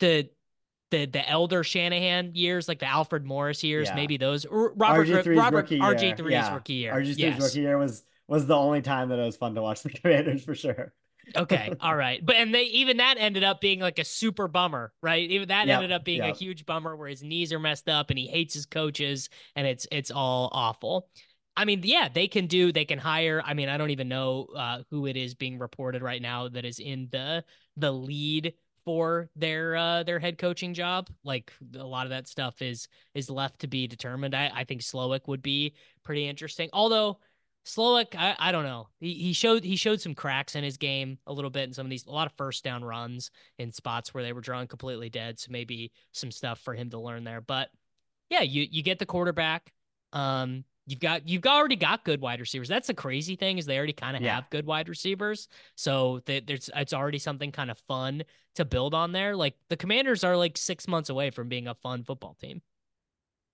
the 0.00 0.30
the 0.90 1.06
the 1.06 1.28
elder 1.28 1.62
Shanahan 1.62 2.34
years, 2.34 2.68
like 2.68 2.80
the 2.80 2.86
Alfred 2.86 3.24
Morris 3.24 3.62
years, 3.62 3.88
yeah. 3.88 3.94
maybe 3.94 4.16
those 4.16 4.46
Robert 4.50 5.06
RG3's 5.06 5.38
Robert 5.38 5.68
RG 5.68 6.16
3's 6.18 6.30
yeah. 6.30 6.54
rookie 6.54 6.74
year. 6.74 6.92
RG 6.92 7.10
3's 7.10 7.18
yes. 7.18 7.40
rookie 7.40 7.60
year 7.60 7.78
was 7.78 8.04
was 8.26 8.46
the 8.46 8.56
only 8.56 8.82
time 8.82 9.08
that 9.08 9.18
it 9.18 9.24
was 9.24 9.36
fun 9.36 9.54
to 9.54 9.62
watch 9.62 9.82
the 9.82 9.90
Commanders 9.90 10.44
for 10.44 10.54
sure. 10.54 10.92
Okay, 11.36 11.72
all 11.80 11.94
right, 11.94 12.24
but 12.24 12.36
and 12.36 12.54
they 12.54 12.64
even 12.64 12.98
that 12.98 13.16
ended 13.18 13.44
up 13.44 13.60
being 13.60 13.80
like 13.80 13.98
a 13.98 14.04
super 14.04 14.48
bummer, 14.48 14.92
right? 15.02 15.28
Even 15.30 15.48
that 15.48 15.66
yep, 15.66 15.76
ended 15.76 15.92
up 15.92 16.04
being 16.04 16.22
yep. 16.22 16.34
a 16.34 16.38
huge 16.38 16.66
bummer 16.66 16.96
where 16.96 17.08
his 17.08 17.22
knees 17.22 17.52
are 17.52 17.58
messed 17.58 17.88
up 17.88 18.10
and 18.10 18.18
he 18.18 18.26
hates 18.26 18.54
his 18.54 18.66
coaches 18.66 19.28
and 19.56 19.66
it's 19.66 19.86
it's 19.90 20.10
all 20.10 20.50
awful. 20.52 21.08
I 21.56 21.64
mean, 21.64 21.80
yeah, 21.84 22.08
they 22.08 22.28
can 22.28 22.46
do. 22.46 22.72
They 22.72 22.84
can 22.84 22.98
hire. 22.98 23.42
I 23.44 23.54
mean, 23.54 23.68
I 23.68 23.76
don't 23.76 23.90
even 23.90 24.08
know 24.08 24.46
uh, 24.56 24.82
who 24.90 25.06
it 25.06 25.16
is 25.16 25.34
being 25.34 25.58
reported 25.58 26.02
right 26.02 26.22
now 26.22 26.48
that 26.48 26.64
is 26.64 26.78
in 26.78 27.08
the 27.10 27.44
the 27.76 27.92
lead 27.92 28.54
for 28.84 29.28
their 29.36 29.76
uh 29.76 30.02
their 30.02 30.18
head 30.18 30.38
coaching 30.38 30.74
job. 30.74 31.08
Like 31.24 31.52
a 31.76 31.84
lot 31.84 32.06
of 32.06 32.10
that 32.10 32.28
stuff 32.28 32.62
is 32.62 32.88
is 33.14 33.30
left 33.30 33.60
to 33.60 33.66
be 33.66 33.86
determined. 33.86 34.34
I 34.34 34.50
I 34.54 34.64
think 34.64 34.80
Slowik 34.80 35.28
would 35.28 35.42
be 35.42 35.74
pretty 36.02 36.26
interesting. 36.26 36.70
Although 36.72 37.18
Slowik, 37.66 38.14
I, 38.16 38.34
I 38.38 38.52
don't 38.52 38.64
know. 38.64 38.88
He 39.00 39.12
he 39.14 39.32
showed 39.32 39.64
he 39.64 39.76
showed 39.76 40.00
some 40.00 40.14
cracks 40.14 40.56
in 40.56 40.64
his 40.64 40.76
game 40.76 41.18
a 41.26 41.32
little 41.32 41.50
bit 41.50 41.64
in 41.64 41.74
some 41.74 41.86
of 41.86 41.90
these 41.90 42.06
a 42.06 42.10
lot 42.10 42.26
of 42.26 42.32
first 42.36 42.64
down 42.64 42.82
runs 42.82 43.30
in 43.58 43.70
spots 43.70 44.14
where 44.14 44.24
they 44.24 44.32
were 44.32 44.40
drawn 44.40 44.66
completely 44.66 45.10
dead. 45.10 45.38
So 45.38 45.48
maybe 45.50 45.92
some 46.12 46.30
stuff 46.30 46.58
for 46.60 46.74
him 46.74 46.90
to 46.90 46.98
learn 46.98 47.24
there. 47.24 47.40
But 47.40 47.68
yeah, 48.30 48.42
you 48.42 48.66
you 48.70 48.82
get 48.82 48.98
the 48.98 49.06
quarterback. 49.06 49.72
Um, 50.12 50.64
you've 50.86 51.00
got 51.00 51.28
you've 51.28 51.44
already 51.44 51.76
got 51.76 52.04
good 52.04 52.22
wide 52.22 52.40
receivers. 52.40 52.68
That's 52.68 52.86
the 52.86 52.94
crazy 52.94 53.36
thing 53.36 53.58
is 53.58 53.66
they 53.66 53.76
already 53.76 53.92
kind 53.92 54.16
of 54.16 54.22
yeah. 54.22 54.36
have 54.36 54.50
good 54.50 54.64
wide 54.64 54.88
receivers. 54.88 55.46
So 55.74 56.22
that 56.26 56.46
there's 56.46 56.70
it's 56.74 56.94
already 56.94 57.18
something 57.18 57.52
kind 57.52 57.70
of 57.70 57.78
fun 57.86 58.24
to 58.54 58.64
build 58.64 58.94
on 58.94 59.12
there. 59.12 59.36
Like 59.36 59.54
the 59.68 59.76
Commanders 59.76 60.24
are 60.24 60.36
like 60.36 60.56
six 60.56 60.88
months 60.88 61.10
away 61.10 61.30
from 61.30 61.48
being 61.48 61.68
a 61.68 61.74
fun 61.74 62.04
football 62.04 62.36
team. 62.40 62.62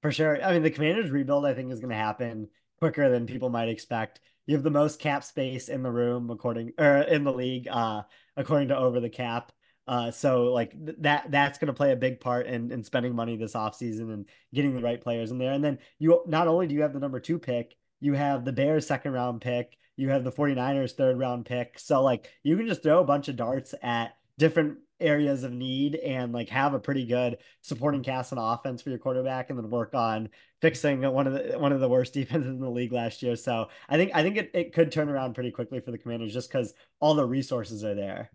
For 0.03 0.13
sure. 0.13 0.41
I 0.45 0.53
mean, 0.53 0.63
the 0.63 0.71
Commanders 0.71 1.11
rebuild 1.11 1.45
I 1.45 1.55
think 1.55 1.73
is 1.73 1.81
going 1.81 1.91
to 1.91 1.97
happen 1.97 2.49
quicker 2.79 3.09
than 3.11 3.27
people 3.27 3.49
might 3.49 3.69
expect. 3.69 4.21
You 4.47 4.55
have 4.55 4.65
the 4.65 4.71
most 4.71 5.01
cap 5.01 5.25
space 5.25 5.69
in 5.69 5.83
the 5.83 5.91
room, 5.91 6.31
according 6.31 6.73
or 6.79 6.99
in 6.99 7.25
the 7.25 7.33
league, 7.33 7.69
uh, 7.69 8.03
according 8.37 8.69
to 8.69 8.77
Over 8.77 9.01
the 9.01 9.09
Cap. 9.09 9.53
Uh, 9.89 10.11
so 10.11 10.53
like 10.53 10.73
th- 10.73 10.99
that 11.01 11.31
that's 11.31 11.59
going 11.59 11.69
to 11.69 11.73
play 11.73 11.93
a 11.93 11.97
big 11.97 12.21
part 12.21 12.47
in, 12.47 12.73
in 12.73 12.83
spending 12.83 13.15
money 13.15 13.37
this 13.37 13.55
offseason 13.55 14.13
and 14.13 14.27
getting 14.53 14.75
the 14.75 14.83
right 14.83 15.01
players 15.01 15.31
in 15.31 15.39
there. 15.39 15.53
And 15.53 15.65
then 15.65 15.79
you 15.99 16.23
not 16.27 16.49
only 16.49 16.67
do 16.67 16.75
you 16.75 16.83
have 16.83 16.93
the 16.93 17.01
number 17.01 17.21
two 17.21 17.39
pick, 17.39 17.77
you 18.01 18.15
have 18.15 18.45
the 18.45 18.53
Bears 18.53 18.87
second 18.87 19.13
round 19.13 19.41
pick, 19.41 19.77
you 19.97 20.11
have 20.11 20.25
the 20.25 20.33
49ers 20.33 20.93
third 20.93 21.19
round 21.19 21.47
pick. 21.47 21.79
So 21.79 22.03
like 22.03 22.31
you 22.43 22.57
can 22.57 22.67
just 22.67 22.83
throw 22.83 23.01
a 23.01 23.05
bunch 23.05 23.29
of 23.29 23.37
darts 23.37 23.75
at 23.83 24.17
different 24.39 24.79
areas 25.01 25.43
of 25.43 25.53
need 25.53 25.95
and 25.97 26.33
like 26.33 26.49
have 26.49 26.75
a 26.75 26.79
pretty 26.79 27.05
good 27.05 27.39
supporting 27.61 28.03
cast 28.03 28.33
and 28.33 28.41
offense 28.43 28.83
for 28.83 28.91
your 28.91 28.99
quarterback 28.99 29.51
and 29.51 29.59
then 29.59 29.69
work 29.71 29.95
on 29.95 30.29
fixing 30.61 31.03
one 31.03 31.27
of 31.27 31.33
the 31.33 31.59
one 31.59 31.73
of 31.73 31.81
the 31.81 31.89
worst 31.89 32.15
defenses 32.15 32.51
in 32.51 32.61
the 32.61 32.71
league 32.71 32.93
last 32.93 33.23
year. 33.23 33.37
So 33.37 33.69
I 33.89 33.97
think 33.97 34.13
I 34.15 34.23
think 34.23 34.37
it, 34.37 34.51
it 34.55 34.73
could 34.73 34.93
turn 34.93 35.09
around 35.09 35.35
pretty 35.35 35.51
quickly 35.51 35.81
for 35.81 35.91
the 35.91 35.99
commanders 35.99 36.33
just 36.33 36.51
because 36.51 36.73
all 37.01 37.15
the 37.15 37.27
resources 37.27 37.85
are 37.85 37.95
there. 37.95 38.31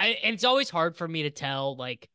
I, 0.00 0.18
and 0.22 0.34
it's 0.34 0.44
always 0.44 0.70
hard 0.70 0.96
for 0.96 1.08
me 1.08 1.24
to 1.24 1.30
tell 1.30 1.76
like 1.76 2.08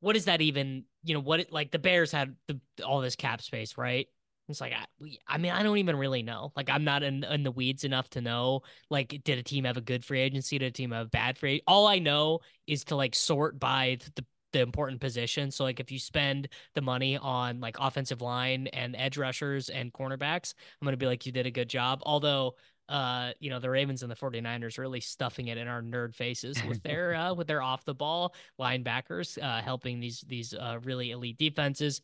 what 0.00 0.16
is 0.16 0.26
that 0.26 0.40
even 0.40 0.84
you 1.04 1.14
know 1.14 1.20
what 1.20 1.40
it, 1.40 1.52
like 1.52 1.70
the 1.70 1.78
bears 1.78 2.12
had 2.12 2.34
the, 2.48 2.60
all 2.84 3.00
this 3.00 3.16
cap 3.16 3.42
space 3.42 3.76
right 3.76 4.08
it's 4.48 4.60
like 4.60 4.72
I, 4.72 4.84
I 5.26 5.38
mean 5.38 5.52
I 5.52 5.62
don't 5.62 5.78
even 5.78 5.96
really 5.96 6.22
know. 6.22 6.52
Like 6.56 6.70
I'm 6.70 6.84
not 6.84 7.02
in 7.02 7.24
in 7.24 7.42
the 7.42 7.50
weeds 7.50 7.84
enough 7.84 8.08
to 8.10 8.20
know. 8.20 8.62
Like 8.90 9.20
did 9.24 9.38
a 9.38 9.42
team 9.42 9.64
have 9.64 9.76
a 9.76 9.82
good 9.82 10.04
free 10.04 10.20
agency? 10.20 10.58
Did 10.58 10.66
a 10.66 10.70
team 10.70 10.92
have 10.92 11.06
a 11.06 11.10
bad 11.10 11.38
free? 11.38 11.62
All 11.66 11.86
I 11.86 11.98
know 11.98 12.40
is 12.66 12.84
to 12.84 12.96
like 12.96 13.14
sort 13.14 13.58
by 13.58 13.98
the 14.14 14.24
the 14.52 14.60
important 14.60 15.00
positions. 15.00 15.56
So 15.56 15.64
like 15.64 15.80
if 15.80 15.90
you 15.90 15.98
spend 15.98 16.48
the 16.74 16.80
money 16.80 17.16
on 17.18 17.60
like 17.60 17.76
offensive 17.78 18.22
line 18.22 18.68
and 18.68 18.96
edge 18.96 19.18
rushers 19.18 19.68
and 19.68 19.92
cornerbacks, 19.92 20.54
I'm 20.80 20.86
gonna 20.86 20.96
be 20.96 21.06
like 21.06 21.26
you 21.26 21.32
did 21.32 21.46
a 21.46 21.50
good 21.50 21.68
job. 21.68 22.02
Although 22.04 22.54
uh 22.88 23.32
you 23.40 23.50
know 23.50 23.58
the 23.58 23.68
Ravens 23.68 24.02
and 24.02 24.10
the 24.10 24.16
49ers 24.16 24.78
really 24.78 25.00
stuffing 25.00 25.48
it 25.48 25.58
in 25.58 25.66
our 25.66 25.82
nerd 25.82 26.14
faces 26.14 26.56
with 26.68 26.80
their 26.84 27.14
uh 27.16 27.34
with 27.34 27.48
their 27.48 27.60
off 27.60 27.84
the 27.84 27.94
ball 27.94 28.32
linebackers 28.60 29.42
uh 29.42 29.60
helping 29.60 29.98
these 29.98 30.24
these 30.28 30.54
uh 30.54 30.78
really 30.84 31.10
elite 31.10 31.36
defenses 31.36 32.00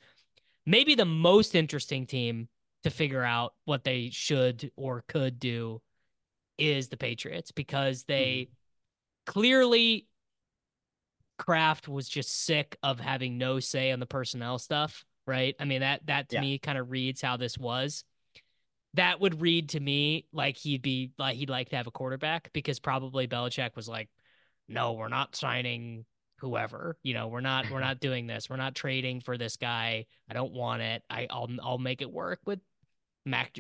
maybe 0.66 0.94
the 0.94 1.04
most 1.04 1.54
interesting 1.54 2.06
team 2.06 2.48
to 2.84 2.90
figure 2.90 3.22
out 3.22 3.54
what 3.64 3.84
they 3.84 4.10
should 4.12 4.70
or 4.76 5.04
could 5.08 5.38
do 5.38 5.80
is 6.58 6.88
the 6.88 6.96
Patriots 6.96 7.52
because 7.52 8.04
they 8.04 8.48
mm-hmm. 8.48 9.32
clearly 9.32 10.06
Kraft 11.38 11.88
was 11.88 12.08
just 12.08 12.44
sick 12.44 12.76
of 12.82 13.00
having 13.00 13.38
no 13.38 13.60
say 13.60 13.90
on 13.90 14.00
the 14.00 14.06
personnel 14.06 14.58
stuff, 14.58 15.04
right? 15.26 15.54
I 15.58 15.64
mean 15.64 15.80
that 15.80 16.06
that 16.06 16.28
to 16.30 16.36
yeah. 16.36 16.42
me 16.42 16.58
kind 16.58 16.78
of 16.78 16.90
reads 16.90 17.20
how 17.20 17.36
this 17.36 17.58
was. 17.58 18.04
That 18.94 19.20
would 19.20 19.40
read 19.40 19.70
to 19.70 19.80
me 19.80 20.26
like 20.32 20.56
he'd 20.56 20.82
be 20.82 21.12
like 21.18 21.36
he'd 21.36 21.50
like 21.50 21.70
to 21.70 21.76
have 21.76 21.86
a 21.86 21.92
quarterback 21.92 22.50
because 22.52 22.78
probably 22.78 23.26
Belichick 23.26 23.74
was 23.74 23.88
like, 23.88 24.08
no, 24.68 24.92
we're 24.92 25.08
not 25.08 25.34
signing 25.34 26.04
whoever 26.42 26.98
you 27.02 27.14
know 27.14 27.28
we're 27.28 27.40
not 27.40 27.64
we're 27.66 27.78
mm-hmm. 27.78 27.86
not 27.86 28.00
doing 28.00 28.26
this 28.26 28.50
we're 28.50 28.56
not 28.56 28.74
trading 28.74 29.20
for 29.20 29.38
this 29.38 29.56
guy 29.56 30.04
i 30.28 30.34
don't 30.34 30.52
want 30.52 30.82
it 30.82 31.02
i 31.08 31.26
i'll 31.30 31.48
i'll 31.62 31.78
make 31.78 32.02
it 32.02 32.10
work 32.10 32.40
with 32.44 32.58
mac 33.24 33.56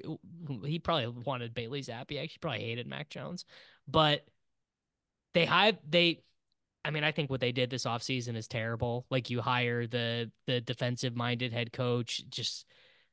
he 0.64 0.78
probably 0.80 1.06
wanted 1.06 1.54
bailey 1.54 1.80
zappe 1.80 2.10
he 2.10 2.38
probably 2.40 2.60
hated 2.60 2.86
mac 2.86 3.08
jones 3.08 3.44
but 3.86 4.26
they 5.32 5.46
have 5.46 5.78
they 5.88 6.22
i 6.84 6.90
mean 6.90 7.04
i 7.04 7.12
think 7.12 7.30
what 7.30 7.40
they 7.40 7.52
did 7.52 7.70
this 7.70 7.84
offseason 7.84 8.36
is 8.36 8.48
terrible 8.48 9.06
like 9.10 9.30
you 9.30 9.40
hire 9.40 9.86
the 9.86 10.30
the 10.48 10.60
defensive 10.60 11.14
minded 11.14 11.52
head 11.52 11.72
coach 11.72 12.22
just 12.28 12.66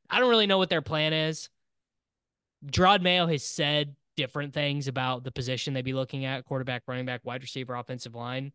i 0.09 0.19
don't 0.19 0.29
really 0.29 0.47
know 0.47 0.57
what 0.57 0.69
their 0.69 0.81
plan 0.81 1.13
is 1.13 1.49
Jerod 2.65 3.01
Mayo 3.01 3.25
has 3.27 3.43
said 3.43 3.95
different 4.17 4.53
things 4.53 4.89
about 4.89 5.23
the 5.23 5.31
position 5.31 5.73
they'd 5.73 5.85
be 5.85 5.93
looking 5.93 6.25
at 6.25 6.43
quarterback, 6.43 6.83
running 6.87 7.05
back, 7.05 7.21
wide 7.23 7.41
receiver, 7.41 7.73
offensive 7.75 8.15
line. 8.15 8.51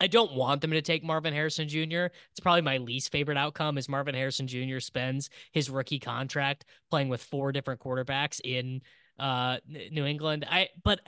I 0.00 0.06
don't 0.06 0.34
want 0.34 0.60
them 0.60 0.70
to 0.70 0.82
take 0.82 1.02
Marvin 1.02 1.34
Harrison 1.34 1.68
Jr. 1.68 2.06
It's 2.30 2.40
probably 2.40 2.62
my 2.62 2.78
least 2.78 3.10
favorite 3.10 3.36
outcome 3.36 3.78
is 3.78 3.88
Marvin 3.88 4.14
Harrison 4.14 4.46
Jr. 4.46 4.78
spends 4.78 5.28
his 5.52 5.70
rookie 5.70 5.98
contract 5.98 6.64
playing 6.90 7.08
with 7.08 7.22
four 7.22 7.52
different 7.52 7.80
quarterbacks 7.80 8.40
in 8.42 8.82
uh, 9.18 9.58
New 9.66 10.04
England. 10.04 10.46
I 10.48 10.68
but 10.84 11.00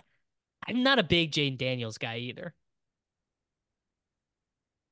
I'm 0.66 0.82
not 0.82 0.99
a 0.99 1.05
big 1.05 1.32
Jayden 1.32 1.59
Daniels 1.59 1.99
guy 1.99 2.18
either. 2.18 2.55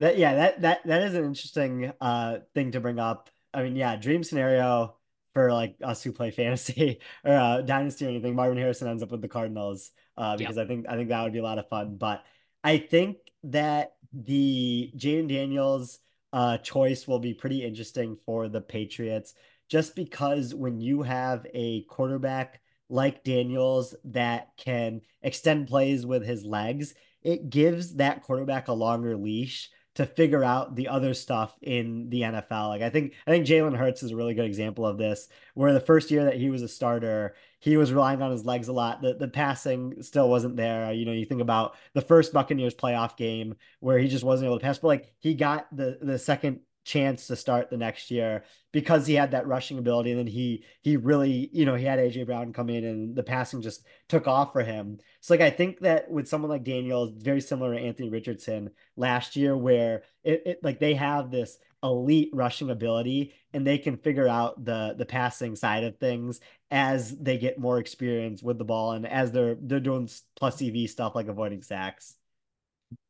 That 0.00 0.16
yeah, 0.16 0.34
that 0.34 0.60
that 0.62 0.86
that 0.86 1.02
is 1.02 1.14
an 1.14 1.24
interesting 1.24 1.92
uh 2.00 2.38
thing 2.54 2.72
to 2.72 2.80
bring 2.80 3.00
up. 3.00 3.30
I 3.52 3.64
mean, 3.64 3.74
yeah, 3.74 3.96
dream 3.96 4.22
scenario 4.22 4.96
for 5.34 5.52
like 5.52 5.76
us 5.82 6.02
who 6.02 6.12
play 6.12 6.30
fantasy 6.30 7.00
or 7.24 7.34
uh, 7.34 7.60
dynasty 7.62 8.06
or 8.06 8.10
anything. 8.10 8.36
Marvin 8.36 8.58
Harrison 8.58 8.88
ends 8.88 9.02
up 9.02 9.10
with 9.10 9.22
the 9.22 9.28
Cardinals 9.28 9.90
uh, 10.16 10.36
because 10.36 10.56
yep. 10.56 10.66
I 10.66 10.68
think 10.68 10.86
I 10.88 10.96
think 10.96 11.08
that 11.08 11.22
would 11.22 11.32
be 11.32 11.40
a 11.40 11.44
lot 11.44 11.58
of 11.58 11.68
fun. 11.68 11.96
But 11.96 12.24
I 12.62 12.78
think 12.78 13.18
that 13.52 13.94
the 14.12 14.92
Jayden 14.96 15.28
Daniels 15.28 16.00
uh, 16.32 16.58
choice 16.58 17.06
will 17.06 17.18
be 17.18 17.34
pretty 17.34 17.64
interesting 17.64 18.16
for 18.24 18.48
the 18.48 18.60
Patriots, 18.60 19.34
just 19.68 19.94
because 19.94 20.54
when 20.54 20.80
you 20.80 21.02
have 21.02 21.46
a 21.54 21.82
quarterback 21.84 22.60
like 22.88 23.24
Daniels 23.24 23.94
that 24.04 24.48
can 24.56 25.00
extend 25.22 25.68
plays 25.68 26.06
with 26.06 26.24
his 26.24 26.44
legs, 26.44 26.94
it 27.22 27.50
gives 27.50 27.96
that 27.96 28.22
quarterback 28.22 28.68
a 28.68 28.72
longer 28.72 29.16
leash 29.16 29.70
to 29.98 30.06
figure 30.06 30.44
out 30.44 30.76
the 30.76 30.86
other 30.86 31.12
stuff 31.12 31.56
in 31.60 32.08
the 32.08 32.20
NFL. 32.20 32.68
Like 32.68 32.82
I 32.82 32.88
think 32.88 33.14
I 33.26 33.32
think 33.32 33.46
Jalen 33.46 33.76
Hurts 33.76 34.04
is 34.04 34.12
a 34.12 34.16
really 34.16 34.32
good 34.32 34.44
example 34.44 34.86
of 34.86 34.96
this, 34.96 35.28
where 35.54 35.72
the 35.72 35.80
first 35.80 36.12
year 36.12 36.24
that 36.26 36.36
he 36.36 36.50
was 36.50 36.62
a 36.62 36.68
starter, 36.68 37.34
he 37.58 37.76
was 37.76 37.92
relying 37.92 38.22
on 38.22 38.30
his 38.30 38.44
legs 38.44 38.68
a 38.68 38.72
lot. 38.72 39.02
The 39.02 39.14
the 39.14 39.26
passing 39.26 40.00
still 40.04 40.28
wasn't 40.30 40.54
there. 40.54 40.92
You 40.92 41.04
know, 41.04 41.10
you 41.10 41.24
think 41.24 41.40
about 41.40 41.74
the 41.94 42.00
first 42.00 42.32
Buccaneers 42.32 42.76
playoff 42.76 43.16
game 43.16 43.56
where 43.80 43.98
he 43.98 44.06
just 44.06 44.22
wasn't 44.22 44.46
able 44.46 44.60
to 44.60 44.64
pass, 44.64 44.78
but 44.78 44.86
like 44.86 45.12
he 45.18 45.34
got 45.34 45.66
the 45.76 45.98
the 46.00 46.16
second 46.16 46.60
chance 46.88 47.26
to 47.26 47.36
start 47.36 47.68
the 47.68 47.76
next 47.76 48.10
year 48.10 48.44
because 48.72 49.06
he 49.06 49.14
had 49.14 49.32
that 49.32 49.46
rushing 49.46 49.78
ability 49.78 50.10
and 50.10 50.18
then 50.18 50.26
he 50.26 50.64
he 50.80 50.96
really 50.96 51.50
you 51.52 51.66
know 51.66 51.74
he 51.74 51.84
had 51.84 51.98
AJ 51.98 52.24
Brown 52.24 52.52
come 52.54 52.70
in 52.70 52.82
and 52.84 53.14
the 53.14 53.22
passing 53.22 53.60
just 53.60 53.84
took 54.08 54.26
off 54.26 54.52
for 54.54 54.62
him. 54.62 54.98
So 55.20 55.34
like 55.34 55.42
I 55.42 55.50
think 55.50 55.80
that 55.80 56.10
with 56.10 56.28
someone 56.28 56.50
like 56.50 56.64
Daniel 56.64 57.12
very 57.14 57.42
similar 57.42 57.74
to 57.74 57.80
Anthony 57.80 58.08
Richardson 58.08 58.70
last 58.96 59.36
year 59.36 59.54
where 59.56 60.02
it, 60.24 60.42
it 60.46 60.58
like 60.62 60.80
they 60.80 60.94
have 60.94 61.30
this 61.30 61.58
elite 61.82 62.30
rushing 62.32 62.70
ability 62.70 63.34
and 63.52 63.66
they 63.66 63.76
can 63.76 63.98
figure 63.98 64.26
out 64.26 64.64
the 64.64 64.94
the 64.96 65.06
passing 65.06 65.54
side 65.54 65.84
of 65.84 65.98
things 65.98 66.40
as 66.70 67.16
they 67.18 67.36
get 67.36 67.58
more 67.58 67.78
experience 67.78 68.42
with 68.42 68.56
the 68.56 68.64
ball 68.64 68.92
and 68.92 69.06
as 69.06 69.30
they're 69.30 69.56
they're 69.60 69.78
doing 69.78 70.08
plus 70.36 70.62
EV 70.62 70.88
stuff 70.88 71.14
like 71.14 71.28
avoiding 71.28 71.62
sacks. 71.62 72.16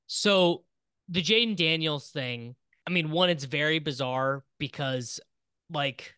So 0.09 0.65
the 1.09 1.23
Jayden 1.23 1.55
Daniels 1.55 2.11
thing 2.11 2.57
I 2.89 2.91
mean, 2.91 3.11
one, 3.11 3.29
it's 3.29 3.45
very 3.45 3.81
bizarre 3.81 4.43
because, 4.59 5.21
like, 5.69 6.15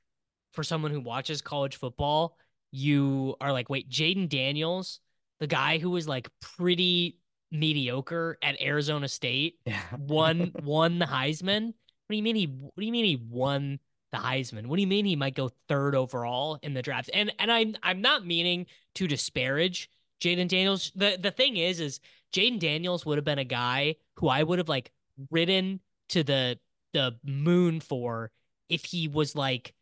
for 0.53 0.63
someone 0.63 0.93
who 0.93 1.01
watches 1.01 1.43
college 1.43 1.75
football, 1.75 2.39
you 2.71 3.35
are 3.41 3.53
like, 3.53 3.69
wait, 3.69 3.91
Jayden 3.91 4.29
Daniels, 4.29 5.01
the 5.41 5.49
guy 5.49 5.79
who 5.79 5.91
was 5.91 6.07
like 6.07 6.31
pretty 6.41 7.19
mediocre 7.51 8.39
at 8.41 8.61
Arizona 8.63 9.09
State, 9.09 9.59
yeah. 9.67 9.81
won 9.99 10.53
won 10.63 11.01
the 11.01 11.07
Heisman. 11.07 11.67
What 11.67 12.11
do 12.11 12.17
you 12.17 12.23
mean 12.23 12.37
he? 12.37 12.45
What 12.45 12.77
do 12.79 12.87
you 12.87 12.93
mean 12.93 13.05
he 13.05 13.17
won 13.17 13.81
the 14.13 14.19
Heisman? 14.19 14.67
What 14.67 14.77
do 14.77 14.83
you 14.83 14.87
mean 14.87 15.05
he 15.05 15.17
might 15.17 15.35
go 15.35 15.51
third 15.69 15.97
overall 15.97 16.61
in 16.63 16.73
the 16.73 16.83
draft? 16.83 17.11
And 17.13 17.33
and 17.41 17.51
I'm 17.51 17.75
I'm 17.83 18.01
not 18.01 18.25
meaning 18.25 18.67
to 18.95 19.09
disparage 19.09 19.91
Jayden 20.21 20.47
Daniels. 20.47 20.93
The 20.95 21.19
the 21.21 21.33
thing 21.33 21.57
is, 21.57 21.81
is 21.81 21.99
Jayden 22.33 22.61
Daniels 22.61 23.05
would 23.05 23.19
have 23.19 23.25
been 23.25 23.41
a 23.41 23.45
guy 23.45 23.97
who 24.19 24.29
I 24.29 24.45
would 24.45 24.61
have 24.61 24.69
like 24.69 24.93
ridden 25.33 25.81
to 26.11 26.23
the 26.23 26.59
the 26.93 27.17
moon 27.25 27.81
for 27.81 28.31
if 28.69 28.85
he 28.85 29.09
was 29.09 29.35
like 29.35 29.75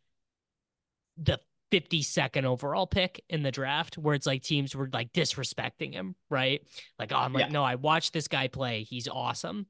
the 1.17 1.39
52nd 1.73 2.45
overall 2.45 2.87
pick 2.87 3.23
in 3.29 3.43
the 3.43 3.51
draft 3.51 3.99
where 3.99 4.15
it's 4.15 4.27
like 4.27 4.43
teams 4.43 4.75
were 4.75 4.89
like 4.93 5.13
disrespecting 5.13 5.93
him, 5.93 6.15
right? 6.31 6.63
Like, 6.99 7.13
oh, 7.13 7.17
I'm 7.17 7.33
like, 7.33 7.47
yeah. 7.47 7.53
no, 7.53 7.63
I 7.63 7.75
watched 7.75 8.13
this 8.13 8.29
guy 8.29 8.49
play. 8.49 8.85
He's 8.85 9.09
awesome. 9.09 9.67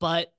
But 0.00 0.32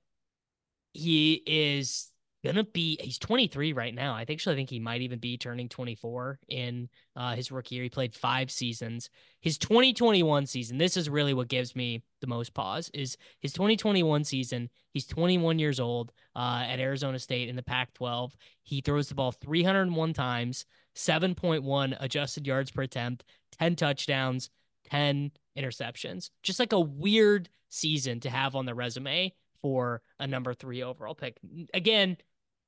he 0.92 1.42
is 1.46 2.10
gonna 2.44 2.64
be 2.64 2.98
he's 3.00 3.18
23 3.18 3.72
right 3.72 3.94
now. 3.94 4.14
I 4.14 4.24
think. 4.24 4.38
actually 4.38 4.56
think 4.56 4.70
he 4.70 4.78
might 4.78 5.00
even 5.00 5.18
be 5.18 5.38
turning 5.38 5.68
24 5.68 6.38
in 6.48 6.88
uh, 7.16 7.34
his 7.34 7.50
rookie 7.50 7.76
year. 7.76 7.84
He 7.84 7.90
played 7.90 8.14
five 8.14 8.50
seasons. 8.50 9.10
His 9.40 9.58
2021 9.58 10.46
season, 10.46 10.78
this 10.78 10.96
is 10.96 11.08
really 11.08 11.34
what 11.34 11.48
gives 11.48 11.74
me 11.74 12.02
the 12.20 12.26
most 12.26 12.52
pause, 12.52 12.90
is 12.92 13.16
his 13.40 13.52
2021 13.52 14.24
season. 14.24 14.70
He's 14.92 15.06
21 15.06 15.58
years 15.58 15.80
old 15.80 16.12
uh, 16.36 16.64
at 16.68 16.80
Arizona 16.80 17.18
State 17.18 17.48
in 17.48 17.56
the 17.56 17.62
Pac-12. 17.62 18.32
He 18.62 18.80
throws 18.80 19.08
the 19.08 19.14
ball 19.14 19.32
301 19.32 20.12
times, 20.12 20.66
7.1 20.94 21.96
adjusted 21.98 22.46
yards 22.46 22.70
per 22.70 22.82
attempt, 22.82 23.24
10 23.58 23.76
touchdowns, 23.76 24.50
10 24.90 25.32
interceptions. 25.58 26.30
Just 26.42 26.60
like 26.60 26.72
a 26.72 26.80
weird 26.80 27.48
season 27.68 28.20
to 28.20 28.30
have 28.30 28.54
on 28.54 28.66
the 28.66 28.74
resume 28.74 29.32
for 29.62 30.02
a 30.20 30.26
number 30.26 30.52
three 30.52 30.82
overall 30.82 31.14
pick. 31.14 31.38
Again, 31.72 32.18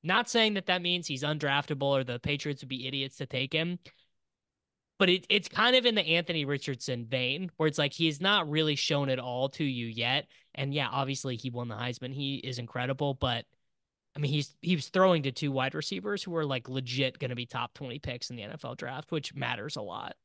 not 0.07 0.29
saying 0.29 0.55
that 0.55 0.65
that 0.67 0.81
means 0.81 1.07
he's 1.07 1.23
undraftable 1.23 1.83
or 1.83 2.03
the 2.03 2.19
Patriots 2.19 2.61
would 2.61 2.69
be 2.69 2.87
idiots 2.87 3.17
to 3.17 3.25
take 3.25 3.53
him, 3.53 3.79
but 4.99 5.09
it, 5.09 5.25
it's 5.29 5.47
kind 5.47 5.75
of 5.75 5.85
in 5.85 5.95
the 5.95 6.05
Anthony 6.05 6.45
Richardson 6.45 7.05
vein 7.05 7.51
where 7.57 7.67
it's 7.67 7.77
like 7.77 7.93
he's 7.93 8.19
not 8.19 8.49
really 8.49 8.75
shown 8.75 9.09
it 9.09 9.19
all 9.19 9.49
to 9.49 9.63
you 9.63 9.85
yet. 9.85 10.27
And 10.55 10.73
yeah, 10.73 10.87
obviously 10.91 11.35
he 11.35 11.49
won 11.49 11.67
the 11.67 11.75
Heisman. 11.75 12.13
He 12.13 12.37
is 12.37 12.57
incredible, 12.57 13.13
but 13.13 13.45
I 14.15 14.19
mean, 14.19 14.31
he's 14.31 14.55
he 14.63 14.75
was 14.75 14.89
throwing 14.89 15.21
to 15.23 15.31
two 15.31 15.51
wide 15.51 15.75
receivers 15.75 16.23
who 16.23 16.35
are 16.35 16.45
like 16.45 16.67
legit 16.67 17.19
going 17.19 17.29
to 17.29 17.35
be 17.35 17.45
top 17.45 17.75
20 17.75 17.99
picks 17.99 18.31
in 18.31 18.35
the 18.35 18.41
NFL 18.43 18.77
draft, 18.77 19.11
which 19.11 19.35
matters 19.35 19.75
a 19.75 19.81
lot. 19.81 20.15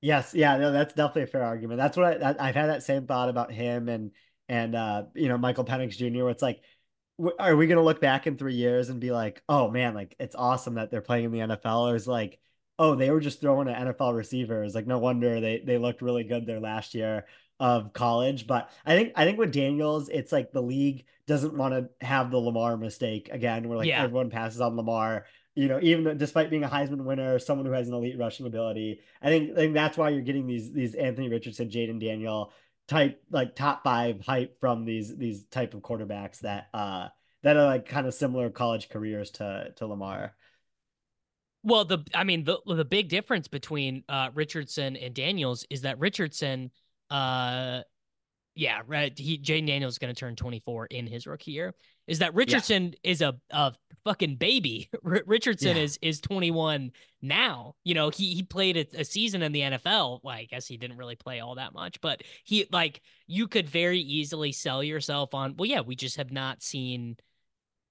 Yes, 0.00 0.34
yeah, 0.34 0.56
no, 0.56 0.72
that's 0.72 0.94
definitely 0.94 1.22
a 1.22 1.26
fair 1.26 1.44
argument. 1.44 1.78
That's 1.78 1.96
what 1.96 2.22
I, 2.22 2.34
I've 2.38 2.54
had 2.54 2.66
that 2.66 2.82
same 2.82 3.06
thought 3.06 3.28
about 3.28 3.52
him 3.52 3.88
and 3.88 4.10
and 4.48 4.74
uh, 4.74 5.04
you 5.14 5.28
know 5.28 5.38
Michael 5.38 5.64
Penix 5.64 5.96
Jr. 5.96 6.24
Where 6.24 6.30
it's 6.30 6.42
like 6.42 6.60
are 7.38 7.56
we 7.56 7.66
going 7.66 7.78
to 7.78 7.84
look 7.84 8.00
back 8.00 8.26
in 8.26 8.36
three 8.36 8.54
years 8.54 8.88
and 8.88 9.00
be 9.00 9.10
like, 9.10 9.42
oh 9.48 9.70
man, 9.70 9.94
like 9.94 10.14
it's 10.18 10.36
awesome 10.36 10.74
that 10.74 10.90
they're 10.90 11.00
playing 11.00 11.24
in 11.24 11.32
the 11.32 11.38
NFL? 11.40 11.90
Or 11.90 11.96
is 11.96 12.06
like, 12.06 12.38
oh, 12.78 12.94
they 12.94 13.10
were 13.10 13.20
just 13.20 13.40
throwing 13.40 13.68
at 13.68 13.96
NFL 13.96 14.16
receivers. 14.16 14.74
Like, 14.74 14.86
no 14.86 14.98
wonder 14.98 15.40
they 15.40 15.58
they 15.58 15.78
looked 15.78 16.02
really 16.02 16.24
good 16.24 16.46
there 16.46 16.60
last 16.60 16.94
year 16.94 17.26
of 17.60 17.92
college. 17.92 18.46
But 18.46 18.70
I 18.86 18.96
think 18.96 19.12
I 19.16 19.24
think 19.24 19.38
with 19.38 19.52
Daniels, 19.52 20.08
it's 20.08 20.32
like 20.32 20.52
the 20.52 20.62
league 20.62 21.04
doesn't 21.26 21.54
want 21.54 21.74
to 21.74 22.06
have 22.06 22.30
the 22.30 22.38
Lamar 22.38 22.76
mistake 22.76 23.28
again, 23.32 23.68
where 23.68 23.78
like 23.78 23.88
yeah. 23.88 24.02
everyone 24.02 24.30
passes 24.30 24.60
on 24.60 24.76
Lamar. 24.76 25.26
You 25.54 25.66
know, 25.66 25.80
even 25.82 26.16
despite 26.16 26.50
being 26.50 26.62
a 26.62 26.68
Heisman 26.68 27.02
winner, 27.02 27.36
someone 27.40 27.66
who 27.66 27.72
has 27.72 27.88
an 27.88 27.94
elite 27.94 28.16
rushing 28.16 28.46
ability, 28.46 29.00
I 29.20 29.26
think 29.26 29.52
I 29.52 29.54
think 29.54 29.74
that's 29.74 29.98
why 29.98 30.10
you're 30.10 30.22
getting 30.22 30.46
these 30.46 30.72
these 30.72 30.94
Anthony 30.94 31.28
Richardson, 31.28 31.68
Jayden 31.68 32.00
Daniel 32.00 32.52
type 32.88 33.22
like 33.30 33.54
top 33.54 33.84
five 33.84 34.20
hype 34.24 34.58
from 34.60 34.84
these 34.84 35.16
these 35.16 35.44
type 35.44 35.74
of 35.74 35.82
quarterbacks 35.82 36.40
that 36.40 36.68
uh 36.72 37.08
that 37.42 37.56
are 37.56 37.66
like 37.66 37.86
kind 37.86 38.06
of 38.06 38.14
similar 38.14 38.50
college 38.50 38.88
careers 38.88 39.30
to 39.30 39.72
to 39.76 39.86
Lamar. 39.86 40.34
Well, 41.62 41.84
the 41.84 41.98
I 42.14 42.24
mean 42.24 42.44
the 42.44 42.58
the 42.66 42.84
big 42.84 43.08
difference 43.08 43.46
between 43.46 44.04
uh 44.08 44.30
Richardson 44.34 44.96
and 44.96 45.14
Daniels 45.14 45.66
is 45.70 45.82
that 45.82 45.98
Richardson 45.98 46.70
uh 47.10 47.82
yeah, 48.54 48.80
right. 48.88 49.16
He 49.16 49.38
Jayden 49.38 49.66
Daniels 49.68 49.94
is 49.94 49.98
going 49.98 50.12
to 50.12 50.18
turn 50.18 50.34
24 50.34 50.86
in 50.86 51.06
his 51.06 51.28
rookie 51.28 51.52
year. 51.52 51.74
Is 52.08 52.18
that 52.20 52.34
Richardson 52.34 52.94
yeah. 53.04 53.10
is 53.10 53.22
a 53.22 53.36
a 53.50 53.74
fucking 54.04 54.36
baby. 54.36 54.88
R- 55.04 55.22
Richardson 55.26 55.76
yeah. 55.76 55.82
is 55.82 55.98
is 56.02 56.20
21 56.20 56.90
now. 57.22 57.74
You 57.84 57.94
know, 57.94 58.10
he 58.10 58.34
he 58.34 58.42
played 58.42 58.76
a, 58.76 59.00
a, 59.00 59.04
season 59.04 59.42
in 59.42 59.52
the 59.52 59.60
NFL. 59.60 60.20
Well, 60.22 60.34
I 60.34 60.44
guess 60.44 60.66
he 60.66 60.76
didn't 60.76 60.96
really 60.96 61.16
play 61.16 61.40
all 61.40 61.56
that 61.56 61.74
much, 61.74 62.00
but 62.00 62.22
he 62.44 62.66
like 62.72 63.02
you 63.26 63.46
could 63.46 63.68
very 63.68 64.00
easily 64.00 64.52
sell 64.52 64.82
yourself 64.82 65.34
on. 65.34 65.54
Well, 65.56 65.68
yeah, 65.68 65.82
we 65.82 65.94
just 65.94 66.16
have 66.16 66.32
not 66.32 66.62
seen 66.62 67.16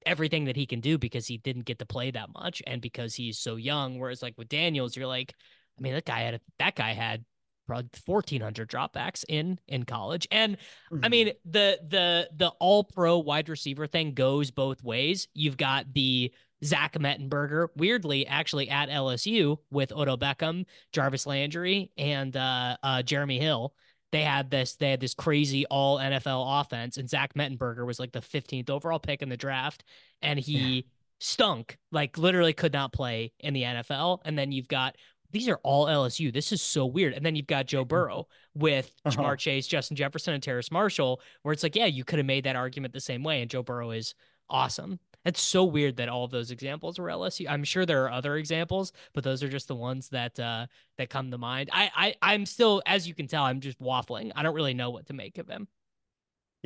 everything 0.06 0.46
that 0.46 0.56
he 0.56 0.66
can 0.66 0.80
do 0.80 0.98
because 0.98 1.28
he 1.28 1.38
didn't 1.38 1.66
get 1.66 1.80
to 1.80 1.86
play 1.86 2.12
that 2.12 2.30
much 2.34 2.64
and 2.66 2.82
because 2.82 3.14
he's 3.14 3.38
so 3.38 3.56
young. 3.56 4.00
Whereas 4.00 4.22
like 4.22 4.38
with 4.38 4.50
Daniels, 4.50 4.96
you're 4.96 5.08
like, 5.08 5.34
I 5.78 5.82
mean, 5.82 5.94
that 5.94 6.06
guy 6.06 6.22
had 6.22 6.34
a, 6.36 6.42
that 6.60 6.76
guy 6.76 6.94
had 6.94 7.26
probably 7.68 7.90
1400 8.06 8.70
dropbacks 8.70 9.24
in 9.28 9.60
in 9.68 9.84
college. 9.84 10.28
And 10.32 10.58
mm-hmm. 10.92 11.06
i 11.06 11.10
mean 11.10 11.32
the 11.46 11.80
the 11.88 12.30
the 12.36 12.50
all 12.60 12.84
pro 12.84 13.20
wide 13.20 13.50
receiver 13.50 13.88
thing 13.88 14.14
goes 14.14 14.52
both 14.52 14.84
ways. 14.84 15.28
You've 15.34 15.58
got 15.58 15.94
the 15.94 16.32
zach 16.64 16.94
mettenberger 16.94 17.68
weirdly 17.76 18.26
actually 18.26 18.70
at 18.70 18.90
lsu 18.90 19.58
with 19.70 19.92
Odell 19.92 20.18
beckham 20.18 20.66
jarvis 20.92 21.28
landry 21.28 21.92
and 21.98 22.36
uh, 22.36 22.78
uh, 22.82 23.02
jeremy 23.04 23.40
hill. 23.40 23.74
They 24.12 24.24
had 24.24 24.50
this 24.50 24.76
they 24.76 24.90
had 24.90 25.00
this 25.00 25.14
crazy 25.14 25.66
all 25.68 25.98
nfl 25.98 26.62
offense 26.62 26.98
and 26.98 27.10
zach 27.10 27.34
mettenberger 27.36 27.86
was 27.86 28.00
like 28.00 28.12
the 28.12 28.22
15th 28.22 28.70
overall 28.70 29.00
pick 29.00 29.22
in 29.22 29.30
the 29.30 29.38
draft 29.38 29.84
and 30.22 30.40
he 30.40 30.58
yeah. 30.58 30.82
stunk. 31.20 31.78
Like 31.92 32.18
literally 32.18 32.54
could 32.54 32.74
not 32.74 32.94
play 32.94 33.34
in 33.40 33.54
the 33.54 33.64
nfl 33.64 34.20
and 34.26 34.38
then 34.38 34.52
you've 34.52 34.68
got 34.68 34.96
these 35.32 35.48
are 35.48 35.60
all 35.64 35.86
LSU. 35.88 36.34
This 36.34 36.52
is 36.52 36.62
so 36.62 36.86
weird. 36.86 37.14
And 37.14 37.26
then 37.26 37.36
you've 37.36 37.48
got 37.48 37.66
Joe 37.66 37.82
mm-hmm. 37.82 37.90
Burrow 37.90 38.28
with 38.54 38.92
uh-huh. 39.06 39.22
Ja'Marr 39.22 39.38
Chase, 39.38 39.68
Justin 39.68 39.98
Jefferson, 39.98 40.34
and 40.34 40.44
Terrace 40.44 40.72
Marshall, 40.72 41.22
where 41.44 41.54
it's 41.54 41.64
like, 41.64 41.76
yeah, 41.76 41.86
you 41.86 42.04
could 42.04 42.20
have 42.20 42.26
made 42.26 42.46
that 42.46 42.56
argument 42.56 42.94
the 42.94 43.00
same 43.00 43.24
way, 43.24 43.42
and 43.42 43.50
Joe 43.50 43.64
Burrow 43.64 43.92
is 43.92 44.14
awesome. 44.50 45.00
That's 45.26 45.42
so 45.42 45.66
weird 45.66 45.98
that 45.98 46.08
all 46.08 46.24
of 46.24 46.32
those 46.32 46.52
examples 46.52 46.98
were 46.98 47.08
LSU. 47.08 47.48
I'm 47.50 47.66
sure 47.66 47.86
there 47.86 48.06
are 48.06 48.12
other 48.12 48.38
examples, 48.38 48.94
but 49.14 49.26
those 49.26 49.44
are 49.44 49.50
just 49.50 49.68
the 49.68 49.76
ones 49.76 50.08
that 50.10 50.40
uh 50.40 50.68
that 50.98 51.10
come 51.10 51.32
to 51.32 51.38
mind. 51.38 51.70
I 51.74 51.92
I 51.94 52.16
I'm 52.22 52.46
still, 52.46 52.82
as 52.86 53.08
you 53.08 53.14
can 53.14 53.28
tell, 53.28 53.44
I'm 53.44 53.60
just 53.60 53.82
waffling. 53.82 54.32
I 54.36 54.44
don't 54.44 54.56
really 54.56 54.74
know 54.74 54.90
what 54.90 55.08
to 55.08 55.14
make 55.14 55.38
of 55.38 55.50
him. 55.50 55.68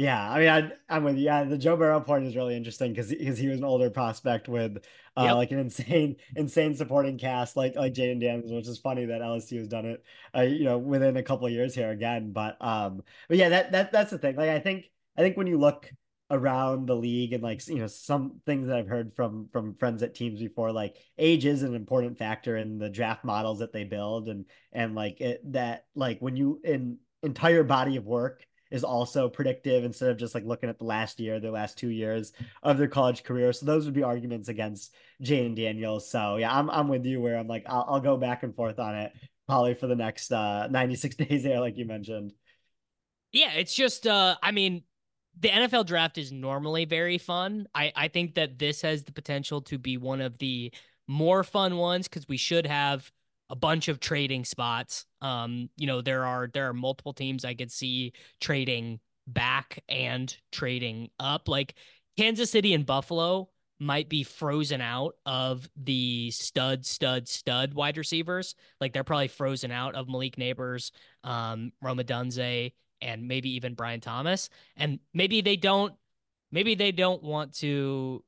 Yeah, 0.01 0.31
I 0.31 0.39
mean, 0.39 0.49
I, 0.49 0.71
I'm 0.95 1.03
with 1.03 1.17
you. 1.17 1.25
Yeah, 1.25 1.43
the 1.43 1.59
Joe 1.59 1.77
Burrow 1.77 2.01
point 2.01 2.25
is 2.25 2.35
really 2.35 2.55
interesting 2.55 2.91
because 2.91 3.09
because 3.09 3.37
he 3.37 3.47
was 3.47 3.59
an 3.59 3.63
older 3.63 3.91
prospect 3.91 4.49
with 4.49 4.77
uh, 5.15 5.25
yep. 5.25 5.35
like 5.35 5.51
an 5.51 5.59
insane 5.59 6.15
insane 6.35 6.73
supporting 6.75 7.19
cast 7.19 7.55
like 7.55 7.75
like 7.75 7.93
Jayden 7.93 8.19
Daniels, 8.19 8.51
which 8.51 8.67
is 8.67 8.79
funny 8.79 9.05
that 9.05 9.21
LSU 9.21 9.59
has 9.59 9.67
done 9.67 9.85
it, 9.85 10.03
uh, 10.35 10.41
you 10.41 10.63
know, 10.63 10.79
within 10.79 11.17
a 11.17 11.23
couple 11.23 11.47
years 11.49 11.75
here 11.75 11.91
again. 11.91 12.31
But 12.31 12.57
um, 12.61 13.03
but 13.27 13.37
yeah, 13.37 13.49
that 13.49 13.73
that 13.73 13.91
that's 13.91 14.09
the 14.09 14.17
thing. 14.17 14.35
Like, 14.37 14.49
I 14.49 14.59
think 14.59 14.85
I 15.15 15.21
think 15.21 15.37
when 15.37 15.45
you 15.45 15.59
look 15.59 15.87
around 16.31 16.87
the 16.87 16.95
league 16.95 17.33
and 17.33 17.43
like 17.43 17.67
you 17.67 17.75
know 17.75 17.85
some 17.85 18.41
things 18.43 18.69
that 18.69 18.77
I've 18.77 18.87
heard 18.87 19.13
from 19.15 19.49
from 19.51 19.75
friends 19.75 20.01
at 20.01 20.15
teams 20.15 20.39
before 20.39 20.71
like 20.71 20.95
age 21.19 21.45
is 21.45 21.61
an 21.61 21.75
important 21.75 22.17
factor 22.17 22.57
in 22.57 22.79
the 22.79 22.89
draft 22.89 23.23
models 23.23 23.59
that 23.59 23.71
they 23.71 23.83
build 23.83 24.29
and 24.29 24.45
and 24.71 24.95
like 24.95 25.21
it 25.21 25.41
that 25.51 25.85
like 25.93 26.19
when 26.21 26.35
you 26.35 26.59
in 26.63 26.97
entire 27.21 27.63
body 27.63 27.97
of 27.97 28.05
work 28.05 28.47
is 28.71 28.83
also 28.83 29.29
predictive 29.29 29.83
instead 29.83 30.09
of 30.09 30.17
just 30.17 30.33
like 30.33 30.45
looking 30.45 30.69
at 30.69 30.79
the 30.79 30.85
last 30.85 31.19
year, 31.19 31.39
the 31.39 31.51
last 31.51 31.77
two 31.77 31.89
years 31.89 32.31
of 32.63 32.77
their 32.77 32.87
college 32.87 33.23
career. 33.23 33.53
So 33.53 33.65
those 33.65 33.85
would 33.85 33.93
be 33.93 34.03
arguments 34.03 34.49
against 34.49 34.93
Jayden 35.21 35.55
Daniels. 35.55 36.09
So 36.09 36.37
yeah, 36.37 36.55
I'm 36.55 36.69
I'm 36.69 36.87
with 36.87 37.05
you 37.05 37.21
where 37.21 37.37
I'm 37.37 37.47
like 37.47 37.65
I'll, 37.67 37.85
I'll 37.87 37.99
go 38.01 38.17
back 38.17 38.43
and 38.43 38.55
forth 38.55 38.79
on 38.79 38.95
it 38.95 39.13
probably 39.47 39.73
for 39.73 39.87
the 39.87 39.95
next 39.95 40.31
uh 40.31 40.67
96 40.67 41.15
days 41.17 41.43
there, 41.43 41.59
like 41.59 41.77
you 41.77 41.85
mentioned. 41.85 42.33
Yeah, 43.31 43.51
it's 43.53 43.75
just 43.75 44.07
uh 44.07 44.35
I 44.41 44.51
mean 44.51 44.83
the 45.39 45.49
NFL 45.49 45.85
draft 45.85 46.17
is 46.17 46.31
normally 46.31 46.85
very 46.85 47.17
fun. 47.17 47.67
I 47.75 47.91
I 47.95 48.07
think 48.07 48.35
that 48.35 48.57
this 48.57 48.81
has 48.81 49.03
the 49.03 49.13
potential 49.13 49.61
to 49.63 49.77
be 49.77 49.97
one 49.97 50.21
of 50.21 50.37
the 50.37 50.71
more 51.07 51.43
fun 51.43 51.77
ones 51.77 52.07
because 52.07 52.27
we 52.27 52.37
should 52.37 52.65
have 52.65 53.11
a 53.51 53.55
bunch 53.55 53.89
of 53.89 53.99
trading 53.99 54.45
spots. 54.45 55.05
Um, 55.21 55.69
you 55.75 55.85
know, 55.85 56.01
there 56.01 56.25
are 56.25 56.49
there 56.51 56.69
are 56.69 56.73
multiple 56.73 57.13
teams 57.13 57.43
I 57.43 57.53
could 57.53 57.71
see 57.71 58.13
trading 58.39 59.01
back 59.27 59.83
and 59.89 60.35
trading 60.51 61.09
up. 61.19 61.49
Like 61.49 61.75
Kansas 62.17 62.49
City 62.49 62.73
and 62.73 62.85
Buffalo 62.85 63.49
might 63.77 64.07
be 64.07 64.23
frozen 64.23 64.79
out 64.79 65.15
of 65.25 65.69
the 65.75 66.31
stud, 66.31 66.85
stud, 66.85 67.27
stud 67.27 67.73
wide 67.73 67.97
receivers. 67.97 68.55
Like 68.79 68.93
they're 68.93 69.03
probably 69.03 69.27
frozen 69.27 69.71
out 69.71 69.95
of 69.95 70.07
Malik 70.07 70.37
Nabers, 70.37 70.91
um, 71.23 71.73
Rome 71.81 71.97
Odunze, 71.97 72.73
and 73.01 73.27
maybe 73.27 73.49
even 73.55 73.73
Brian 73.73 73.99
Thomas. 73.99 74.49
And 74.77 74.99
maybe 75.13 75.41
they 75.41 75.57
don't, 75.57 75.93
maybe 76.51 76.75
they 76.75 76.91
don't 76.91 77.21
want 77.21 77.55
to 77.57 78.23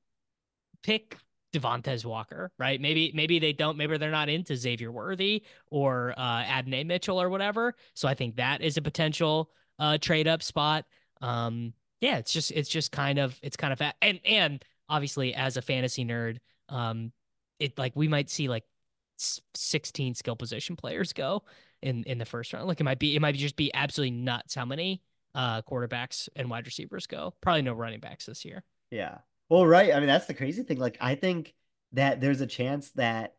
pick 0.82 1.18
Devontez 1.54 2.04
Walker, 2.04 2.52
right? 2.58 2.82
Maybe 2.82 3.12
maybe 3.14 3.40
they 3.40 3.54
don't. 3.54 3.78
Maybe 3.78 3.98
they're 3.98 4.12
not 4.12 4.28
into 4.28 4.56
Xavier 4.56 4.92
Worthy 4.92 5.44
or 5.70 6.14
uh, 6.18 6.44
Adonai 6.44 6.84
Mitchell 6.84 7.22
or 7.22 7.30
whatever. 7.30 7.76
So 7.94 8.08
I 8.08 8.16
think 8.16 8.38
that 8.38 8.62
is 8.62 8.78
a 8.78 8.82
potential 8.82 9.52
uh, 9.80 9.98
trade 10.00 10.28
up 10.28 10.42
spot. 10.44 10.86
Um, 11.22 11.74
yeah, 12.02 12.18
it's 12.18 12.34
just 12.34 12.52
it's 12.52 12.70
just 12.70 12.92
kind 12.92 13.20
of 13.20 13.40
it's 13.44 13.56
kind 13.56 13.72
of 13.72 13.80
fa- 13.80 13.94
and 14.02 14.20
and 14.26 14.66
obviously 14.90 15.34
as 15.36 15.56
a 15.56 15.62
fantasy 15.62 16.04
nerd, 16.04 16.38
um, 16.70 17.12
it 17.60 17.78
like 17.78 17.96
we 17.96 18.08
might 18.08 18.30
see 18.30 18.50
like 18.50 18.64
16 19.18 20.16
skill 20.16 20.36
position 20.36 20.76
players 20.76 21.14
go 21.14 21.44
in 21.82 22.04
in 22.04 22.18
the 22.18 22.26
first 22.26 22.52
round. 22.52 22.68
Like 22.68 22.80
it 22.80 22.84
might 22.84 23.00
be 23.00 23.16
it 23.16 23.22
might 23.22 23.36
just 23.36 23.56
be 23.56 23.74
absolutely 23.74 24.18
nuts 24.18 24.56
how 24.56 24.66
many 24.66 25.02
uh 25.36 25.62
quarterbacks 25.62 26.30
and 26.36 26.50
wide 26.50 26.66
receivers 26.66 27.08
go. 27.08 27.36
Probably 27.42 27.62
no 27.62 27.74
running 27.74 28.00
backs 28.00 28.26
this 28.26 28.44
year. 28.44 28.64
Yeah. 28.92 29.20
Well, 29.54 29.68
right. 29.68 29.94
I 29.94 30.00
mean, 30.00 30.08
that's 30.08 30.26
the 30.26 30.34
crazy 30.34 30.64
thing. 30.64 30.80
Like, 30.80 30.98
I 31.00 31.14
think 31.14 31.54
that 31.92 32.20
there's 32.20 32.42
a 32.42 32.48
chance 32.48 32.90
that 32.94 33.36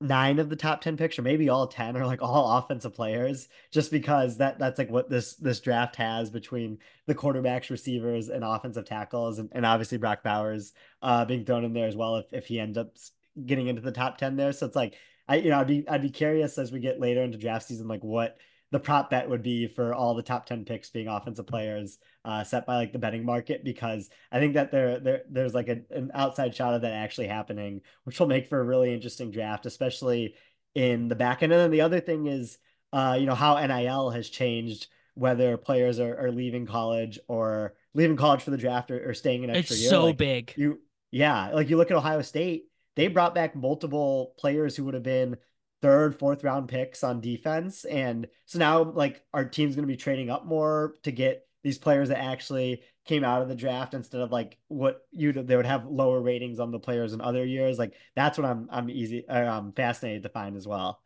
nine 0.00 0.40
of 0.40 0.48
the 0.48 0.56
top 0.56 0.80
10 0.80 0.96
picks 0.96 1.16
or 1.16 1.22
maybe 1.22 1.48
all 1.48 1.68
10 1.68 1.96
are 1.96 2.04
like 2.04 2.20
all 2.22 2.58
offensive 2.58 2.92
players 2.92 3.46
just 3.70 3.92
because 3.92 4.38
that 4.38 4.58
that's 4.58 4.78
like 4.78 4.90
what 4.90 5.08
this 5.08 5.36
this 5.36 5.60
draft 5.60 5.94
has 5.94 6.28
between 6.28 6.78
the 7.06 7.14
quarterbacks 7.14 7.70
receivers 7.70 8.30
and 8.30 8.42
offensive 8.44 8.84
tackles 8.84 9.38
and, 9.38 9.48
and 9.52 9.64
obviously 9.64 9.98
brock 9.98 10.24
bowers 10.24 10.72
uh 11.02 11.24
being 11.24 11.44
thrown 11.44 11.64
in 11.64 11.72
there 11.72 11.88
as 11.88 11.96
well 11.96 12.16
if, 12.16 12.26
if 12.32 12.46
he 12.46 12.58
ends 12.60 12.78
up 12.78 12.96
getting 13.44 13.66
into 13.68 13.82
the 13.82 13.92
top 13.92 14.18
10 14.18 14.36
there 14.36 14.52
so 14.52 14.66
it's 14.66 14.76
like 14.76 14.94
i 15.28 15.36
you 15.36 15.50
know 15.50 15.58
i'd 15.58 15.66
be 15.66 15.88
i'd 15.88 16.02
be 16.02 16.10
curious 16.10 16.58
as 16.58 16.70
we 16.70 16.78
get 16.80 17.00
later 17.00 17.22
into 17.22 17.38
draft 17.38 17.66
season 17.66 17.88
like 17.88 18.02
what 18.02 18.38
the 18.70 18.80
prop 18.80 19.10
bet 19.10 19.28
would 19.28 19.42
be 19.42 19.66
for 19.66 19.94
all 19.94 20.14
the 20.14 20.22
top 20.22 20.44
10 20.46 20.64
picks 20.64 20.90
being 20.90 21.08
offensive 21.08 21.46
players 21.46 21.98
uh, 22.24 22.44
set 22.44 22.66
by 22.66 22.76
like 22.76 22.92
the 22.92 22.98
betting 22.98 23.24
market 23.24 23.64
because 23.64 24.10
I 24.30 24.38
think 24.38 24.54
that 24.54 24.70
there, 24.70 25.00
there 25.00 25.22
there's 25.30 25.54
like 25.54 25.68
a, 25.68 25.80
an 25.90 26.10
outside 26.14 26.54
shot 26.54 26.74
of 26.74 26.82
that 26.82 26.92
actually 26.92 27.28
happening, 27.28 27.80
which 28.04 28.20
will 28.20 28.26
make 28.26 28.46
for 28.46 28.60
a 28.60 28.64
really 28.64 28.92
interesting 28.92 29.30
draft, 29.30 29.64
especially 29.64 30.34
in 30.74 31.08
the 31.08 31.14
back 31.14 31.42
end. 31.42 31.52
And 31.52 31.60
then 31.60 31.70
the 31.70 31.80
other 31.80 32.00
thing 32.00 32.26
is, 32.26 32.58
uh, 32.92 33.16
you 33.18 33.26
know, 33.26 33.34
how 33.34 33.64
NIL 33.64 34.10
has 34.10 34.28
changed 34.28 34.88
whether 35.14 35.56
players 35.56 35.98
are, 35.98 36.26
are 36.26 36.30
leaving 36.30 36.66
college 36.66 37.18
or 37.26 37.74
leaving 37.94 38.16
college 38.16 38.42
for 38.42 38.50
the 38.50 38.56
draft 38.56 38.90
or, 38.90 39.10
or 39.10 39.14
staying 39.14 39.44
an 39.44 39.50
extra 39.50 39.74
it's 39.74 39.82
year. 39.82 39.90
so 39.90 40.04
like 40.04 40.16
big. 40.16 40.52
You, 40.56 40.80
yeah, 41.10 41.50
like 41.52 41.70
you 41.70 41.76
look 41.76 41.90
at 41.90 41.96
Ohio 41.96 42.22
State, 42.22 42.66
they 42.96 43.08
brought 43.08 43.34
back 43.34 43.56
multiple 43.56 44.34
players 44.38 44.76
who 44.76 44.84
would 44.84 44.94
have 44.94 45.02
been 45.02 45.36
third, 45.80 46.18
fourth 46.18 46.44
round 46.44 46.68
picks 46.68 47.04
on 47.04 47.20
defense. 47.20 47.84
And 47.84 48.26
so 48.46 48.58
now 48.58 48.82
like 48.82 49.22
our 49.32 49.44
team's 49.44 49.74
going 49.74 49.86
to 49.86 49.92
be 49.92 49.96
trading 49.96 50.30
up 50.30 50.44
more 50.44 50.94
to 51.02 51.12
get 51.12 51.46
these 51.62 51.78
players 51.78 52.08
that 52.08 52.22
actually 52.22 52.82
came 53.04 53.24
out 53.24 53.42
of 53.42 53.48
the 53.48 53.54
draft 53.54 53.94
instead 53.94 54.20
of 54.20 54.30
like 54.30 54.58
what 54.68 55.06
you 55.12 55.32
they 55.32 55.56
would 55.56 55.66
have 55.66 55.86
lower 55.86 56.20
ratings 56.20 56.60
on 56.60 56.70
the 56.70 56.78
players 56.78 57.12
in 57.12 57.20
other 57.20 57.44
years. 57.44 57.78
Like 57.78 57.94
that's 58.14 58.38
what 58.38 58.46
I'm 58.46 58.68
I'm 58.70 58.90
easy 58.90 59.28
I'm 59.28 59.48
um, 59.48 59.72
fascinated 59.72 60.22
to 60.24 60.28
find 60.28 60.56
as 60.56 60.66
well. 60.66 61.00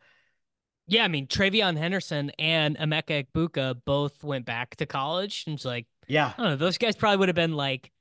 Yeah, 0.87 1.05
I 1.05 1.07
mean 1.07 1.27
TreVeyon 1.27 1.77
Henderson 1.77 2.31
and 2.37 2.77
Emeka 2.77 3.25
Egbuka 3.25 3.79
both 3.85 4.23
went 4.23 4.45
back 4.45 4.75
to 4.77 4.85
college. 4.85 5.45
And 5.47 5.55
it's 5.55 5.65
like, 5.65 5.87
yeah, 6.07 6.33
I 6.37 6.41
don't 6.41 6.51
know, 6.51 6.55
those 6.57 6.77
guys 6.77 6.95
probably 6.95 7.17
would 7.17 7.29
have 7.29 7.35
been 7.35 7.53
like 7.53 7.91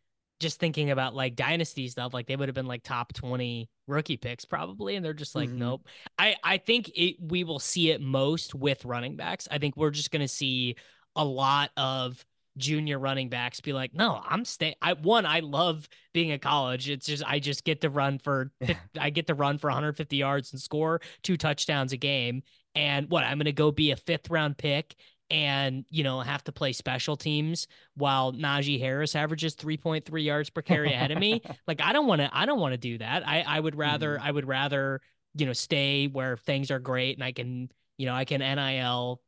just 0.42 0.60
thinking 0.60 0.90
about 0.90 1.14
like 1.14 1.36
dynasty 1.36 1.88
stuff, 1.88 2.12
like 2.12 2.26
they 2.26 2.36
would 2.36 2.48
have 2.48 2.54
been 2.54 2.66
like 2.66 2.82
top 2.82 3.14
20 3.14 3.70
rookie 3.86 4.16
picks 4.18 4.44
probably. 4.44 4.96
And 4.96 5.04
they're 5.04 5.14
just 5.14 5.34
like, 5.34 5.48
mm-hmm. 5.48 5.58
nope. 5.58 5.86
I, 6.18 6.36
I 6.44 6.58
think 6.58 6.90
it 6.94 7.16
we 7.20 7.44
will 7.44 7.58
see 7.58 7.90
it 7.90 8.00
most 8.00 8.54
with 8.54 8.84
running 8.84 9.16
backs. 9.16 9.48
I 9.50 9.58
think 9.58 9.76
we're 9.76 9.90
just 9.90 10.10
gonna 10.10 10.28
see 10.28 10.76
a 11.16 11.24
lot 11.24 11.70
of 11.76 12.22
junior 12.58 12.98
running 12.98 13.28
backs 13.28 13.60
be 13.60 13.72
like, 13.72 13.94
no, 13.94 14.20
I'm 14.28 14.44
staying. 14.44 14.74
I 14.82 14.92
one, 14.94 15.24
I 15.24 15.40
love 15.40 15.88
being 16.12 16.32
at 16.32 16.42
college. 16.42 16.90
It's 16.90 17.06
just 17.06 17.24
I 17.26 17.38
just 17.38 17.64
get 17.64 17.80
to 17.82 17.90
run 17.90 18.18
for 18.18 18.52
I 19.00 19.10
get 19.10 19.28
to 19.28 19.34
run 19.34 19.58
for 19.58 19.68
150 19.68 20.16
yards 20.16 20.52
and 20.52 20.60
score 20.60 21.00
two 21.22 21.36
touchdowns 21.36 21.92
a 21.92 21.96
game. 21.96 22.42
And 22.74 23.10
what 23.10 23.24
I'm 23.24 23.38
gonna 23.38 23.52
go 23.52 23.70
be 23.70 23.90
a 23.92 23.96
fifth 23.96 24.30
round 24.30 24.58
pick 24.58 24.94
and 25.32 25.86
you 25.88 26.04
know 26.04 26.20
have 26.20 26.44
to 26.44 26.52
play 26.52 26.72
special 26.72 27.16
teams 27.16 27.66
while 27.94 28.32
Najee 28.32 28.78
Harris 28.78 29.16
averages 29.16 29.56
3.3 29.56 30.22
yards 30.22 30.50
per 30.50 30.60
carry 30.60 30.92
ahead 30.92 31.10
of 31.10 31.18
me. 31.18 31.42
Like 31.66 31.80
I 31.80 31.92
don't 31.92 32.06
want 32.06 32.20
to 32.20 32.30
I 32.32 32.44
don't 32.44 32.60
want 32.60 32.72
to 32.72 32.78
do 32.78 32.98
that. 32.98 33.26
I 33.26 33.42
I 33.46 33.58
would 33.58 33.76
rather 33.76 34.18
mm. 34.18 34.20
I 34.22 34.30
would 34.30 34.46
rather 34.46 35.00
you 35.34 35.46
know 35.46 35.52
stay 35.52 36.06
where 36.06 36.36
things 36.36 36.70
are 36.70 36.78
great 36.78 37.16
and 37.16 37.24
I 37.24 37.32
can 37.32 37.70
you 37.96 38.06
know 38.06 38.14
I 38.14 38.24
can 38.24 38.40
NIL 38.40 39.20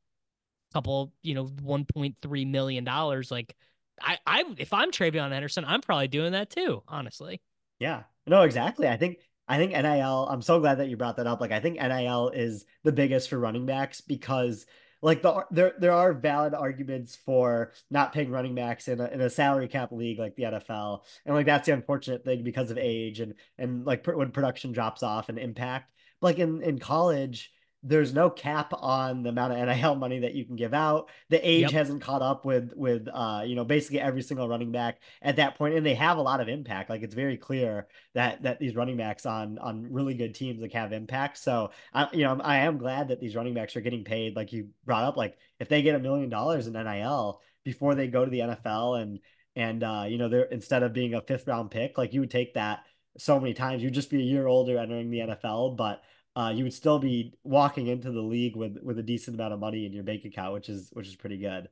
a 0.71 0.75
couple 0.75 1.13
you 1.23 1.35
know 1.35 1.47
1.3 1.47 2.51
million 2.51 2.85
dollars 2.85 3.31
like 3.31 3.57
I 4.01 4.19
I 4.27 4.45
if 4.59 4.73
I'm 4.73 4.91
TreVeyon 4.91 5.33
Henderson 5.33 5.65
I'm 5.65 5.81
probably 5.81 6.09
doing 6.09 6.33
that 6.33 6.51
too 6.51 6.83
honestly. 6.87 7.41
Yeah. 7.79 8.03
No, 8.27 8.43
exactly. 8.43 8.89
I 8.89 8.97
think 8.97 9.19
I 9.47 9.59
think 9.59 9.73
NIL, 9.73 10.27
I'm 10.31 10.43
so 10.43 10.61
glad 10.61 10.79
that 10.79 10.89
you 10.89 10.97
brought 10.97 11.17
that 11.17 11.27
up. 11.27 11.41
Like, 11.41 11.53
I 11.53 11.61
think 11.61 11.77
NIL 11.79 12.31
is 12.31 12.65
the 12.83 12.93
biggest 12.93 13.29
for 13.29 13.39
running 13.39 13.67
backs 13.67 14.01
because 14.01 14.65
like 15.05 15.21
the 15.21 15.45
there 15.51 15.75
there 15.79 15.93
are 15.93 16.15
valid 16.15 16.55
arguments 16.55 17.15
for 17.15 17.73
not 17.91 18.15
paying 18.15 18.31
running 18.31 18.55
backs 18.55 18.89
in 18.89 19.01
a, 19.01 19.07
in 19.09 19.21
a 19.21 19.29
salary 19.29 19.69
cap 19.69 19.93
league 19.93 20.19
like 20.19 20.35
the 20.35 20.45
NFL, 20.45 21.03
and 21.27 21.35
like 21.35 21.45
that's 21.45 21.67
the 21.67 21.75
unfortunate 21.75 22.25
thing 22.25 22.43
because 22.43 22.71
of 22.71 22.79
age 22.79 23.21
and 23.21 23.35
and 23.59 23.85
like 23.85 24.03
pr- 24.03 24.15
when 24.15 24.31
production 24.31 24.73
drops 24.73 25.03
off 25.03 25.29
and 25.29 25.39
impact. 25.39 25.93
But, 26.23 26.29
like 26.29 26.39
in 26.39 26.63
in 26.63 26.79
college, 26.79 27.53
there's 27.87 28.15
no 28.15 28.31
cap 28.31 28.73
on 28.79 29.23
the 29.23 29.29
amount 29.29 29.53
of 29.53 29.59
NIL 29.59 29.95
money 29.97 30.21
that 30.21 30.35
you 30.35 30.47
can 30.47 30.57
give 30.57 30.73
out. 30.73 31.11
The 31.29 31.49
age 31.49 31.63
yep. 31.63 31.71
hasn't 31.73 32.01
caught 32.01 32.23
up 32.23 32.45
with 32.47 32.73
with 32.75 33.07
uh 33.13 33.43
you 33.47 33.55
know 33.55 33.65
basically 33.65 34.01
every 34.01 34.23
single 34.23 34.49
running 34.49 34.73
back 34.73 35.01
at 35.21 35.37
that 35.37 35.57
point, 35.57 35.75
and 35.75 35.85
they 35.85 35.95
have 35.95 36.17
a 36.17 36.23
lot 36.23 36.41
of 36.41 36.49
impact. 36.49 36.89
Like 36.89 37.03
it's 37.03 37.15
very 37.15 37.37
clear 37.37 37.87
that 38.15 38.43
that 38.43 38.59
these 38.59 38.75
running 38.75 38.97
backs 38.97 39.27
on 39.27 39.59
on 39.59 39.93
really 39.93 40.15
good 40.15 40.35
teams 40.35 40.61
like 40.61 40.73
have 40.73 40.93
impact. 40.93 41.37
So 41.39 41.71
I 41.93 42.09
you 42.13 42.25
know 42.25 42.41
I 42.43 42.59
am 42.59 42.79
glad 42.79 43.09
that 43.09 43.21
these 43.21 43.37
running 43.37 43.55
backs 43.55 43.77
are 43.77 43.83
getting 43.83 44.05
paid. 44.05 44.35
Like 44.35 44.53
you 44.53 44.69
brought 44.87 45.05
up, 45.05 45.17
like 45.17 45.37
if 45.61 45.69
they 45.69 45.83
get 45.83 45.95
a 45.95 46.01
million 46.01 46.31
dollars 46.31 46.67
in 46.67 46.73
NIL 46.73 47.41
before 47.65 47.95
they 47.95 48.09
go 48.09 48.25
to 48.25 48.31
the 48.31 48.41
NFL 48.41 49.01
and 49.03 49.21
and 49.57 49.85
uh 49.85 50.05
you 50.09 50.17
know 50.17 50.29
they're 50.29 50.45
instead 50.45 50.83
of 50.83 50.95
being 50.95 51.13
a 51.13 51.21
fifth 51.21 51.47
round 51.47 51.71
pick, 51.71 51.99
like 51.99 52.15
you 52.15 52.21
would 52.21 52.31
take 52.31 52.55
that 52.55 52.81
so 53.19 53.39
many 53.39 53.53
times. 53.53 53.83
You'd 53.83 53.95
just 53.95 54.11
be 54.11 54.21
a 54.21 54.25
year 54.25 54.47
older 54.47 54.79
entering 54.79 55.11
the 55.11 55.19
NFL, 55.19 55.77
but 55.77 56.03
uh, 56.37 56.53
you 56.55 56.65
would 56.65 56.75
still 56.75 56.99
be 56.99 57.33
walking 57.45 57.87
into 57.87 58.11
the 58.11 58.21
league 58.21 58.57
with 58.57 58.79
with 58.83 58.99
a 58.99 59.03
decent 59.03 59.37
amount 59.37 59.53
of 59.53 59.61
money 59.61 59.87
in 59.87 59.93
your 59.93 60.05
bank 60.05 60.25
account, 60.25 60.53
which 60.53 60.69
is 60.69 60.91
which 60.93 61.07
is 61.07 61.17
pretty 61.17 61.39
good. 61.39 61.69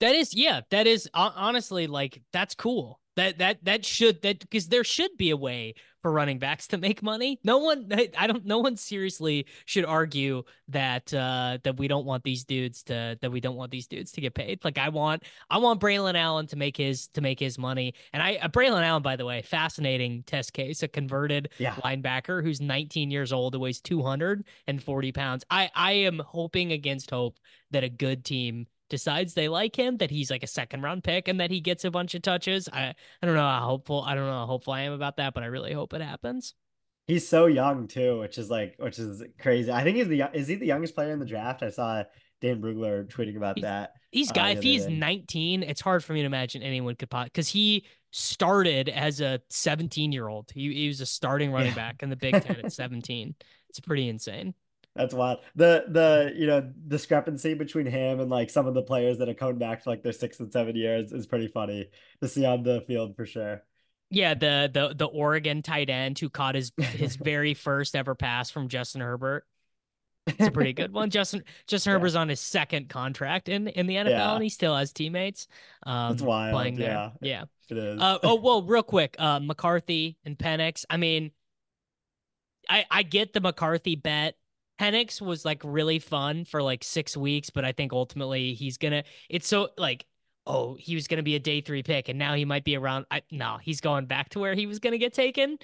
That 0.00 0.14
is, 0.14 0.34
yeah, 0.34 0.62
that 0.70 0.86
is 0.86 1.08
honestly 1.14 1.86
like 1.86 2.22
that's 2.32 2.54
cool. 2.54 3.00
That 3.16 3.38
that 3.38 3.64
that 3.64 3.84
should 3.84 4.22
that 4.22 4.40
because 4.40 4.68
there 4.68 4.84
should 4.84 5.16
be 5.18 5.30
a 5.30 5.36
way 5.36 5.74
for 6.02 6.10
running 6.12 6.38
backs 6.38 6.66
to 6.68 6.78
make 6.78 7.02
money. 7.02 7.38
No 7.44 7.58
one 7.58 7.90
I 8.16 8.26
don't 8.26 8.44
no 8.44 8.58
one 8.58 8.76
seriously 8.76 9.46
should 9.66 9.84
argue 9.84 10.42
that 10.68 11.12
uh 11.12 11.58
that 11.64 11.76
we 11.76 11.88
don't 11.88 12.06
want 12.06 12.24
these 12.24 12.44
dudes 12.44 12.82
to 12.84 13.18
that 13.20 13.30
we 13.30 13.40
don't 13.40 13.56
want 13.56 13.70
these 13.70 13.86
dudes 13.86 14.12
to 14.12 14.20
get 14.20 14.34
paid. 14.34 14.64
Like 14.64 14.78
I 14.78 14.88
want 14.88 15.24
I 15.50 15.58
want 15.58 15.80
Braelon 15.80 16.14
Allen 16.14 16.46
to 16.48 16.56
make 16.56 16.76
his 16.76 17.08
to 17.08 17.20
make 17.20 17.38
his 17.38 17.58
money. 17.58 17.94
And 18.12 18.22
I 18.22 18.36
uh, 18.36 18.48
Braelon 18.48 18.82
Allen 18.82 19.02
by 19.02 19.16
the 19.16 19.24
way, 19.24 19.42
fascinating 19.42 20.22
test 20.24 20.52
case, 20.52 20.82
a 20.82 20.88
converted 20.88 21.50
Yeah. 21.58 21.74
linebacker 21.74 22.42
who's 22.42 22.60
19 22.60 23.10
years 23.10 23.32
old, 23.32 23.54
who 23.54 23.60
weighs 23.60 23.80
240 23.80 25.12
pounds. 25.12 25.44
I 25.50 25.70
I 25.74 25.92
am 25.92 26.18
hoping 26.20 26.72
against 26.72 27.10
hope 27.10 27.38
that 27.70 27.84
a 27.84 27.88
good 27.88 28.24
team 28.24 28.66
decides 28.90 29.32
they 29.34 29.48
like 29.48 29.74
him, 29.76 29.96
that 29.96 30.10
he's 30.10 30.30
like 30.30 30.42
a 30.42 30.46
second 30.48 30.82
round 30.82 31.02
pick 31.04 31.28
and 31.28 31.40
that 31.40 31.50
he 31.50 31.60
gets 31.60 31.84
a 31.86 31.90
bunch 31.90 32.14
of 32.14 32.20
touches. 32.22 32.68
I 32.72 32.94
I 33.22 33.26
don't 33.26 33.34
know 33.36 33.40
how 33.48 33.64
hopeful 33.66 34.02
I 34.06 34.14
don't 34.14 34.26
know 34.26 34.32
how 34.40 34.46
hopeful 34.46 34.72
I 34.74 34.82
am 34.82 34.92
about 34.92 35.16
that, 35.16 35.32
but 35.32 35.42
I 35.42 35.46
really 35.46 35.72
hope 35.72 35.94
it 35.94 36.02
happens. 36.02 36.54
He's 37.06 37.26
so 37.26 37.46
young 37.46 37.88
too, 37.88 38.20
which 38.20 38.36
is 38.36 38.50
like 38.50 38.74
which 38.78 38.98
is 38.98 39.22
crazy. 39.40 39.72
I 39.72 39.82
think 39.82 39.96
he's 39.96 40.08
the 40.08 40.28
is 40.34 40.46
he 40.48 40.56
the 40.56 40.66
youngest 40.66 40.94
player 40.94 41.12
in 41.12 41.18
the 41.18 41.24
draft? 41.26 41.62
I 41.62 41.70
saw 41.70 42.04
Dane 42.40 42.60
Brugler 42.60 43.06
tweeting 43.08 43.36
about 43.36 43.56
He's- 43.58 43.64
that. 43.68 43.92
He's 44.12 44.30
uh, 44.30 44.34
guy 44.34 44.50
if 44.50 44.62
he's 44.62 44.86
day. 44.86 44.94
19, 44.96 45.62
it's 45.62 45.80
hard 45.80 46.02
for 46.02 46.12
me 46.14 46.20
to 46.20 46.26
imagine 46.26 46.62
anyone 46.62 46.96
could 46.96 47.10
pot 47.10 47.26
because 47.26 47.46
he 47.48 47.84
started 48.10 48.88
as 48.88 49.20
a 49.20 49.40
17 49.50 50.10
year 50.10 50.26
old. 50.26 50.50
He, 50.52 50.72
he 50.74 50.88
was 50.88 51.00
a 51.00 51.06
starting 51.06 51.52
running 51.52 51.68
Yeah. 51.68 51.74
back 51.74 52.02
in 52.02 52.10
the 52.10 52.16
Big 52.16 52.42
Ten 52.42 52.56
at 52.56 52.72
17. 52.72 53.34
It's 53.68 53.78
pretty 53.80 54.08
insane. 54.08 54.54
That's 54.96 55.14
wild. 55.14 55.38
The 55.54 55.84
the 55.88 56.32
you 56.36 56.46
know 56.46 56.60
discrepancy 56.88 57.54
between 57.54 57.86
him 57.86 58.20
and 58.20 58.28
like 58.30 58.50
some 58.50 58.66
of 58.66 58.74
the 58.74 58.82
players 58.82 59.18
that 59.18 59.28
have 59.28 59.36
come 59.36 59.56
back 59.58 59.84
for 59.84 59.90
like 59.90 60.02
their 60.02 60.12
six 60.12 60.40
and 60.40 60.52
seven 60.52 60.74
years 60.76 61.12
is 61.12 61.26
pretty 61.26 61.46
funny 61.48 61.90
to 62.20 62.28
see 62.28 62.44
on 62.44 62.62
the 62.64 62.82
field 62.86 63.14
for 63.16 63.24
sure. 63.24 63.62
Yeah, 64.10 64.34
the 64.34 64.68
the 64.72 64.94
the 64.94 65.06
Oregon 65.06 65.62
tight 65.62 65.88
end 65.90 66.18
who 66.18 66.28
caught 66.28 66.56
his 66.56 66.72
his 66.76 67.14
very 67.22 67.54
first 67.54 67.94
ever 67.94 68.14
pass 68.16 68.50
from 68.50 68.68
Justin 68.68 69.00
Herbert. 69.00 69.46
It's 70.26 70.48
a 70.48 70.50
pretty 70.50 70.72
good 70.72 70.92
one. 70.92 71.08
Justin 71.10 71.44
Justin 71.68 71.90
Yeah. 71.90 71.94
Herbert's 71.98 72.16
on 72.16 72.28
his 72.28 72.40
second 72.40 72.88
contract 72.88 73.48
in 73.48 73.68
in 73.68 73.86
the 73.86 73.94
NFL, 73.94 74.10
Yeah. 74.10 74.34
and 74.34 74.42
he 74.42 74.48
still 74.48 74.76
has 74.76 74.92
teammates. 74.92 75.46
Um, 75.84 76.10
That's 76.14 76.22
wild, 76.22 76.52
Playing 76.54 76.76
there. 76.76 76.88
yeah. 76.88 77.10
yeah. 77.22 77.44
It 77.70 77.76
is. 77.78 78.00
Uh, 78.00 78.18
oh, 78.24 78.34
well, 78.40 78.64
real 78.64 78.82
quick, 78.82 79.14
uh, 79.20 79.38
McCarthy 79.38 80.16
and 80.24 80.36
Penix. 80.36 80.84
I 80.90 80.96
mean, 80.96 81.30
I 82.68 82.84
I 82.90 83.02
get 83.04 83.32
the 83.32 83.40
McCarthy 83.40 83.94
bet. 83.94 84.34
Penix 84.80 85.20
was 85.20 85.44
like 85.44 85.60
really 85.62 85.98
fun 85.98 86.46
for 86.46 86.62
like 86.62 86.82
six 86.82 87.14
weeks, 87.16 87.50
but 87.50 87.66
I 87.66 87.72
think 87.72 87.92
ultimately 87.92 88.54
he's 88.54 88.78
gonna. 88.78 89.04
It's 89.28 89.46
so 89.46 89.68
like, 89.76 90.06
oh, 90.46 90.74
he 90.78 90.94
was 90.94 91.06
gonna 91.06 91.22
be 91.22 91.34
a 91.34 91.38
day 91.38 91.60
three 91.60 91.82
pick, 91.82 92.08
and 92.08 92.18
now 92.18 92.32
he 92.34 92.46
might 92.46 92.64
be 92.64 92.76
around. 92.76 93.04
I, 93.10 93.22
no, 93.30 93.58
he's 93.60 93.82
going 93.82 94.06
back 94.06 94.30
to 94.30 94.38
where 94.38 94.54
he 94.54 94.66
was 94.66 94.78
gonna 94.78 94.96
get 94.96 95.12
taken. 95.12 95.58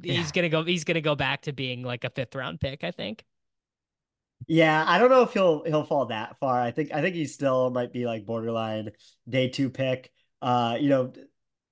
Yeah. 0.00 0.14
He's 0.14 0.32
gonna 0.32 0.48
go. 0.48 0.64
He's 0.64 0.84
gonna 0.84 1.02
go 1.02 1.14
back 1.14 1.42
to 1.42 1.52
being 1.52 1.82
like 1.82 2.04
a 2.04 2.10
fifth 2.10 2.34
round 2.34 2.60
pick. 2.60 2.82
I 2.82 2.92
think. 2.92 3.24
Yeah, 4.48 4.84
I 4.88 4.98
don't 4.98 5.10
know 5.10 5.22
if 5.22 5.34
he'll 5.34 5.64
he'll 5.64 5.84
fall 5.84 6.06
that 6.06 6.38
far. 6.40 6.60
I 6.60 6.70
think 6.70 6.92
I 6.92 7.02
think 7.02 7.14
he 7.14 7.26
still 7.26 7.70
might 7.70 7.92
be 7.92 8.06
like 8.06 8.24
borderline 8.24 8.90
day 9.28 9.48
two 9.48 9.68
pick. 9.68 10.10
Uh, 10.40 10.78
you 10.80 10.88
know, 10.88 11.12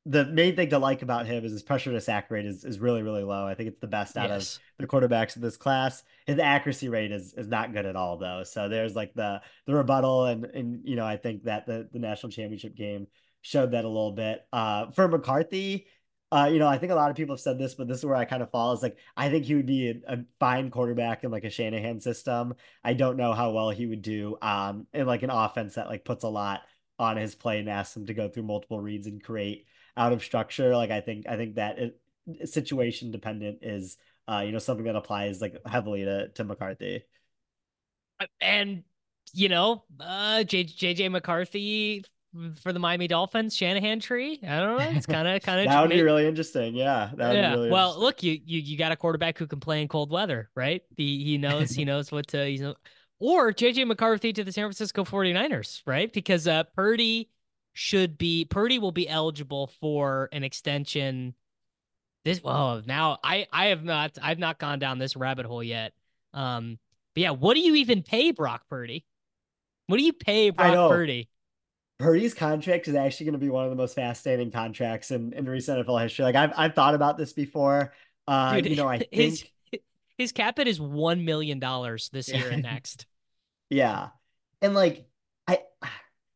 the 0.07 0.25
main 0.27 0.57
thing 0.57 0.71
to 0.71 0.79
like 0.79 1.03
about 1.03 1.27
him 1.27 1.45
is 1.45 1.53
his 1.53 1.63
pressure 1.63 1.93
to 1.93 2.01
sack 2.01 2.31
rate 2.31 2.47
is, 2.47 2.65
is 2.65 2.79
really, 2.79 3.03
really 3.03 3.23
low. 3.23 3.47
I 3.47 3.55
think 3.55 3.69
it's 3.69 3.81
the 3.81 3.87
best 3.87 4.17
out 4.17 4.29
Yes. 4.29 4.57
of 4.57 4.61
the 4.79 4.87
quarterbacks 4.87 5.37
in 5.37 5.43
this 5.43 5.57
class. 5.57 6.03
His 6.31 6.39
accuracy 6.39 6.89
rate 6.89 7.13
is 7.13 7.35
is 7.35 7.49
not 7.49 7.73
good 7.73 7.87
at 7.87 7.97
all 7.97 8.17
though. 8.17 8.45
So 8.45 8.69
there's 8.69 8.95
like 8.95 9.15
the 9.15 9.43
the 9.67 9.75
rebuttal 9.75 10.27
and 10.27 10.45
and 10.45 10.81
you 10.85 10.97
know, 10.97 11.05
I 11.05 11.17
think 11.17 11.45
that 11.45 11.67
the 11.67 11.89
the 11.93 11.99
national 11.99 12.31
championship 12.31 12.77
game 12.77 13.09
showed 13.43 13.73
that 13.73 13.85
a 13.85 13.89
little 13.89 14.13
bit. 14.13 14.47
Uh 14.53 14.91
for 14.93 15.09
McCarthy, 15.09 15.87
uh, 16.33 16.49
you 16.53 16.61
know, 16.61 16.69
I 16.69 16.79
think 16.79 16.93
a 16.93 16.95
lot 16.95 17.11
of 17.11 17.17
people 17.17 17.35
have 17.35 17.41
said 17.41 17.59
this, 17.59 17.75
but 17.75 17.89
this 17.89 17.99
is 17.99 18.05
where 18.07 18.15
I 18.15 18.25
kind 18.25 18.43
of 18.43 18.51
fall. 18.51 18.73
Is 18.73 18.83
like 18.83 18.97
I 19.17 19.31
think 19.31 19.45
he 19.47 19.57
would 19.57 19.67
be 19.67 19.91
a, 19.91 20.15
a 20.15 20.19
fine 20.39 20.71
quarterback 20.71 21.25
in 21.25 21.31
like 21.33 21.45
a 21.45 21.51
Shanahan 21.51 22.01
system. 22.01 22.55
I 22.85 22.95
don't 22.95 23.17
know 23.17 23.33
how 23.33 23.51
well 23.51 23.71
he 23.71 23.87
would 23.87 24.03
do 24.03 24.37
um 24.41 24.87
in 24.95 25.07
like 25.07 25.23
an 25.25 25.31
offense 25.31 25.75
that 25.75 25.89
like 25.89 26.05
puts 26.05 26.25
a 26.25 26.29
lot 26.29 26.61
on 26.99 27.17
his 27.17 27.35
play 27.35 27.59
and 27.59 27.69
asks 27.69 27.97
him 27.97 28.07
to 28.07 28.15
go 28.15 28.29
through 28.29 28.45
multiple 28.45 28.81
reads 28.81 29.07
and 29.07 29.23
create 29.23 29.67
out 29.97 30.13
of 30.13 30.23
structure. 30.23 30.77
Like 30.77 30.91
I 30.91 31.01
think 31.01 31.27
I 31.29 31.37
think 31.37 31.57
that 31.57 31.79
it, 31.79 32.01
situation 32.45 33.11
dependent 33.11 33.59
is 33.63 33.97
uh 34.31 34.41
you 34.41 34.53
know 34.53 34.59
something 34.59 34.85
that 34.85 34.97
applies 34.97 35.41
like 35.41 35.57
heavily 35.67 36.05
to 36.05 36.29
to 36.29 36.45
McCarthy. 36.45 37.05
and 38.41 38.85
you 39.33 39.49
know, 39.49 39.85
uh, 40.01 40.43
J- 40.45 40.65
JJ 40.65 41.11
McCarthy 41.11 42.05
for 42.63 42.73
the 42.73 42.79
Miami 42.79 43.09
Dolphins, 43.09 43.57
Shanahan 43.57 44.01
tree. 44.01 44.41
I 44.43 44.61
don't 44.61 44.79
know. 44.79 44.91
It's 44.91 45.07
kind 45.07 45.27
of 45.27 45.43
kind 45.43 45.61
of 45.61 45.67
That 45.67 45.81
would 45.81 45.91
be 45.91 46.03
really 46.03 46.27
interesting. 46.27 46.75
Yeah, 46.75 47.11
that 47.17 47.29
would 47.29 47.37
yeah. 47.37 47.51
be 47.51 47.57
really 47.57 47.71
well, 47.71 47.99
look, 47.99 48.23
you 48.23 48.39
you 48.45 48.61
you 48.61 48.79
got 48.79 48.93
a 48.93 48.97
quarterback 48.97 49.39
who 49.39 49.47
can 49.47 49.61
play 49.61 49.83
in 49.83 49.89
cold 49.89 50.11
weather, 50.11 50.51
right? 50.55 50.83
He 50.97 51.25
he 51.25 51.39
knows 51.39 51.71
he 51.71 51.85
knows 51.87 52.13
what 52.13 52.29
to 52.29 52.45
he's 52.47 52.63
or 53.19 53.53
JJ 53.53 53.87
McCarthy 53.87 54.33
to 54.33 54.45
the 54.45 54.53
San 54.53 54.65
Francisco 54.65 55.05
49ers, 55.05 55.83
right? 55.87 56.13
Because 56.13 56.47
uh 56.47 56.65
Purdy 56.75 57.31
should 57.73 58.19
be 58.19 58.45
Purdy 58.45 58.79
will 58.79 58.93
be 58.93 59.09
eligible 59.09 59.69
for 59.81 60.29
an 60.33 60.43
extension 60.43 61.35
this 62.25 62.43
well 62.43 62.83
now 62.87 63.19
I 63.25 63.47
I 63.53 63.67
have 63.67 63.83
not 63.83 64.19
I've 64.23 64.39
not 64.39 64.59
gone 64.59 64.79
down 64.79 64.99
this 64.99 65.17
rabbit 65.17 65.47
hole 65.47 65.63
yet. 65.63 65.93
Um 66.35 66.79
but 67.15 67.23
yeah, 67.23 67.31
what 67.31 67.55
do 67.55 67.61
you 67.61 67.75
even 67.77 68.03
pay 68.03 68.31
Brock 68.31 68.63
Purdy? 68.69 69.05
What 69.87 69.97
do 69.97 70.05
you 70.05 70.13
pay 70.13 70.51
Brock. 70.51 70.91
Purdy? 70.91 71.29
Purdy's 71.99 72.33
contract 72.33 72.89
is 72.89 72.95
actually 72.95 73.27
going 73.27 73.35
to 73.35 73.39
be 73.39 73.51
one 73.51 73.65
of 73.65 73.71
the 73.71 73.77
most 73.77 73.95
fascinating 73.95 74.51
contracts 74.51 75.11
in, 75.11 75.35
in 75.35 75.47
recent 75.47 75.87
NFL 75.87 76.03
history. 76.03 76.25
Like 76.25 76.35
I've 76.35 76.53
I've 76.57 76.75
thought 76.75 76.95
about 76.95 77.19
this 77.19 77.33
before. 77.33 77.93
Uh, 78.27 78.55
Dude, 78.55 78.71
you 78.71 78.77
know, 78.77 78.89
I 78.89 79.07
his 79.13 79.43
think 79.43 79.83
his 80.17 80.33
cap 80.33 80.59
hit 80.59 80.69
is 80.69 80.81
one 80.81 81.25
million 81.25 81.59
dollars 81.59 82.09
this 82.13 82.29
year 82.33 82.49
and 82.51 82.63
next. 82.63 83.07
Yeah. 83.69 84.09
And 84.63 84.75
like 84.75 85.07
I 85.47 85.61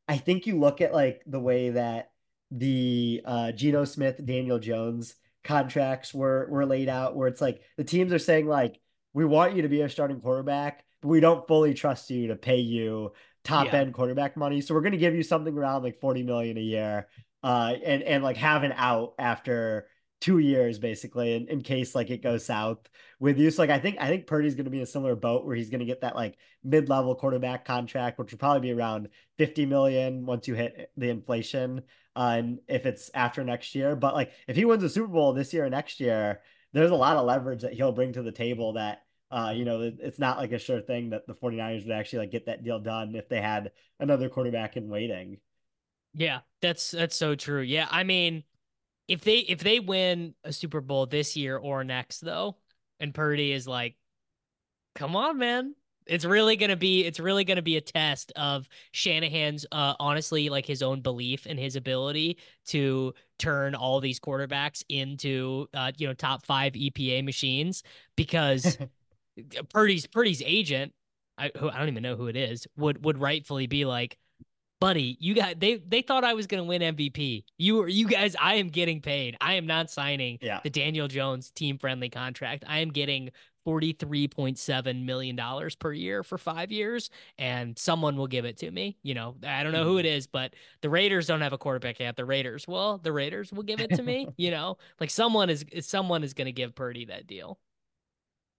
I 0.06 0.18
think 0.18 0.46
you 0.46 0.58
look 0.58 0.80
at 0.80 0.92
like 0.92 1.22
the 1.26 1.40
way 1.40 1.70
that 1.70 2.10
the 2.50 3.22
uh 3.24 3.52
Geno 3.52 3.84
Smith, 3.84 4.20
Daniel 4.24 4.58
Jones 4.58 5.14
contracts 5.44 6.12
were 6.14 6.46
were 6.50 6.66
laid 6.66 6.88
out 6.88 7.14
where 7.16 7.28
it's 7.28 7.40
like 7.40 7.62
the 7.76 7.84
teams 7.84 8.12
are 8.12 8.18
saying 8.18 8.46
like 8.48 8.80
we 9.12 9.24
want 9.24 9.54
you 9.54 9.62
to 9.62 9.68
be 9.68 9.82
a 9.82 9.88
starting 9.88 10.20
quarterback, 10.20 10.84
but 11.02 11.08
we 11.08 11.20
don't 11.20 11.46
fully 11.46 11.74
trust 11.74 12.10
you 12.10 12.28
to 12.28 12.36
pay 12.36 12.58
you 12.58 13.12
top 13.44 13.66
Yeah. 13.66 13.76
end 13.76 13.94
quarterback 13.94 14.36
money. 14.36 14.60
So 14.60 14.74
we're 14.74 14.80
going 14.80 14.92
to 14.92 14.98
give 14.98 15.14
you 15.14 15.22
something 15.22 15.56
around 15.56 15.82
like 15.82 16.00
40 16.00 16.22
million 16.22 16.56
a 16.56 16.60
year 16.60 17.08
uh 17.42 17.74
and 17.84 18.02
and 18.02 18.24
like 18.24 18.38
have 18.38 18.62
an 18.62 18.72
out 18.74 19.12
after 19.18 19.86
two 20.20 20.38
years 20.38 20.78
basically 20.78 21.34
in, 21.34 21.48
in 21.48 21.60
case 21.60 21.94
like 21.94 22.08
it 22.10 22.22
goes 22.22 22.46
south 22.46 22.78
with 23.24 23.38
you. 23.38 23.50
So 23.50 23.62
like 23.62 23.70
I 23.70 23.78
think 23.78 23.96
I 23.98 24.08
think 24.08 24.26
Purdy's 24.26 24.54
going 24.54 24.66
to 24.66 24.70
be 24.70 24.76
in 24.76 24.82
a 24.82 24.86
similar 24.86 25.16
boat 25.16 25.46
where 25.46 25.56
he's 25.56 25.70
going 25.70 25.80
to 25.80 25.86
get 25.86 26.02
that 26.02 26.14
like 26.14 26.36
mid-level 26.62 27.14
quarterback 27.14 27.64
contract, 27.64 28.18
which 28.18 28.30
would 28.30 28.38
probably 28.38 28.60
be 28.60 28.72
around 28.72 29.08
50 29.38 29.64
million 29.64 30.26
once 30.26 30.46
you 30.46 30.54
hit 30.54 30.90
the 30.98 31.08
inflation. 31.08 31.82
Uh, 32.14 32.34
and 32.36 32.58
if 32.68 32.84
it's 32.84 33.10
after 33.14 33.42
next 33.42 33.74
year, 33.74 33.96
but 33.96 34.14
like 34.14 34.32
if 34.46 34.56
he 34.56 34.66
wins 34.66 34.82
the 34.82 34.90
Super 34.90 35.08
Bowl 35.08 35.32
this 35.32 35.54
year 35.54 35.64
or 35.64 35.70
next 35.70 36.00
year, 36.00 36.42
there's 36.74 36.90
a 36.90 36.94
lot 36.96 37.16
of 37.16 37.24
leverage 37.24 37.62
that 37.62 37.72
he'll 37.72 37.92
bring 37.92 38.12
to 38.12 38.22
the 38.22 38.30
table 38.30 38.74
that 38.74 39.00
uh, 39.30 39.52
you 39.52 39.64
know, 39.64 39.80
it's 39.98 40.18
not 40.18 40.36
like 40.36 40.52
a 40.52 40.58
sure 40.58 40.80
thing 40.82 41.10
that 41.10 41.26
the 41.26 41.34
49ers 41.34 41.84
would 41.84 41.96
actually 41.96 42.20
like 42.20 42.30
get 42.30 42.46
that 42.46 42.62
deal 42.62 42.78
done 42.78 43.16
if 43.16 43.28
they 43.28 43.40
had 43.40 43.72
another 43.98 44.28
quarterback 44.28 44.76
in 44.76 44.88
waiting. 44.88 45.38
Yeah, 46.12 46.40
that's 46.60 46.90
that's 46.90 47.16
so 47.16 47.34
true. 47.34 47.62
Yeah, 47.62 47.88
I 47.90 48.04
mean, 48.04 48.44
if 49.08 49.22
they 49.22 49.38
if 49.38 49.60
they 49.60 49.80
win 49.80 50.34
a 50.44 50.52
Super 50.52 50.80
Bowl 50.82 51.06
this 51.06 51.36
year 51.36 51.56
or 51.56 51.82
next 51.82 52.20
though, 52.20 52.58
and 53.00 53.14
Purdy 53.14 53.52
is 53.52 53.66
like, 53.66 53.96
come 54.94 55.16
on, 55.16 55.38
man. 55.38 55.74
It's 56.06 56.26
really 56.26 56.56
gonna 56.56 56.76
be 56.76 57.04
it's 57.04 57.18
really 57.18 57.44
gonna 57.44 57.62
be 57.62 57.78
a 57.78 57.80
test 57.80 58.30
of 58.36 58.68
Shanahan's 58.92 59.64
uh 59.72 59.94
honestly 59.98 60.50
like 60.50 60.66
his 60.66 60.82
own 60.82 61.00
belief 61.00 61.46
in 61.46 61.56
his 61.56 61.76
ability 61.76 62.36
to 62.66 63.14
turn 63.38 63.74
all 63.74 64.00
these 64.00 64.20
quarterbacks 64.20 64.82
into 64.90 65.66
uh 65.72 65.92
you 65.96 66.06
know 66.06 66.12
top 66.12 66.44
five 66.44 66.74
EPA 66.74 67.24
machines 67.24 67.82
because 68.16 68.76
Purdy's 69.72 70.06
Purdy's 70.06 70.42
agent, 70.44 70.92
I 71.38 71.50
who 71.56 71.68
I 71.68 71.78
don't 71.78 71.88
even 71.88 72.02
know 72.02 72.16
who 72.16 72.28
it 72.28 72.36
is, 72.36 72.66
would 72.76 73.04
would 73.04 73.18
rightfully 73.18 73.66
be 73.66 73.84
like, 73.84 74.18
buddy, 74.80 75.16
you 75.20 75.34
got 75.34 75.60
they 75.60 75.76
they 75.76 76.02
thought 76.02 76.24
I 76.24 76.34
was 76.34 76.46
gonna 76.46 76.64
win 76.64 76.82
MVP. 76.82 77.44
You 77.58 77.76
were 77.76 77.88
you 77.88 78.06
guys, 78.08 78.36
I 78.40 78.54
am 78.56 78.68
getting 78.68 79.00
paid. 79.00 79.36
I 79.40 79.54
am 79.54 79.66
not 79.66 79.90
signing 79.90 80.38
Yeah. 80.42 80.60
the 80.62 80.70
Daniel 80.70 81.08
Jones 81.08 81.50
team 81.50 81.78
friendly 81.78 82.08
contract. 82.10 82.64
I 82.66 82.78
am 82.80 82.90
getting 82.90 83.30
$43.7 83.66 85.04
million 85.06 85.40
per 85.78 85.92
year 85.92 86.22
for 86.22 86.36
five 86.36 86.70
years, 86.70 87.08
and 87.38 87.78
someone 87.78 88.16
will 88.16 88.26
give 88.26 88.44
it 88.44 88.58
to 88.58 88.70
me. 88.70 88.98
You 89.02 89.14
know, 89.14 89.36
I 89.42 89.62
don't 89.62 89.72
know 89.72 89.84
who 89.84 89.96
it 89.96 90.04
is, 90.04 90.26
but 90.26 90.52
the 90.82 90.90
Raiders 90.90 91.26
don't 91.26 91.40
have 91.40 91.54
a 91.54 91.58
quarterback 91.58 91.98
yet. 91.98 92.14
The 92.16 92.26
Raiders, 92.26 92.68
well, 92.68 92.98
the 92.98 93.10
Raiders 93.12 93.52
will 93.52 93.62
give 93.62 93.80
it 93.80 93.94
to 93.94 94.02
me. 94.02 94.28
You 94.36 94.50
know, 94.50 94.76
like 95.00 95.08
someone 95.10 95.48
is 95.48 95.64
someone 95.80 96.22
is 96.24 96.34
going 96.34 96.46
to 96.46 96.52
give 96.52 96.74
Purdy 96.74 97.06
that 97.06 97.26
deal. 97.26 97.58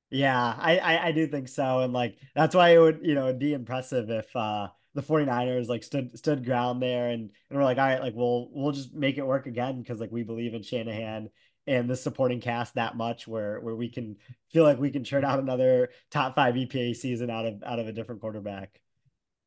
Yeah, 0.09 0.55
I, 0.57 0.77
I 0.77 1.05
I 1.07 1.11
do 1.11 1.27
think 1.27 1.47
so, 1.49 1.79
and 1.81 1.91
like 1.93 2.17
that's 2.35 2.55
why 2.55 2.69
it 2.69 2.77
would 2.79 2.99
you 3.03 3.15
know 3.15 3.25
it'd 3.27 3.39
be 3.39 3.53
impressive 3.53 4.09
if 4.09 4.33
uh 4.35 4.69
the 4.95 5.03
49ers 5.03 5.67
like 5.67 5.83
stood 5.83 6.17
stood 6.17 6.45
ground 6.45 6.81
there 6.81 7.09
and, 7.09 7.29
and 7.49 7.59
we're 7.59 7.65
like, 7.65 7.77
all 7.77 7.85
right, 7.85 8.01
like 8.01 8.15
we'll 8.15 8.49
we'll 8.51 8.71
just 8.71 8.93
make 8.93 9.17
it 9.17 9.27
work 9.27 9.45
again 9.45 9.81
because 9.81 9.99
like 9.99 10.11
we 10.11 10.23
believe 10.23 10.53
in 10.53 10.63
Shanahan 10.63 11.29
and 11.67 11.89
the 11.89 11.95
supporting 11.97 12.39
cast 12.39 12.75
that 12.75 12.95
much 12.95 13.27
where 13.27 13.59
where 13.59 13.75
we 13.75 13.89
can 13.89 14.15
feel 14.51 14.63
like 14.63 14.79
we 14.79 14.91
can 14.91 15.03
churn 15.03 15.25
out 15.25 15.39
another 15.39 15.89
top 16.09 16.33
five 16.35 16.55
EPA 16.55 16.95
season 16.95 17.29
out 17.29 17.45
of 17.45 17.61
out 17.63 17.77
of 17.77 17.87
a 17.87 17.91
different 17.91 18.21
quarterback. 18.21 18.79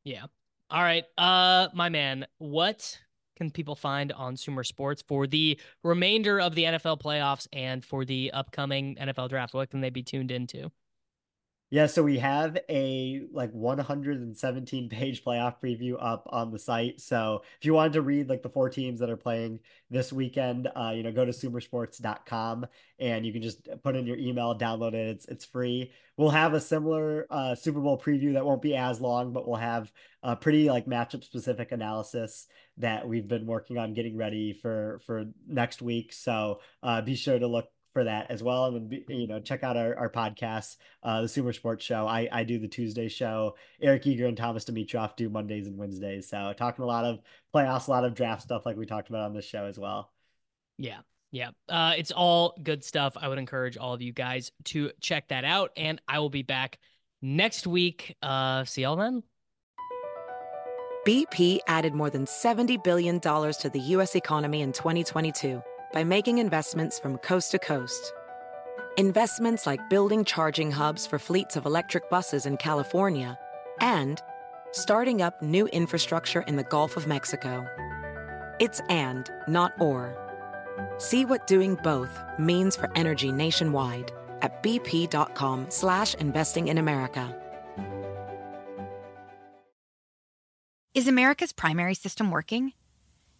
Yeah. 0.03 0.25
All 0.69 0.83
right. 0.83 1.05
Uh 1.17 1.69
my 1.73 1.89
man, 1.89 2.27
what 2.37 2.99
can 3.35 3.49
people 3.49 3.75
find 3.75 4.11
on 4.11 4.37
Sumer 4.37 4.63
Sports 4.63 5.01
for 5.07 5.25
the 5.25 5.59
remainder 5.83 6.39
of 6.39 6.53
the 6.53 6.65
NFL 6.65 7.01
playoffs 7.01 7.47
and 7.51 7.83
for 7.83 8.05
the 8.05 8.31
upcoming 8.33 8.97
NFL 8.97 9.29
draft? 9.29 9.55
What 9.55 9.71
can 9.71 9.81
they 9.81 9.89
be 9.89 10.03
tuned 10.03 10.29
into? 10.29 10.69
Yeah, 11.71 11.85
so 11.85 12.01
we 12.01 12.17
have 12.17 12.57
a 12.67 13.21
like 13.31 13.51
117 13.51 14.89
page 14.89 15.23
playoff 15.23 15.55
preview 15.63 15.95
up 15.99 16.27
on 16.31 16.51
the 16.51 16.57
site. 16.57 16.99
So 16.99 17.43
if 17.59 17.65
you 17.65 17.75
wanted 17.75 17.93
to 17.93 18.01
read 18.01 18.27
like 18.27 18.41
the 18.41 18.49
four 18.49 18.69
teams 18.69 18.99
that 19.01 19.09
are 19.09 19.17
playing 19.17 19.59
this 19.91 20.11
weekend, 20.11 20.67
uh, 20.75 20.93
you 20.95 21.03
know, 21.03 21.11
go 21.11 21.25
to 21.25 21.31
sumersports.com 21.31 22.65
and 22.97 23.23
you 23.23 23.31
can 23.31 23.43
just 23.43 23.67
put 23.83 23.95
in 23.95 24.07
your 24.07 24.17
email, 24.17 24.57
download 24.57 24.93
it. 24.95 25.09
It's 25.09 25.25
it's 25.25 25.45
free. 25.45 25.91
We'll 26.17 26.31
have 26.31 26.53
a 26.53 26.59
similar 26.59 27.27
uh, 27.29 27.53
Super 27.53 27.79
Bowl 27.81 27.99
preview 27.99 28.33
that 28.33 28.45
won't 28.45 28.63
be 28.63 28.75
as 28.75 28.99
long, 28.99 29.31
but 29.31 29.47
we'll 29.47 29.57
have 29.57 29.91
a 30.23 30.35
pretty 30.35 30.69
like 30.71 30.87
matchup 30.87 31.23
specific 31.23 31.71
analysis 31.71 32.47
that 32.77 33.07
we've 33.07 33.27
been 33.27 33.45
working 33.45 33.77
on 33.77 33.93
getting 33.93 34.17
ready 34.17 34.53
for 34.53 35.01
for 35.05 35.25
next 35.47 35.83
week. 35.83 36.13
So 36.13 36.61
uh, 36.81 37.01
be 37.01 37.13
sure 37.13 37.37
to 37.37 37.47
look 37.47 37.69
for 37.99 38.05
that 38.05 38.31
as 38.31 38.41
well. 38.41 38.67
And 38.67 38.89
then, 38.89 39.03
you 39.09 39.27
know, 39.27 39.41
check 39.41 39.61
out 39.61 39.75
our, 39.75 39.93
our 39.97 40.09
podcast, 40.09 40.77
uh, 41.03 41.21
the 41.21 41.27
Sumer 41.27 41.51
Sports 41.51 41.83
Show. 41.83 42.07
I, 42.07 42.29
I 42.31 42.43
do 42.45 42.57
the 42.57 42.67
Tuesday 42.67 43.09
show. 43.09 43.57
Eric 43.81 44.07
Eager 44.07 44.25
and 44.25 44.37
Thomas 44.37 44.63
Dimitroff 44.63 45.17
do 45.17 45.27
Mondays 45.27 45.67
and 45.67 45.77
Wednesdays. 45.77 46.29
So 46.29 46.53
talking 46.57 46.83
a 46.83 46.87
lot 46.87 47.03
of 47.03 47.19
playoffs, 47.53 47.89
a 47.89 47.91
lot 47.91 48.05
of 48.05 48.15
draft 48.15 48.43
stuff 48.43 48.65
like 48.65 48.77
we 48.77 48.85
talked 48.85 49.09
about 49.09 49.23
on 49.23 49.33
this 49.33 49.43
show 49.43 49.65
as 49.65 49.77
well. 49.77 50.13
Yeah. 50.77 50.99
Yeah. 51.31 51.49
Uh, 51.67 51.91
it's 51.97 52.11
all 52.11 52.55
good 52.63 52.85
stuff. 52.85 53.17
I 53.19 53.27
would 53.27 53.37
encourage 53.37 53.75
all 53.75 53.93
of 53.93 54.01
you 54.01 54.13
guys 54.13 54.53
to 54.65 54.91
check 55.01 55.27
that 55.27 55.43
out. 55.43 55.71
And 55.75 56.01
I 56.07 56.19
will 56.19 56.29
be 56.29 56.43
back 56.43 56.79
next 57.21 57.67
week. 57.67 58.15
Uh, 58.23 58.63
see 58.63 58.83
y'all 58.83 58.95
then. 58.95 59.23
BP 61.05 61.59
added 61.67 61.93
more 61.93 62.09
than 62.09 62.23
$70 62.23 62.81
billion 62.81 63.19
to 63.19 63.69
the 63.73 63.79
U.S. 63.79 64.15
economy 64.15 64.61
in 64.61 64.71
2022 64.71 65.61
by 65.93 66.03
making 66.03 66.37
investments 66.37 66.99
from 66.99 67.17
coast 67.17 67.51
to 67.51 67.59
coast. 67.59 68.13
Investments 68.97 69.65
like 69.65 69.89
building 69.89 70.25
charging 70.25 70.71
hubs 70.71 71.07
for 71.07 71.19
fleets 71.19 71.55
of 71.55 71.65
electric 71.65 72.09
buses 72.09 72.45
in 72.45 72.57
California 72.57 73.37
and 73.79 74.21
starting 74.71 75.21
up 75.21 75.41
new 75.41 75.67
infrastructure 75.67 76.41
in 76.41 76.55
the 76.55 76.63
Gulf 76.63 76.97
of 76.97 77.07
Mexico. 77.07 77.65
It's 78.59 78.81
and, 78.89 79.29
not 79.47 79.73
or. 79.79 80.15
See 80.97 81.25
what 81.25 81.47
doing 81.47 81.75
both 81.75 82.11
means 82.37 82.75
for 82.75 82.91
energy 82.95 83.31
nationwide 83.31 84.11
at 84.41 84.61
bp.com 84.63 85.67
slash 85.69 86.13
investing 86.15 86.67
in 86.67 86.77
America. 86.77 87.35
Is 90.93 91.07
America's 91.07 91.53
primary 91.53 91.93
system 91.93 92.31
working? 92.31 92.73